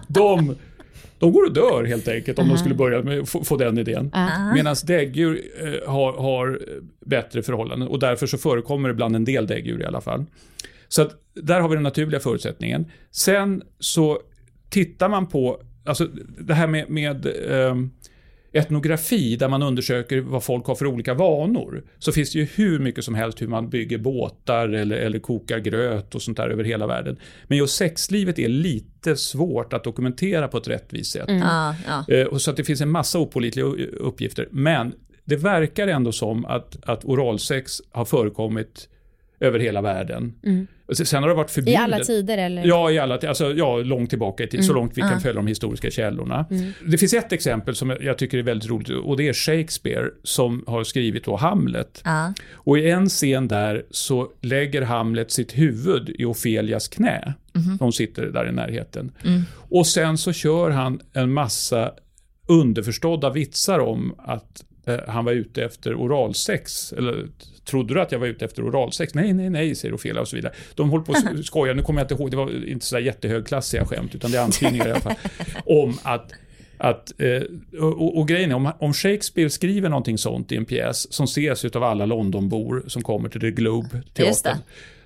de, 0.07 0.55
de 1.19 1.31
går 1.31 1.45
och 1.45 1.53
dör 1.53 1.83
helt 1.83 2.07
enkelt 2.07 2.39
om 2.39 2.47
de 2.49 2.57
skulle 2.57 2.75
börja 2.75 3.01
med 3.03 3.29
få, 3.29 3.43
få 3.43 3.57
den 3.57 3.77
idén. 3.77 4.09
Ah. 4.13 4.53
Medan 4.53 4.75
däggdjur 4.85 5.41
eh, 5.61 5.91
har, 5.91 6.13
har 6.13 6.59
bättre 7.05 7.43
förhållanden 7.43 7.87
och 7.87 7.99
därför 7.99 8.27
så 8.27 8.37
förekommer 8.37 8.89
det 8.89 8.95
bland 8.95 9.15
en 9.15 9.25
del 9.25 9.47
däggdjur 9.47 9.81
i 9.81 9.85
alla 9.85 10.01
fall. 10.01 10.25
Så 10.87 11.01
att 11.01 11.11
där 11.33 11.59
har 11.61 11.69
vi 11.69 11.75
den 11.75 11.83
naturliga 11.83 12.19
förutsättningen. 12.19 12.85
Sen 13.11 13.63
så 13.79 14.19
tittar 14.69 15.09
man 15.09 15.27
på, 15.27 15.61
alltså 15.85 16.07
det 16.39 16.53
här 16.53 16.67
med, 16.67 16.89
med 16.89 17.25
ehm, 17.49 17.91
etnografi 18.53 19.35
där 19.35 19.49
man 19.49 19.63
undersöker 19.63 20.21
vad 20.21 20.43
folk 20.43 20.65
har 20.65 20.75
för 20.75 20.85
olika 20.85 21.13
vanor. 21.13 21.83
Så 21.99 22.11
finns 22.11 22.31
det 22.33 22.39
ju 22.39 22.45
hur 22.45 22.79
mycket 22.79 23.03
som 23.03 23.15
helst 23.15 23.41
hur 23.41 23.47
man 23.47 23.69
bygger 23.69 23.97
båtar 23.97 24.69
eller, 24.69 24.95
eller 24.95 25.19
kokar 25.19 25.59
gröt 25.59 26.15
och 26.15 26.21
sånt 26.21 26.37
där 26.37 26.49
över 26.49 26.63
hela 26.63 26.87
världen. 26.87 27.17
Men 27.47 27.57
just 27.57 27.75
sexlivet 27.75 28.39
är 28.39 28.47
lite 28.49 29.15
svårt 29.15 29.73
att 29.73 29.83
dokumentera 29.83 30.47
på 30.47 30.57
ett 30.57 30.67
rättvist 30.67 31.11
sätt. 31.11 31.25
Ja, 31.27 31.75
ja. 31.87 32.13
Eh, 32.15 32.25
och 32.25 32.41
så 32.41 32.51
att 32.51 32.57
det 32.57 32.63
finns 32.63 32.81
en 32.81 32.89
massa 32.91 33.19
opålitliga 33.19 33.65
u- 33.65 33.95
uppgifter. 33.99 34.47
Men 34.51 34.93
det 35.25 35.35
verkar 35.35 35.87
ändå 35.87 36.11
som 36.11 36.45
att, 36.45 36.77
att 36.85 37.05
oralsex 37.05 37.81
har 37.91 38.05
förekommit 38.05 38.89
över 39.39 39.59
hela 39.59 39.81
världen. 39.81 40.33
Och 40.43 40.72
Sen 40.95 41.23
har 41.23 41.29
det 41.29 41.35
varit 41.35 41.49
I 41.49 41.53
förbjudet. 41.53 41.81
alla 41.81 41.99
tider 41.99 42.37
eller? 42.37 42.65
Ja, 42.65 42.91
i 42.91 42.99
alla, 42.99 43.17
alltså, 43.17 43.53
ja, 43.53 43.77
långt 43.77 44.09
tillbaka 44.09 44.43
i 44.43 44.47
tiden, 44.47 44.63
så 44.63 44.73
långt 44.73 44.97
vi 44.97 45.01
kan 45.01 45.21
följa 45.21 45.33
de 45.35 45.47
historiska 45.47 45.91
källorna. 45.91 46.45
Det 46.87 46.97
finns 46.97 47.13
ett 47.13 47.31
exempel 47.31 47.75
som 47.75 47.97
jag 48.01 48.17
tycker 48.17 48.37
är 48.37 48.43
väldigt 48.43 48.69
roligt 48.69 48.89
och 48.89 49.17
det 49.17 49.27
är 49.27 49.33
Shakespeare 49.33 50.09
som 50.23 50.63
har 50.67 50.83
skrivit 50.83 51.23
då 51.25 51.35
Hamlet. 51.35 52.01
Ja. 52.05 52.33
Och 52.53 52.77
i 52.77 52.89
en 52.89 53.09
scen 53.09 53.47
där 53.47 53.85
så 53.91 54.27
lägger 54.41 54.81
Hamlet 54.81 55.31
sitt 55.31 55.57
huvud 55.57 56.15
i 56.19 56.25
Ofelias 56.25 56.87
knä. 56.87 57.33
Hon 57.79 57.93
sitter 57.93 58.25
där 58.25 58.49
i 58.49 58.51
närheten. 58.51 59.11
Och 59.69 59.87
sen 59.87 60.17
så 60.17 60.33
kör 60.33 60.69
han 60.69 60.99
en 61.13 61.33
massa 61.33 61.91
underförstådda 62.47 63.29
vitsar 63.29 63.79
om 63.79 64.15
att 64.17 64.63
han 65.07 65.25
var 65.25 65.31
ute 65.31 65.63
efter 65.63 65.95
oralsex. 65.95 66.93
Eller 66.93 67.27
trodde 67.65 67.93
du 67.93 68.01
att 68.01 68.11
jag 68.11 68.19
var 68.19 68.27
ute 68.27 68.45
efter 68.45 68.69
oralsex? 68.69 69.13
Nej, 69.13 69.33
nej, 69.33 69.49
nej, 69.49 69.75
säger 69.75 69.95
Ofelia 69.95 70.21
och 70.21 70.27
så 70.27 70.35
vidare. 70.35 70.53
De 70.75 70.89
håller 70.89 71.05
på 71.05 71.11
att 71.11 71.45
skoja, 71.45 71.73
nu 71.73 71.81
kommer 71.81 72.01
jag 72.01 72.05
inte 72.05 72.13
ihåg, 72.13 72.31
det 72.31 72.37
var 72.37 72.67
inte 72.67 72.85
så 72.85 72.95
där 72.95 73.01
jättehögklassiga 73.01 73.85
skämt, 73.85 74.15
utan 74.15 74.31
det 74.31 74.37
är 74.37 74.41
antydningar 74.41 74.87
i 74.87 74.91
alla 74.91 74.99
fall. 74.99 75.15
Om 75.65 75.97
att 76.03 76.31
att, 76.77 77.21
eh, 77.21 77.81
och, 77.81 78.17
och 78.17 78.27
grejen 78.27 78.51
är, 78.51 78.55
om, 78.55 78.71
om 78.79 78.93
Shakespeare 78.93 79.49
skriver 79.49 79.89
någonting 79.89 80.17
sånt 80.17 80.51
i 80.51 80.55
en 80.55 80.65
pjäs 80.65 81.13
som 81.13 81.23
ses 81.23 81.65
av 81.65 81.83
alla 81.83 82.05
Londonbor 82.05 82.83
som 82.87 83.01
kommer 83.01 83.29
till 83.29 83.41
The. 83.41 83.51
Globe-teatern. 83.51 84.57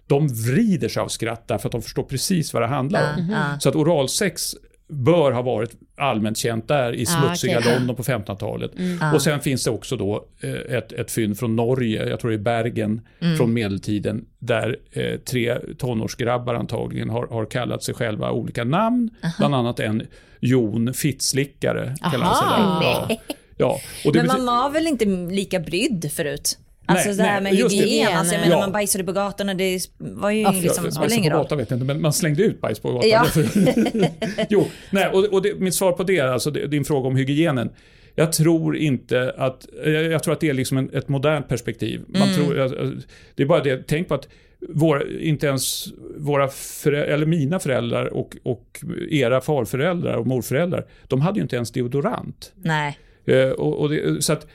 De 0.07 0.27
vrider 0.27 0.89
sig 0.89 1.01
av 1.01 1.07
skratt 1.07 1.47
därför 1.47 1.67
att 1.67 1.71
de 1.71 1.81
förstår 1.81 2.03
precis 2.03 2.53
vad 2.53 2.63
det 2.63 2.67
handlar 2.67 3.13
om. 3.13 3.29
ja. 3.31 3.59
Så 3.59 3.69
att 3.69 3.75
oralsex 3.75 4.55
bör 4.89 5.31
ha 5.31 5.41
varit 5.41 5.71
allmänt 5.97 6.37
känt 6.37 6.67
där 6.67 6.95
i 6.95 7.03
Ah, 7.03 7.05
smutsiga 7.05 7.59
okej. 7.59 7.73
London 7.73 7.95
på 7.95 8.03
1500-talet. 8.03 8.71
Och 9.13 9.21
sen 9.21 9.39
finns 9.41 9.63
det 9.63 9.71
också 9.71 9.97
då 9.97 10.25
eh, 10.41 10.77
ett, 10.77 10.91
ett 10.91 11.11
fynd 11.11 11.39
från 11.39 11.55
Norge, 11.55 12.09
jag 12.09 12.19
tror 12.19 12.31
det 12.31 12.37
är 12.37 12.39
Bergen, 12.39 13.01
från 13.37 13.53
medeltiden, 13.53 14.25
där 14.39 14.77
eh, 14.91 15.19
tre 15.19 15.57
tonårsgrabbar 15.77 16.55
antagligen 16.55 17.09
har, 17.09 17.27
har 17.27 17.45
kallat 17.45 17.83
sig 17.83 17.93
själva 17.95 18.31
olika 18.31 18.63
namn, 18.63 19.09
bland 19.37 19.55
annat 19.55 19.79
en 19.79 20.07
Jon 20.41 20.93
Fittslickare. 20.93 21.95
Aha. 22.01 22.79
Ja. 22.83 23.17
Ja. 23.57 23.79
Och 24.05 24.13
det 24.13 24.23
Men 24.23 24.27
man 24.27 24.45
var 24.45 24.69
väl 24.69 24.87
inte 24.87 25.05
lika 25.05 25.59
brydd 25.59 26.11
förut? 26.13 26.57
Alltså 26.87 27.07
Nej, 27.07 27.17
det 27.17 27.23
här 27.23 27.41
nej, 27.41 27.53
med 27.53 27.69
det. 27.69 27.75
hygien, 27.77 28.17
alltså, 28.17 28.33
jag 28.35 28.41
Ja. 28.43 28.45
menar 28.49 28.59
man 28.61 28.71
bajsade 28.71 29.03
på 29.03 29.11
gatorna, 29.11 29.53
det 29.53 29.79
var 29.97 30.31
ju 30.31 30.41
Ja, 30.41 30.51
liksom, 30.51 30.85
Ja, 30.85 30.91
spelar 30.91 31.17
ingen 31.17 31.33
roll. 31.33 31.41
gatan 31.43 31.57
vet 31.57 31.69
jag 31.69 31.77
inte, 31.77 31.85
men 31.85 32.01
man 32.01 32.13
slängde 32.13 32.43
ut 32.43 32.61
bajs 32.61 32.79
på 32.79 32.91
gatan. 32.91 33.09
Ja. 33.09 33.25
jo, 34.49 34.65
nej, 34.91 35.07
och, 35.07 35.25
och 35.25 35.41
det, 35.41 35.59
mitt 35.59 35.75
svar 35.75 35.91
på 35.91 36.03
det, 36.03 36.19
alltså 36.19 36.51
din 36.51 36.85
fråga 36.85 37.07
om 37.07 37.15
hygienen. 37.15 37.69
Jag 38.15 38.31
tror 38.33 38.77
inte 38.77 39.33
att, 39.37 39.67
jag, 39.85 40.03
jag 40.03 40.23
tror 40.23 40.33
att 40.33 40.39
det 40.39 40.49
är 40.49 40.53
liksom 40.53 40.77
en, 40.77 40.89
ett 40.93 41.07
modernt 41.07 41.47
perspektiv. 41.47 42.01
Man 42.07 42.33
tror, 42.35 42.59
alltså, 42.59 42.91
det 43.35 43.43
är 43.43 43.47
bara 43.47 43.63
det, 43.63 43.87
tänk 43.87 44.07
på 44.07 44.13
att 44.13 44.27
våra, 44.69 45.01
inte 45.19 45.47
ens 45.47 45.85
våra 46.17 46.47
föräldrar, 46.47 47.13
eller 47.13 47.25
mina 47.25 47.59
föräldrar 47.59 48.05
och, 48.05 48.37
och 48.43 48.79
era 49.11 49.41
farföräldrar 49.41 50.13
och 50.17 50.27
morföräldrar, 50.27 50.85
de 51.07 51.21
hade 51.21 51.39
ju 51.39 51.41
inte 51.43 51.55
ens 51.55 51.71
deodorant. 51.71 52.51
Nej. 52.55 52.97
Eh, 53.25 53.49
och, 53.49 53.79
och 53.81 53.89
det, 53.89 54.23
så 54.23 54.33
att 54.33 54.47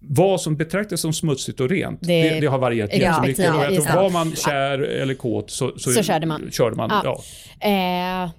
vad 0.00 0.40
som 0.40 0.56
betraktas 0.56 1.00
som 1.00 1.12
smutsigt 1.12 1.60
och 1.60 1.68
rent, 1.70 1.98
det, 2.02 2.22
Det- 2.30 2.40
det, 2.40 2.46
har 2.46 2.58
varierat 2.58 2.90
Ja, 2.92 2.98
jättemycket. 2.98 3.44
ja, 3.44 3.70
det. 3.70 3.94
var 3.94 4.10
man 4.10 4.36
kär 4.36 4.78
eller 4.78 5.14
kåt 5.14 5.50
så, 5.50 5.78
så, 5.78 5.90
Så 5.92 6.02
körde 6.02 6.26
man. 6.26 6.50
Körde 6.52 6.76
man 6.76 6.90
Ja. 7.04 7.22
ja. 7.60 7.68
Eh, 8.24 8.30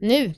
nu 0.00 0.34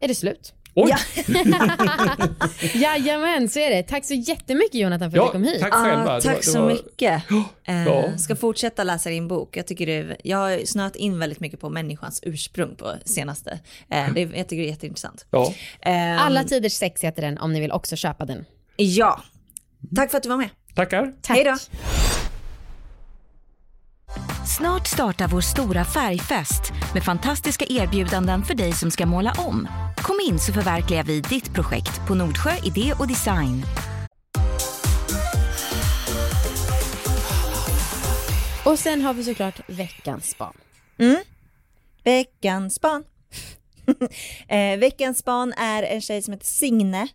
är 0.00 0.08
det 0.08 0.14
slut. 0.14 0.52
Oj, 0.74 0.92
Jajamän, 2.74 3.48
så 3.48 3.58
är 3.58 3.70
det. 3.70 3.82
Tack 3.82 4.04
så 4.04 4.14
jättemycket 4.14 4.74
Jonathan 4.74 5.10
för 5.10 5.18
att 5.18 5.24
ja, 5.24 5.26
du 5.26 5.32
kom 5.32 5.44
hit. 5.44 5.60
tack 5.60 5.72
själva. 5.74 6.10
Ah, 6.10 6.14
Det 6.16 6.20
tack 6.22 6.32
var- 6.32 6.40
det 6.40 6.42
så 6.46 6.60
var- 6.60 6.68
mycket. 6.68 7.22
Eh, 7.64 7.84
Ja. 7.84 8.18
Ska 8.18 8.36
fortsätta 8.36 8.84
läsa 8.84 9.10
din 9.10 9.28
bok. 9.28 9.56
Jag, 9.56 9.66
tycker 9.66 9.86
det, 9.86 10.16
jag 10.24 10.38
har 10.38 10.66
snöat 10.66 10.96
in 10.96 11.18
väldigt 11.18 11.40
mycket 11.40 11.60
på 11.60 11.68
människans 11.70 12.20
ursprung 12.22 12.76
på 12.76 12.92
senaste. 13.04 13.58
Eh, 13.90 14.12
det, 14.14 14.20
jag 14.20 14.48
tycker 14.48 14.56
det 14.62 14.68
är 14.68 14.70
jätteintressant. 14.70 15.26
Ja. 15.30 15.52
Eh, 15.80 16.26
Alla 16.26 16.44
tiders 16.44 16.72
sex 16.72 17.04
heter 17.04 17.22
den 17.22 17.38
om 17.38 17.52
ni 17.52 17.60
vill 17.60 17.72
också 17.72 17.96
köpa 17.96 18.24
den. 18.24 18.44
Ja. 18.76 19.20
Tack 19.96 20.10
för 20.10 20.16
att 20.16 20.22
du 20.22 20.28
var 20.28 20.36
med. 20.36 20.50
Tackar. 20.74 21.12
Tack. 21.22 21.36
Hej 21.36 21.44
då. 21.44 21.56
Snart 24.58 24.86
startar 24.86 25.28
vår 25.28 25.40
stora 25.40 25.84
färgfest 25.84 26.72
med 26.94 27.04
fantastiska 27.04 27.64
erbjudanden 27.68 28.42
för 28.42 28.54
dig 28.54 28.72
som 28.72 28.90
ska 28.90 29.06
måla 29.06 29.32
om. 29.38 29.68
Kom 29.96 30.16
in 30.28 30.38
så 30.38 30.52
förverkligar 30.52 31.04
vi 31.04 31.20
ditt 31.20 31.54
projekt 31.54 32.06
på 32.08 32.14
Nordsjö 32.14 32.50
Idé 32.64 32.94
och 32.98 33.08
Design. 33.08 33.62
Och 38.64 38.78
sen 38.78 39.02
har 39.02 39.14
vi 39.14 39.24
såklart 39.24 39.60
veckans 39.66 40.30
span. 40.30 40.54
Veckans 42.04 42.74
span. 42.74 43.04
eh, 44.48 44.78
veckans 44.78 45.18
span 45.18 45.52
är 45.52 45.82
en 45.82 46.00
tjej 46.00 46.22
som 46.22 46.32
heter 46.32 46.46
Signe 46.46 47.08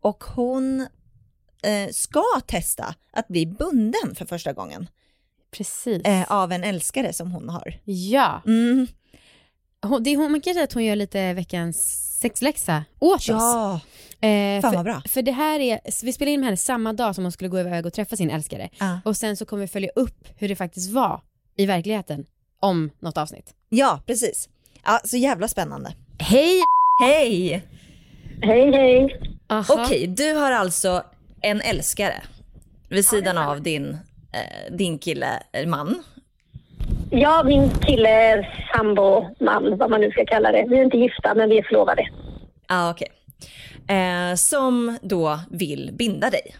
och 0.00 0.24
hon 0.24 0.86
eh, 1.66 1.88
ska 1.92 2.22
testa 2.46 2.94
att 3.12 3.28
bli 3.28 3.46
bunden 3.46 4.14
för 4.14 4.26
första 4.26 4.52
gången 4.52 4.88
Precis. 5.50 6.04
eh, 6.04 6.32
av 6.32 6.52
en 6.52 6.64
älskare 6.64 7.12
som 7.12 7.30
hon 7.32 7.48
har. 7.48 7.80
Ja. 7.84 8.42
Mm. 8.46 8.86
Hon, 9.82 10.02
det 10.02 10.16
hon, 10.16 10.30
man 10.32 10.40
kan 10.40 10.54
säga 10.54 10.64
att 10.64 10.72
hon 10.72 10.84
gör 10.84 10.96
lite 10.96 11.32
veckans 11.32 12.02
sexläxa 12.20 12.84
åt 12.98 13.14
oss. 13.20 13.26
Ja, 13.28 13.80
Eh, 14.20 14.60
fan 14.62 14.70
för, 14.70 14.76
vad 14.76 14.84
bra. 14.84 15.02
för 15.08 15.22
det 15.22 15.32
här 15.32 15.60
är, 15.60 15.80
vi 16.04 16.12
spelade 16.12 16.32
in 16.32 16.40
med 16.40 16.46
henne 16.46 16.56
samma 16.56 16.92
dag 16.92 17.14
som 17.14 17.24
hon 17.24 17.32
skulle 17.32 17.48
gå 17.50 17.60
iväg 17.60 17.86
och 17.86 17.92
träffa 17.92 18.16
sin 18.16 18.30
älskare. 18.30 18.68
Ja. 18.78 19.00
Och 19.04 19.16
sen 19.16 19.36
så 19.36 19.46
kommer 19.46 19.60
vi 19.60 19.68
följa 19.68 19.90
upp 19.96 20.28
hur 20.36 20.48
det 20.48 20.56
faktiskt 20.56 20.90
var 20.90 21.20
i 21.56 21.66
verkligheten 21.66 22.26
om 22.60 22.90
något 23.00 23.18
avsnitt. 23.18 23.54
Ja, 23.68 24.00
precis. 24.06 24.48
Ja, 24.84 25.00
så 25.04 25.16
jävla 25.16 25.48
spännande. 25.48 25.94
Hej! 26.18 26.60
Hej! 27.02 27.62
Hej, 28.42 28.72
hej. 28.72 29.20
Okej, 29.68 30.06
du 30.06 30.32
har 30.32 30.52
alltså 30.52 31.04
en 31.46 31.60
älskare 31.60 32.22
vid 32.88 33.04
sidan 33.04 33.38
av 33.38 33.62
din, 33.62 33.88
eh, 34.32 34.72
din 34.76 34.98
kille, 34.98 35.42
eh, 35.52 35.66
man. 35.66 36.02
Ja, 37.10 37.42
min 37.44 37.70
kille 37.70 38.46
sambo, 38.72 39.34
man, 39.40 39.78
vad 39.78 39.90
man 39.90 40.00
nu 40.00 40.10
ska 40.10 40.24
kalla 40.26 40.52
det. 40.52 40.66
Vi 40.68 40.78
är 40.78 40.82
inte 40.84 40.98
gifta, 40.98 41.34
men 41.34 41.50
vi 41.50 41.58
är 41.58 41.62
förlovade. 41.62 42.08
Ja, 42.68 42.90
okej. 42.90 43.08
Eh, 43.88 44.34
som 44.34 44.98
då 45.02 45.40
vill 45.50 45.90
binda 45.92 46.30
dig. 46.30 46.56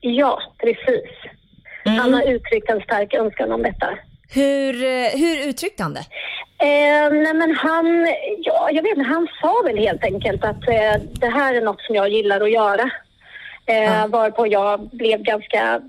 Ja, 0.00 0.38
precis. 0.58 1.10
Han 1.84 2.14
har 2.14 2.22
uttryckt 2.22 2.70
en 2.70 2.80
stark 2.80 3.14
önskan 3.14 3.52
om 3.52 3.62
detta. 3.62 3.88
Hur, 4.34 4.84
eh, 4.84 5.20
hur 5.20 5.48
uttryckte 5.48 5.82
han 5.82 5.94
det? 5.94 6.06
Eh, 6.58 7.10
nej 7.12 7.34
men 7.34 7.56
han, 7.56 8.14
ja, 8.38 8.68
jag 8.72 8.82
vet 8.82 8.96
inte, 8.96 9.10
han 9.10 9.28
sa 9.40 9.62
väl 9.64 9.78
helt 9.78 10.04
enkelt 10.04 10.44
att 10.44 10.68
eh, 10.68 11.02
det 11.12 11.28
här 11.28 11.54
är 11.54 11.60
något 11.60 11.80
som 11.80 11.94
jag 11.94 12.08
gillar 12.08 12.40
att 12.40 12.52
göra. 12.52 12.90
Eh, 13.66 14.06
Varpå 14.08 14.46
jag 14.46 14.90
blev 14.90 15.22
ganska 15.22 15.80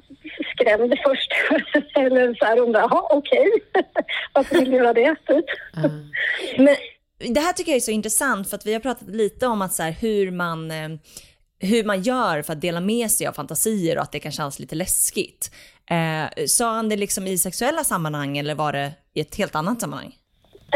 skrämd 0.53 0.93
först. 1.03 1.31
Eller 1.95 2.35
så 2.35 2.45
här 2.45 2.59
undrade, 2.59 2.87
jaha 2.89 3.07
okej, 3.09 3.47
varför 4.33 4.55
vill 4.55 4.71
du 4.71 4.77
göra 4.77 4.93
det? 4.93 5.15
Typ. 5.27 5.45
Men 6.57 6.75
det 7.33 7.39
här 7.39 7.53
tycker 7.53 7.71
jag 7.71 7.77
är 7.77 7.81
så 7.81 7.91
intressant 7.91 8.49
för 8.49 8.57
att 8.57 8.65
vi 8.65 8.73
har 8.73 8.79
pratat 8.79 9.07
lite 9.07 9.47
om 9.47 9.61
att 9.61 9.73
så 9.73 9.83
här, 9.83 9.91
hur, 9.91 10.31
man, 10.31 10.71
eh, 10.71 10.89
hur 11.59 11.83
man 11.83 12.01
gör 12.01 12.41
för 12.41 12.53
att 12.53 12.61
dela 12.61 12.79
med 12.79 13.11
sig 13.11 13.27
av 13.27 13.33
fantasier 13.33 13.97
och 13.97 14.03
att 14.03 14.11
det 14.11 14.19
kan 14.19 14.31
kännas 14.31 14.59
lite 14.59 14.75
läskigt. 14.75 15.51
Eh, 15.89 16.45
sa 16.47 16.75
han 16.75 16.89
det 16.89 16.97
liksom 16.97 17.27
i 17.27 17.37
sexuella 17.37 17.83
sammanhang 17.83 18.37
eller 18.37 18.55
var 18.55 18.73
det 18.73 18.91
i 19.13 19.21
ett 19.21 19.35
helt 19.35 19.55
annat 19.55 19.81
sammanhang? 19.81 20.15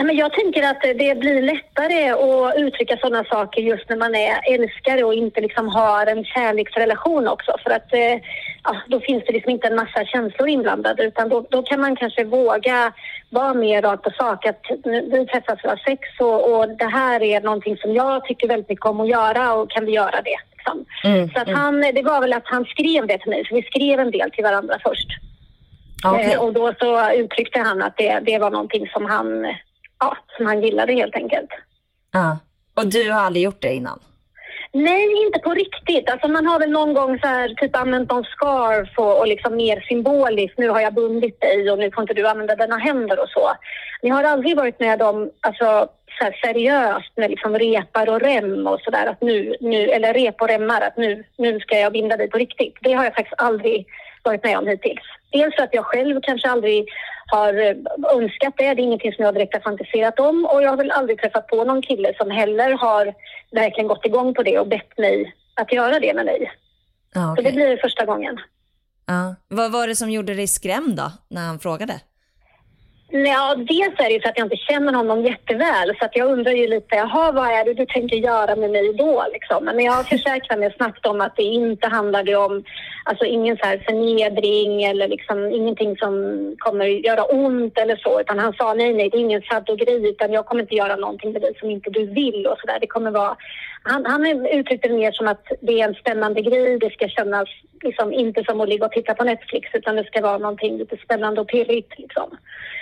Men 0.03 0.15
jag 0.15 0.33
tänker 0.33 0.63
att 0.63 0.81
det 0.81 1.19
blir 1.19 1.41
lättare 1.41 2.09
att 2.09 2.55
uttrycka 2.57 2.97
sådana 2.97 3.23
saker 3.23 3.61
just 3.61 3.89
när 3.89 3.97
man 3.97 4.15
är 4.15 4.53
älskare 4.53 5.03
och 5.03 5.13
inte 5.13 5.41
liksom 5.41 5.67
har 5.67 6.05
en 6.05 6.25
kärleksrelation 6.25 7.27
också. 7.27 7.55
För 7.63 7.71
att 7.71 7.93
eh, 7.93 8.15
ja, 8.63 8.75
då 8.87 8.99
finns 8.99 9.23
det 9.25 9.33
liksom 9.33 9.51
inte 9.51 9.67
en 9.67 9.75
massa 9.75 10.05
känslor 10.05 10.49
inblandade 10.49 11.03
utan 11.03 11.29
då, 11.29 11.45
då 11.49 11.63
kan 11.63 11.81
man 11.81 11.95
kanske 11.95 12.23
våga 12.23 12.93
vara 13.29 13.53
mer 13.53 13.81
rakt 13.81 14.03
på 14.03 14.09
sak. 14.09 14.45
Att 14.45 14.65
nu, 14.85 15.09
vi 15.11 15.25
träffas 15.25 15.59
att 15.63 15.71
ha 15.71 15.77
sex 15.85 16.01
och, 16.19 16.53
och 16.53 16.69
det 16.69 16.89
här 16.89 17.23
är 17.23 17.41
någonting 17.41 17.77
som 17.77 17.93
jag 17.93 18.25
tycker 18.25 18.47
väldigt 18.47 18.69
mycket 18.69 18.85
om 18.85 18.99
att 18.99 19.09
göra 19.09 19.53
och 19.53 19.71
kan 19.71 19.85
vi 19.85 19.91
göra 19.91 20.21
det? 20.21 20.39
Liksom. 20.51 20.85
Så 21.33 21.41
att 21.41 21.49
han, 21.49 21.81
det 21.81 22.03
var 22.03 22.21
väl 22.21 22.33
att 22.33 22.47
han 22.47 22.65
skrev 22.65 23.07
det 23.07 23.17
till 23.17 23.29
mig, 23.29 23.45
för 23.47 23.55
vi 23.55 23.63
skrev 23.63 23.99
en 23.99 24.11
del 24.11 24.31
till 24.31 24.43
varandra 24.43 24.75
först. 24.83 25.07
Okej. 26.05 26.33
Eh, 26.33 26.41
och 26.41 26.53
då 26.53 26.73
så 26.79 27.11
uttryckte 27.11 27.59
han 27.59 27.81
att 27.81 27.97
det, 27.97 28.19
det 28.19 28.39
var 28.39 28.51
någonting 28.51 28.89
som 28.93 29.05
han, 29.05 29.45
ja, 29.99 30.17
som 30.37 30.45
han 30.45 30.61
gillade 30.63 30.93
helt 30.93 31.15
enkelt. 31.15 31.49
Ja. 32.11 32.37
Och 32.73 32.87
du 32.87 33.11
har 33.11 33.19
aldrig 33.19 33.43
gjort 33.43 33.61
det 33.61 33.73
innan? 33.73 33.99
Nej, 34.71 35.25
inte 35.25 35.39
på 35.39 35.53
riktigt. 35.53 36.09
Alltså 36.09 36.27
man 36.27 36.45
har 36.45 36.59
väl 36.59 36.71
någon 36.71 36.93
gång 36.93 37.19
så 37.19 37.27
här, 37.27 37.49
typ 37.49 37.75
använt 37.75 38.09
någon 38.09 38.23
scarf 38.23 38.89
och, 38.97 39.19
och 39.19 39.27
liksom 39.27 39.55
mer 39.55 39.85
symboliskt. 39.87 40.57
Nu 40.57 40.69
har 40.69 40.81
jag 40.81 40.93
bundit 40.93 41.41
dig 41.41 41.71
och 41.71 41.79
nu 41.79 41.91
får 41.91 42.01
inte 42.01 42.13
du 42.13 42.27
använda 42.27 42.55
dina 42.55 42.77
händer 42.77 43.19
och 43.19 43.29
så. 43.29 43.51
Men 44.01 44.09
jag 44.09 44.15
har 44.15 44.23
aldrig 44.23 44.57
varit 44.57 44.79
med 44.79 45.01
om 45.01 45.31
alltså, 45.41 45.89
så 46.19 46.23
här 46.23 46.39
seriöst 46.43 47.17
med 47.17 47.29
liksom 47.29 47.59
repar 47.59 48.09
och 48.09 48.21
rem 48.21 48.67
och 48.67 48.79
sådär. 48.81 49.05
Att 49.07 49.21
nu, 49.21 49.55
nu, 49.59 49.89
eller 49.89 50.13
rep 50.13 50.41
och 50.41 50.47
remmar, 50.47 50.81
att 50.81 50.97
nu, 50.97 51.23
nu 51.37 51.59
ska 51.59 51.79
jag 51.79 51.93
binda 51.93 52.17
dig 52.17 52.29
på 52.29 52.37
riktigt. 52.37 52.75
Det 52.81 52.93
har 52.93 53.03
jag 53.03 53.15
faktiskt 53.15 53.41
aldrig 53.41 53.85
varit 54.23 54.43
med 54.43 54.57
om 54.57 54.67
hittills. 54.67 55.01
Dels 55.31 55.55
för 55.55 55.63
att 55.63 55.73
jag 55.73 55.85
själv 55.85 56.19
kanske 56.21 56.49
aldrig 56.49 56.87
har 57.31 57.53
eh, 57.53 57.75
önskat 58.15 58.53
det. 58.57 58.63
Det 58.73 58.81
är 58.81 58.85
ingenting 58.89 59.13
som 59.13 59.25
jag 59.25 59.33
direkt 59.33 59.53
har 59.53 59.61
fantiserat 59.61 60.19
om. 60.19 60.45
Och 60.45 60.63
jag 60.63 60.69
har 60.69 60.77
väl 60.77 60.91
aldrig 60.91 61.19
träffat 61.21 61.47
på 61.47 61.63
någon 61.63 61.81
kille 61.81 62.13
som 62.17 62.31
heller 62.31 62.71
har 62.71 63.13
verkligen 63.51 63.87
gått 63.87 64.05
igång 64.05 64.33
på 64.33 64.43
det 64.43 64.59
och 64.59 64.67
bett 64.67 64.97
mig 64.97 65.35
att 65.55 65.73
göra 65.73 65.99
det 65.99 66.13
med 66.13 66.25
mig. 66.25 66.51
Ja, 67.13 67.33
Så 67.37 67.41
det 67.41 67.51
blir 67.51 67.77
första 67.77 68.05
gången. 68.05 68.37
ja. 69.05 69.35
Vad 69.47 69.71
var 69.71 69.87
det 69.87 69.95
som 69.95 70.09
gjorde 70.09 70.33
dig 70.33 70.47
skrämd 70.47 70.95
då, 70.95 71.11
när 71.29 71.45
han 71.47 71.59
frågade? 71.59 71.99
Ja, 73.11 73.55
dels 73.55 73.99
är 73.99 74.03
det 74.03 74.13
ju 74.13 74.21
för 74.21 74.29
att 74.29 74.37
jag 74.37 74.45
inte 74.45 74.55
känner 74.55 74.93
honom 74.93 75.25
jätteväl 75.25 75.95
så 75.99 76.05
att 76.05 76.15
jag 76.15 76.31
undrar 76.31 76.51
ju 76.51 76.67
lite, 76.67 76.95
jaha 76.95 77.31
vad 77.31 77.47
är 77.47 77.65
det 77.65 77.73
du 77.73 77.85
tänker 77.85 78.15
göra 78.15 78.55
med 78.55 78.71
mig 78.71 78.93
då 78.93 79.25
liksom? 79.33 79.65
Men 79.65 79.79
jag 79.79 80.07
försäkrar 80.07 80.57
mig 80.57 80.73
snabbt 80.77 81.05
om 81.05 81.21
att 81.21 81.35
det 81.35 81.43
inte 81.43 81.87
handlade 81.87 82.35
om, 82.35 82.63
alltså 83.03 83.25
ingen 83.25 83.57
så 83.57 83.65
här 83.65 83.77
förnedring 83.77 84.83
eller 84.83 85.07
liksom 85.07 85.51
ingenting 85.51 85.97
som 85.97 86.13
kommer 86.59 86.85
göra 86.85 87.23
ont 87.23 87.77
eller 87.77 87.95
så 87.95 88.21
utan 88.21 88.39
han 88.39 88.53
sa 88.53 88.73
nej, 88.73 88.93
nej 88.93 89.09
det 89.09 89.17
är 89.17 89.21
ingen 89.21 89.41
sadogri 89.41 90.09
utan 90.09 90.33
jag 90.33 90.45
kommer 90.45 90.61
inte 90.61 90.75
göra 90.75 90.95
någonting 90.95 91.31
med 91.31 91.41
dig 91.41 91.53
som 91.59 91.69
inte 91.69 91.89
du 91.89 92.05
vill 92.05 92.47
och 92.47 92.57
sådär. 92.59 92.77
Det 92.81 92.87
kommer 92.87 93.11
vara, 93.11 93.35
han, 93.83 94.05
han 94.05 94.45
uttryckte 94.45 94.87
det 94.87 94.93
mer 94.93 95.11
som 95.11 95.27
att 95.27 95.45
det 95.61 95.81
är 95.81 95.87
en 95.87 95.95
spännande 95.95 96.41
grej, 96.41 96.79
det 96.79 96.93
ska 96.93 97.07
kännas 97.07 97.49
liksom 97.83 98.13
inte 98.13 98.43
som 98.43 98.61
att 98.61 98.69
ligga 98.69 98.85
och 98.85 98.91
titta 98.91 99.13
på 99.13 99.23
Netflix 99.23 99.69
utan 99.73 99.95
det 99.95 100.03
ska 100.03 100.21
vara 100.21 100.37
någonting 100.37 100.77
lite 100.77 100.97
spännande 100.97 101.41
och 101.41 101.47
pirrigt 101.47 101.93
liksom. 101.97 102.37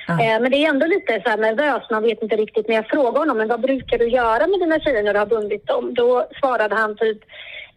Eh, 0.09 0.41
men 0.41 0.51
det 0.51 0.57
är 0.57 0.69
ändå 0.69 0.85
lite 0.85 1.21
så 1.23 1.29
här 1.29 1.37
nervös, 1.37 1.83
man 1.91 2.03
vet 2.03 2.23
inte 2.23 2.35
riktigt. 2.35 2.67
När 2.67 2.75
jag 2.75 2.87
frågade 2.87 3.19
honom, 3.19 3.37
men 3.37 3.47
vad 3.47 3.61
brukar 3.61 3.97
du 3.97 4.09
göra 4.09 4.47
med 4.47 4.59
dina 4.59 4.79
tjejer 4.79 5.03
när 5.03 5.13
du 5.13 5.19
har 5.19 5.25
bundit 5.25 5.67
dem? 5.67 5.93
Då 5.93 6.27
svarade 6.39 6.75
han 6.75 6.95
typ, 6.95 7.17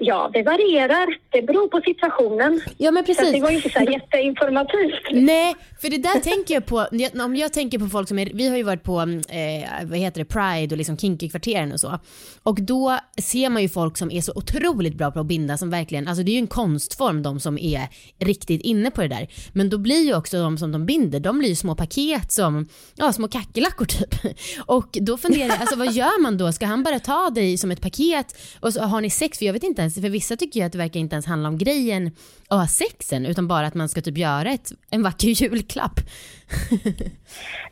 ja 0.01 0.30
det 0.32 0.42
varierar, 0.42 1.18
det 1.30 1.42
beror 1.42 1.68
på 1.68 1.80
situationen. 1.80 2.61
Ja 2.76 2.90
men 2.90 3.05
Så 3.05 3.07
precis. 3.07 3.32
det 3.32 3.40
var 3.40 3.51
ju 3.51 3.57
inte 3.57 3.70
så 3.70 3.92
jätteinformativt. 3.92 5.03
Nej, 5.12 5.57
för 5.80 5.88
det 5.90 5.98
där 5.98 6.20
tänker 6.20 6.55
jag 6.55 6.66
på, 6.66 6.86
om 7.24 7.36
jag 7.36 7.53
tänker 7.53 7.78
på 7.78 7.86
folk 7.86 8.09
som 8.09 8.18
är, 8.18 8.30
vi 8.34 8.48
har 8.48 8.57
ju 8.57 8.62
varit 8.62 8.82
på, 8.82 9.01
eh, 9.01 9.86
vad 9.86 9.98
heter 9.98 10.18
det, 10.18 10.24
Pride 10.24 10.74
och 10.74 10.78
liksom 10.78 10.96
kinky-kvarteren 10.96 11.72
och 11.72 11.80
så. 11.80 11.98
Och 12.42 12.62
då 12.62 12.98
ser 13.22 13.48
man 13.48 13.62
ju 13.62 13.68
folk 13.68 13.96
som 13.96 14.11
är 14.11 14.20
så 14.20 14.32
otroligt 14.34 14.94
bra 14.94 15.11
på 15.11 15.20
att 15.20 15.26
binda 15.26 15.57
som 15.59 15.70
verkligen, 15.70 16.09
alltså 16.09 16.22
det 16.22 16.30
är 16.30 16.34
ju 16.34 16.38
en 16.38 16.46
konstform 16.46 17.22
de 17.22 17.40
som 17.40 17.59
är 17.59 17.88
riktigt 18.18 18.62
inne 18.62 18.90
på 18.90 19.03
det 19.03 19.09
där. 19.09 19.28
Men 19.53 19.70
då 19.70 19.78
blir 19.78 20.05
ju 20.05 20.14
också 20.14 20.42
de 20.42 20.59
som 20.59 20.72
de 20.72 20.86
binder, 20.86 21.20
de 21.20 21.38
blir 21.38 21.48
ju 21.48 21.55
små 21.57 21.74
paket 21.74 22.32
som, 22.32 22.68
ja 22.96 23.12
små 23.12 23.28
kackerlackor 23.28 23.84
typ. 23.84 24.14
Och 24.66 24.88
då 25.01 25.18
funderar 25.18 25.48
jag, 25.48 25.61
alltså 25.61 25.76
vad 25.76 25.92
gör 25.92 26.22
man 26.22 26.38
då? 26.38 26.53
Ska 26.53 26.66
han 26.66 26.82
bara 26.82 26.98
ta 26.98 27.30
dig 27.30 27.59
som 27.59 27.70
ett 27.70 27.80
paket 27.80 28.36
och 28.61 28.72
så 28.74 28.80
har 28.82 29.01
ni 29.01 29.11
sex? 29.11 29.38
För 29.38 29.46
jag 29.46 29.53
vet 29.53 29.62
inte 29.62 29.82
ens, 29.82 29.89
för 29.91 30.09
vissa 30.09 30.36
tycker 30.36 30.61
ju 30.61 30.66
att 30.66 30.72
det 30.72 30.78
verkar 30.78 31.01
inte 31.01 31.14
ens 31.14 31.26
handla 31.26 31.49
om 31.49 31.59
grejen 31.59 32.11
att 32.49 32.59
ha 32.59 32.66
sexen 32.66 33.26
utan 33.26 33.49
bara 33.49 33.66
att 33.66 33.74
man 33.74 33.88
ska 33.88 34.01
typ 34.01 34.18
göra 34.18 34.51
ett, 34.51 34.70
en 34.91 35.03
vacker 35.03 35.28
julklapp. 35.43 36.01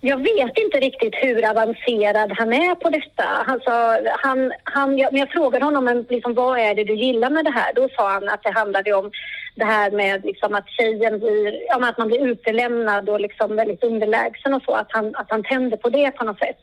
Jag 0.00 0.18
vet 0.18 0.58
inte 0.58 0.80
riktigt 0.80 1.14
hur 1.14 1.50
avancerad 1.50 2.32
han 2.38 2.52
är 2.52 2.74
på 2.74 2.90
detta. 2.90 3.24
Alltså, 3.46 3.70
han, 4.18 4.52
han, 4.64 4.98
jag, 4.98 5.12
när 5.12 5.20
jag 5.20 5.30
frågade 5.30 5.64
honom 5.64 5.84
men 5.84 6.06
liksom, 6.10 6.34
vad 6.34 6.58
är 6.58 6.74
det 6.74 6.84
du 6.84 6.94
gillar 6.94 7.30
med 7.30 7.44
det 7.44 7.50
här, 7.50 7.72
då 7.74 7.88
sa 7.96 8.12
han 8.12 8.28
att 8.28 8.42
det 8.42 8.52
handlade 8.52 8.92
om 8.92 9.10
det 9.54 9.64
här 9.64 9.90
med 9.90 10.24
liksom, 10.24 10.54
att 10.54 10.68
tjejen 10.68 11.18
blir, 11.18 11.66
ja, 11.68 11.78
men 11.78 11.88
att 11.88 11.98
man 11.98 12.08
blir 12.08 12.26
utelämnad 12.26 13.08
och 13.08 13.20
liksom 13.20 13.56
väldigt 13.56 13.84
underlägsen 13.84 14.54
och 14.54 14.62
så, 14.62 14.72
att 14.72 14.92
han, 14.92 15.14
att 15.16 15.30
han 15.30 15.42
tänder 15.42 15.76
på 15.76 15.88
det 15.88 16.10
på 16.10 16.24
något 16.24 16.38
sätt. 16.38 16.62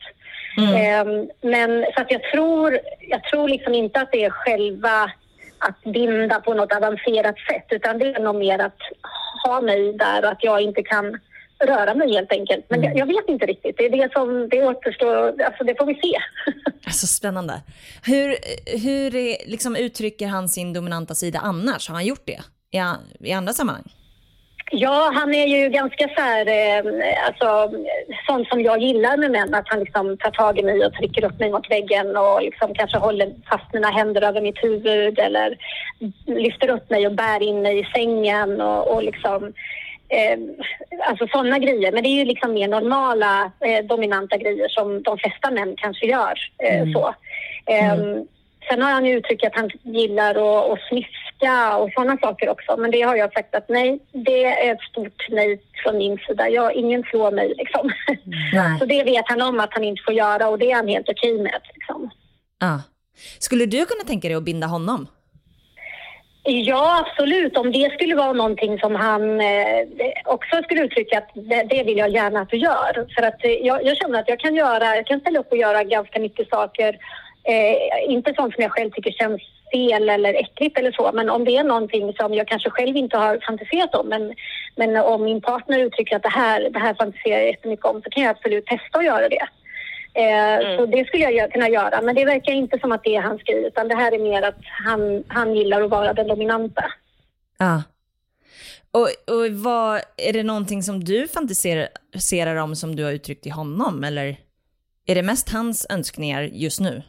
Ehm, 0.57 1.29
men 1.41 1.85
så 1.95 2.01
att 2.01 2.11
jag 2.11 2.23
tror, 2.23 2.79
jag 2.99 3.23
tror 3.23 3.49
liksom 3.49 3.73
inte 3.73 4.01
att 4.01 4.11
det 4.11 4.23
är 4.23 4.29
själva 4.29 5.11
att 5.67 5.93
binda 5.93 6.39
på 6.39 6.53
något 6.53 6.73
avancerat 6.73 7.35
sätt 7.49 7.65
utan 7.69 7.99
det 7.99 8.05
är 8.05 8.19
nog 8.19 8.35
mer 8.35 8.59
att 8.59 8.79
ha 9.45 9.61
mig 9.61 9.93
där 9.93 10.25
och 10.25 10.31
att 10.31 10.43
jag 10.43 10.61
inte 10.61 10.83
kan 10.83 11.19
röra 11.59 11.93
mig 11.95 12.13
helt 12.13 12.31
enkelt. 12.31 12.65
Men 12.69 12.83
jag, 12.83 12.97
jag 12.97 13.05
vet 13.05 13.27
inte 13.27 13.45
riktigt. 13.45 13.77
Det 13.77 13.85
är 13.85 13.89
det 13.89 14.13
som 14.13 14.49
det 14.49 14.63
återstår, 14.63 15.41
alltså 15.43 15.63
det 15.63 15.75
får 15.77 15.85
vi 15.85 15.95
se. 15.95 16.17
Alltså 16.87 17.07
spännande. 17.07 17.61
Hur, 18.03 18.35
hur 18.77 19.15
är, 19.15 19.49
liksom, 19.49 19.75
uttrycker 19.75 20.27
han 20.27 20.49
sin 20.49 20.73
dominanta 20.73 21.15
sida 21.15 21.39
annars? 21.39 21.89
Har 21.89 21.95
han 21.95 22.05
gjort 22.05 22.25
det 22.25 22.41
i, 22.71 22.81
i 23.29 23.31
andra 23.31 23.53
sammanhang? 23.53 23.91
Ja, 24.77 25.11
han 25.13 25.33
är 25.33 25.47
ju 25.47 25.69
ganska 25.69 26.07
så 26.15 26.21
här, 26.21 26.47
eh, 26.47 26.83
alltså, 27.27 27.77
sånt 28.27 28.47
som 28.47 28.61
jag 28.61 28.81
gillar 28.81 29.17
med 29.17 29.31
män. 29.31 29.53
Att 29.53 29.69
han 29.69 29.79
liksom 29.79 30.17
tar 30.17 30.31
tag 30.31 30.59
i 30.59 30.63
mig 30.63 30.85
och 30.85 30.93
trycker 30.93 31.25
upp 31.25 31.39
mig 31.39 31.51
mot 31.51 31.71
väggen 31.71 32.17
och 32.17 32.41
liksom 32.41 32.73
kanske 32.73 32.97
håller 32.97 33.33
fast 33.49 33.73
mina 33.73 33.89
händer 33.89 34.21
över 34.21 34.41
mitt 34.41 34.63
huvud 34.63 35.19
eller 35.19 35.57
lyfter 36.25 36.69
upp 36.69 36.89
mig 36.89 37.07
och 37.07 37.13
bär 37.13 37.43
in 37.43 37.61
mig 37.61 37.79
i 37.79 37.87
sängen 37.93 38.61
och, 38.61 38.93
och 38.93 39.03
liksom 39.03 39.53
Eh, 40.09 40.39
alltså 41.09 41.27
sådana 41.27 41.59
grejer. 41.59 41.91
Men 41.91 42.03
det 42.03 42.09
är 42.09 42.19
ju 42.19 42.25
liksom 42.25 42.53
mer 42.53 42.67
normala 42.67 43.51
eh, 43.59 43.85
dominanta 43.85 44.37
grejer 44.37 44.69
som 44.69 45.03
de 45.03 45.17
flesta 45.17 45.51
män 45.51 45.73
kanske 45.77 46.05
gör. 46.05 46.33
Eh, 46.57 46.91
så. 46.93 47.15
Ehm, 47.65 48.27
Sen 48.69 48.81
har 48.81 48.91
han 48.91 49.05
ju 49.05 49.17
uttryckt 49.17 49.45
att 49.45 49.55
han 49.55 49.69
gillar 49.83 50.29
att, 50.29 50.71
att 50.71 50.79
smiska 50.89 51.77
och 51.77 51.89
sådana 51.93 52.17
saker 52.17 52.49
också. 52.49 52.77
Men 52.77 52.91
det 52.91 53.01
har 53.01 53.15
jag 53.15 53.33
sagt 53.33 53.55
att 53.55 53.69
nej, 53.69 53.99
det 54.11 54.45
är 54.45 54.73
ett 54.73 54.81
stort 54.81 55.27
nej 55.29 55.61
från 55.83 55.97
min 55.97 56.17
sida. 56.17 56.49
Jag, 56.49 56.73
ingen 56.73 57.03
slår 57.03 57.31
mig 57.31 57.53
liksom. 57.57 57.91
Nej. 58.53 58.69
Så 58.79 58.85
det 58.85 59.03
vet 59.03 59.25
han 59.27 59.41
om 59.41 59.59
att 59.59 59.73
han 59.73 59.83
inte 59.83 60.03
får 60.05 60.13
göra 60.13 60.47
och 60.47 60.59
det 60.59 60.71
är 60.71 60.75
han 60.75 60.87
helt 60.87 61.09
okej 61.09 61.37
med. 61.41 61.61
Liksom. 61.73 62.09
Ja. 62.59 62.81
Skulle 63.39 63.65
du 63.65 63.85
kunna 63.85 64.03
tänka 64.03 64.27
dig 64.27 64.37
att 64.37 64.43
binda 64.43 64.67
honom? 64.67 65.07
Ja, 66.47 67.05
absolut. 67.05 67.57
Om 67.57 67.71
det 67.71 67.93
skulle 67.93 68.15
vara 68.15 68.33
någonting 68.33 68.79
som 68.79 68.95
han 68.95 69.41
eh, 69.41 69.81
också 70.25 70.63
skulle 70.63 70.81
uttrycka 70.83 71.17
att 71.17 71.29
det, 71.33 71.63
det 71.69 71.83
vill 71.83 71.97
jag 71.97 72.09
gärna 72.09 72.41
att 72.41 72.49
du 72.49 72.57
gör. 72.57 73.07
För 73.15 73.23
att 73.27 73.45
eh, 73.45 73.51
jag, 73.51 73.85
jag 73.85 73.97
känner 73.97 74.19
att 74.19 74.29
jag 74.29 74.39
kan 74.39 74.55
göra, 74.55 74.95
jag 74.95 75.07
kan 75.07 75.19
ställa 75.19 75.39
upp 75.39 75.51
och 75.51 75.57
göra 75.57 75.83
ganska 75.83 76.19
mycket 76.19 76.49
saker. 76.49 76.97
Eh, 77.47 78.11
inte 78.13 78.33
sånt 78.35 78.53
som 78.53 78.63
jag 78.63 78.71
själv 78.71 78.91
tycker 78.91 79.11
känns 79.11 79.41
fel 79.71 80.09
eller 80.09 80.33
äckligt 80.33 80.77
eller 80.79 80.91
så, 80.91 81.11
men 81.13 81.29
om 81.29 81.45
det 81.45 81.57
är 81.57 81.63
någonting 81.63 82.13
som 82.13 82.33
jag 82.33 82.47
kanske 82.47 82.69
själv 82.69 82.97
inte 82.97 83.17
har 83.17 83.39
fantiserat 83.47 83.95
om, 83.95 84.07
men, 84.09 84.33
men 84.75 84.97
om 84.97 85.23
min 85.23 85.41
partner 85.41 85.79
uttrycker 85.79 86.15
att 86.15 86.23
det 86.23 86.29
här, 86.29 86.69
det 86.69 86.79
här 86.79 86.93
fantiserar 86.93 87.37
jag 87.37 87.47
jättemycket 87.47 87.85
om, 87.85 88.01
så 88.01 88.09
kan 88.09 88.23
jag 88.23 88.29
absolut 88.29 88.65
testa 88.65 88.99
att 88.99 89.05
göra 89.05 89.29
det. 89.29 89.47
Eh, 90.13 90.77
Så 90.77 90.85
det 90.85 91.07
skulle 91.07 91.23
jag 91.31 91.51
kunna 91.51 91.69
göra, 91.69 92.01
men 92.01 92.15
det 92.15 92.25
verkar 92.25 92.51
inte 92.53 92.79
som 92.79 92.91
att 92.91 93.03
det 93.03 93.15
är 93.15 93.21
hans 93.21 93.43
grej, 93.43 93.65
utan 93.67 93.87
det 93.87 93.95
här 93.95 94.11
är 94.11 94.19
mer 94.19 94.41
att 94.41 94.59
han, 94.85 95.23
han 95.27 95.55
gillar 95.55 95.81
att 95.81 95.89
vara 95.89 96.13
den 96.13 96.27
dominanta. 96.27 96.85
Ja. 97.57 97.83
Och, 98.91 99.35
och 99.35 99.51
vad, 99.51 100.01
är 100.17 100.33
det 100.33 100.43
någonting 100.43 100.83
som 100.83 101.03
du 101.03 101.27
fantiserar 101.27 102.55
om 102.55 102.75
som 102.75 102.95
du 102.95 103.03
har 103.03 103.11
uttryckt 103.11 103.43
till 103.43 103.51
honom 103.51 104.03
eller 104.03 104.35
är 105.07 105.15
det 105.15 105.23
mest 105.23 105.49
hans 105.49 105.87
önskningar 105.89 106.41
just 106.41 106.79
nu? 106.79 107.01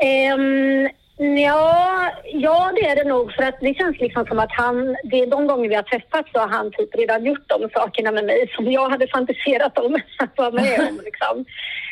Um, 0.00 0.88
ja, 1.18 2.12
ja, 2.24 2.72
det 2.74 2.88
är 2.88 2.96
det 2.96 3.08
nog. 3.08 3.32
För 3.32 3.42
att 3.42 3.60
det 3.60 3.74
känns 3.74 4.00
liksom 4.00 4.26
som 4.26 4.38
att 4.38 4.52
han, 4.52 4.96
det, 5.04 5.26
de 5.26 5.46
gånger 5.46 5.68
vi 5.68 5.74
har 5.74 5.82
träffats 5.82 6.32
så 6.32 6.38
har 6.38 6.48
han 6.48 6.70
typ 6.70 6.94
redan 6.94 7.24
gjort 7.24 7.48
de 7.48 7.68
sakerna 7.74 8.12
med 8.12 8.24
mig 8.24 8.50
som 8.56 8.72
jag 8.72 8.90
hade 8.90 9.08
fantiserat 9.08 9.78
om 9.78 9.94
att 10.18 10.38
vara 10.38 10.50
med 10.50 10.80
om. 10.80 11.00
Liksom. 11.04 11.44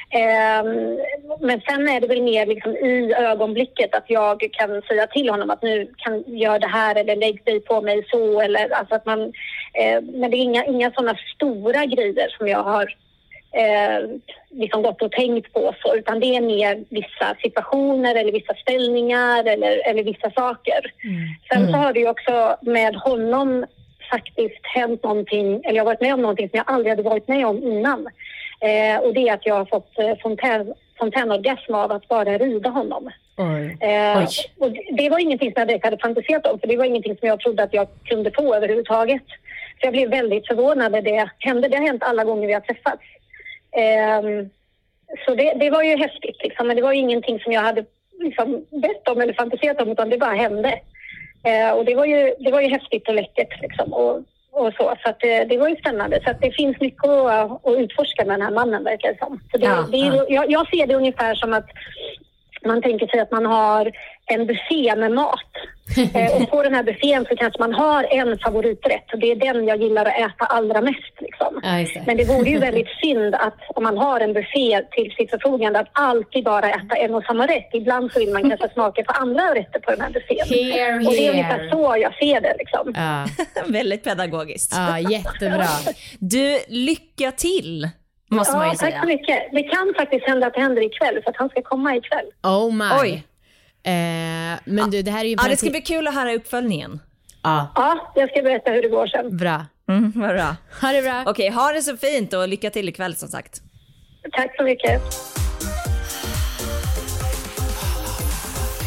Um, 0.07 0.99
men 1.41 1.61
sen 1.61 1.89
är 1.89 2.01
det 2.01 2.07
väl 2.07 2.23
mer 2.23 2.47
liksom 2.47 2.77
i 2.77 3.15
ögonblicket 3.15 3.95
att 3.95 4.11
jag 4.11 4.49
kan 4.53 4.83
säga 4.83 5.07
till 5.07 5.31
honom 5.31 5.51
att 5.51 5.63
nu 5.63 5.91
kan 5.97 6.25
gör 6.27 6.59
det 6.59 6.67
här 6.67 6.95
eller 6.95 7.17
lägg 7.17 7.45
dig 7.45 7.61
på 7.61 7.81
mig 7.81 8.07
så 8.11 8.41
eller 8.41 8.71
alltså 8.71 8.95
att 8.95 9.07
man, 9.07 9.21
uh, 9.21 10.01
men 10.13 10.31
det 10.31 10.37
är 10.37 10.43
inga, 10.43 10.65
inga 10.65 10.91
sådana 10.91 11.19
stora 11.35 11.85
grejer 11.87 12.29
som 12.39 12.49
jag 12.49 12.63
har 12.63 12.95
eh, 13.57 14.01
liksom 14.51 14.83
gått 14.83 15.03
och 15.03 15.13
tänkt 15.13 15.53
på 15.53 15.75
så, 15.83 15.95
utan 15.97 16.21
det 16.21 16.27
är 16.37 16.41
mer 16.41 16.85
vissa 16.89 17.37
situationer 17.43 18.15
eller 18.15 18.33
vissa 18.33 18.55
ställningar 18.55 19.45
eller, 19.45 19.89
eller 19.89 20.03
vissa 20.03 20.31
saker. 20.31 20.81
Sen 21.53 21.67
så 21.73 21.73
har 21.79 21.93
det 21.93 22.01
ju 22.01 22.09
också 22.09 22.57
med 22.63 22.95
honom 22.97 23.67
faktiskt 24.11 24.61
hänt 24.75 25.03
någonting, 25.03 25.65
eller 25.65 25.77
jag 25.77 25.85
har 25.85 25.93
varit 25.93 26.01
med 26.01 26.15
om 26.15 26.23
någonting 26.23 26.49
som 26.49 26.57
jag 26.57 26.71
aldrig 26.75 26.91
hade 26.93 27.03
varit 27.03 27.29
med 27.29 27.47
om 27.47 27.63
innan. 27.63 28.09
Eh, 28.61 28.99
och 29.01 29.15
det 29.15 29.29
är 29.29 29.35
att 29.35 29.47
jag 29.47 29.55
har 29.55 29.65
fått 29.65 29.99
eh, 29.99 30.15
fontän, 30.23 30.75
fontänorgasm 30.99 31.75
av 31.75 31.93
att 31.93 32.09
bara 32.09 32.39
rida 32.39 32.71
honom. 32.71 33.11
Eh, 33.81 34.19
Oj. 34.19 34.27
och 34.59 34.71
det- 34.73 34.85
det 35.03 35.11
var 35.11 35.19
ingenting 35.19 35.53
som 35.53 35.61
jag 35.61 35.69
direkt 35.69 35.85
hade 35.85 35.99
fantiserat 35.99 36.47
om, 36.47 36.59
för 36.59 36.67
det 36.67 36.77
var 36.77 36.85
ingenting 36.85 37.17
som 37.17 37.29
jag 37.29 37.41
trodde 37.41 37.63
att 37.63 37.75
jag 37.75 37.87
kunde 38.05 38.31
få 38.31 38.55
överhuvudtaget. 38.55 39.23
Så 39.81 39.87
jag 39.87 39.93
blev 39.93 40.11
väldigt 40.11 40.47
förvånad 40.47 40.93
när 40.93 41.03
det 41.03 41.29
hände. 41.39 41.69
Det 41.69 41.77
har 41.77 41.87
hänt 41.87 42.03
alla 42.03 42.25
gånger 42.25 42.47
vi 42.47 42.53
har 42.53 42.61
träffats. 42.61 43.03
Ehm, 43.77 44.51
så 45.27 45.35
det, 45.35 45.53
det 45.57 45.71
var 45.71 45.83
ju 45.83 45.97
häftigt, 45.97 46.37
liksom. 46.43 46.67
men 46.67 46.77
det 46.77 46.83
var 46.83 46.93
ju 46.93 46.99
ingenting 46.99 47.41
som 47.41 47.53
jag 47.53 47.61
hade 47.61 47.85
liksom, 48.19 48.65
bett 48.71 49.09
om 49.09 49.21
eller 49.21 49.33
fantiserat 49.33 49.81
om, 49.81 49.89
utan 49.91 50.11
det 50.11 50.19
bara 50.19 50.35
hände. 50.35 50.81
Eh, 51.45 51.71
och 51.71 51.85
det 51.85 51.95
var, 51.95 52.07
ju, 52.07 52.35
det 52.39 52.51
var 52.51 52.61
ju 52.61 52.69
häftigt 52.69 53.09
och 53.09 53.15
läckert. 53.15 53.63
Liksom, 53.63 53.93
och, 53.93 54.17
och 54.51 54.73
så 54.73 54.95
så 55.03 55.11
att 55.11 55.21
det, 55.21 55.45
det 55.45 55.59
var 55.59 55.69
ju 55.69 55.77
spännande. 55.77 56.21
Så 56.25 56.31
att 56.31 56.41
det 56.41 56.51
finns 56.51 56.81
mycket 56.81 57.05
att, 57.05 57.67
att 57.67 57.77
utforska 57.77 58.25
med 58.25 58.35
den 58.35 58.47
här 58.47 58.55
mannen, 58.55 58.85
verkar 58.85 59.13
det 59.13 59.19
som. 59.19 59.41
Så 59.53 59.59
det, 59.59 59.67
Ja, 59.67 59.89
det 59.93 59.97
är, 59.99 60.15
ja. 60.15 60.25
jag, 60.29 60.51
jag 60.51 60.69
ser 60.69 60.87
det 60.87 60.95
ungefär 60.95 61.35
som 61.35 61.53
att 61.53 61.67
man 62.67 62.83
tänker 62.83 63.07
sig 63.07 63.21
att 63.21 63.31
man 63.31 63.47
har 63.47 63.93
en 64.27 64.47
buffé 64.47 64.97
med 64.97 65.13
mat. 65.13 65.41
Eh, 66.15 66.37
och 66.43 66.51
på 66.51 66.63
den 66.63 66.75
här 66.75 66.83
buffén 66.83 67.27
så 67.29 67.37
kanske 67.37 67.61
man 67.61 67.75
har 67.75 68.05
en 68.15 68.39
favoriträtt 68.39 69.13
och 69.13 69.19
det 69.19 69.31
är 69.31 69.37
den 69.37 69.67
jag 69.67 69.83
gillar 69.83 70.05
att 70.05 70.19
äta 70.19 70.45
allra 70.45 70.81
mest. 70.81 71.15
Liksom. 71.21 71.61
Ja. 71.63 72.03
Men 72.07 72.17
det 72.17 72.25
vore 72.25 72.51
ju 72.51 72.59
väldigt 72.59 72.89
synd 73.03 73.35
att 73.35 73.55
om 73.75 73.83
man 73.83 73.97
har 73.99 74.21
en 74.21 74.33
buffé 74.33 74.81
till 74.91 75.13
sitt 75.19 75.31
förfogande 75.31 75.79
att 75.81 75.89
alltid 75.93 76.45
bara 76.45 76.71
äta 76.71 76.97
en 76.97 77.15
och 77.15 77.25
samma 77.25 77.47
rätt. 77.47 77.69
Ibland 77.73 78.13
så 78.13 78.19
vill 78.19 78.33
man 78.33 78.49
kanske 78.51 78.69
smaka 78.69 79.03
på 79.05 79.13
andra 79.13 79.55
rätter 79.55 79.81
på 79.81 79.91
den 79.91 80.01
här 80.01 80.11
buffén. 80.11 80.47
Here, 80.49 80.95
Och 80.97 81.13
det 81.13 81.27
är 81.27 81.31
ungefär 81.31 81.59
here. 81.59 81.71
så 81.71 81.97
jag 82.01 82.15
ser 82.19 82.41
det. 82.41 82.55
Liksom. 82.59 82.93
Ja, 82.97 83.27
Väldigt 83.73 84.05
pedagogiskt. 84.05 84.73
ja, 84.77 84.99
jättebra. 84.99 85.67
Du, 86.19 86.59
lycka 86.69 87.33
till 87.33 87.89
måste 88.31 88.57
man 88.57 88.67
Ja, 88.67 88.73
ju 88.73 88.79
tack 88.79 88.91
säga. 88.91 89.01
så 89.01 89.07
mycket. 89.07 89.43
Det 89.53 89.63
kan 89.63 89.95
faktiskt 89.97 90.27
hända 90.27 90.47
att 90.47 90.55
det 90.55 90.61
händer 90.61 90.83
ikväll 90.83 91.23
för 91.23 91.31
att 91.31 91.37
han 91.37 91.49
ska 91.49 91.63
komma 91.63 91.97
ikväll. 91.97 92.27
Oh 92.43 92.73
my. 92.75 92.85
Oj. 93.03 93.13
Eh, 93.83 94.59
men 94.65 94.91
du, 94.91 95.03
det 95.03 95.11
här 95.11 95.21
är 95.21 95.25
ju 95.25 95.31
Ja, 95.31 95.37
bara 95.37 95.49
det 95.49 95.57
ska 95.57 95.71
bli 95.71 95.81
kul 95.81 96.07
att 96.09 96.15
höra 96.15 96.33
uppföljningen. 96.35 97.01
Ja, 97.43 97.73
Ja, 97.75 98.13
jag 98.15 98.31
ska 98.31 98.43
berätta 98.43 98.71
hur 98.71 98.83
det 98.83 98.89
går 98.89 99.07
sen. 99.07 99.37
bra. 99.37 99.67
Mm, 99.89 100.13
vad 100.17 100.29
bra. 100.35 100.57
Ha 100.81 100.93
det 100.93 101.03
bra. 101.03 101.25
Okej, 101.27 101.49
ha 101.51 101.73
det 101.73 101.83
så 101.83 101.97
fint 101.97 102.33
och 102.33 102.49
lycka 102.49 102.71
till 102.71 102.89
ikväll 102.89 103.17
som 103.17 103.29
sagt. 103.29 103.61
Tack 104.33 104.57
så 104.57 104.63
mycket. 104.63 105.03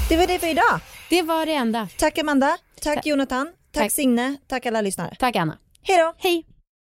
Det 0.09 0.17
var 0.17 0.27
det 0.27 0.39
för 0.39 0.47
idag. 0.47 0.79
Det 1.09 1.21
var 1.21 1.45
det 1.45 1.53
enda. 1.53 1.87
Tack 1.97 2.17
Amanda, 2.17 2.57
tack 2.81 3.05
Jonathan, 3.05 3.45
tack, 3.71 3.83
Tack. 3.83 3.91
Signe, 3.91 4.37
tack 4.47 4.65
alla 4.65 4.81
lyssnare. 4.81 5.15
Tack 5.19 5.35
Anna. 5.35 5.57
Hej 5.83 5.97
då! 5.97 6.13
Hej. 6.17 6.45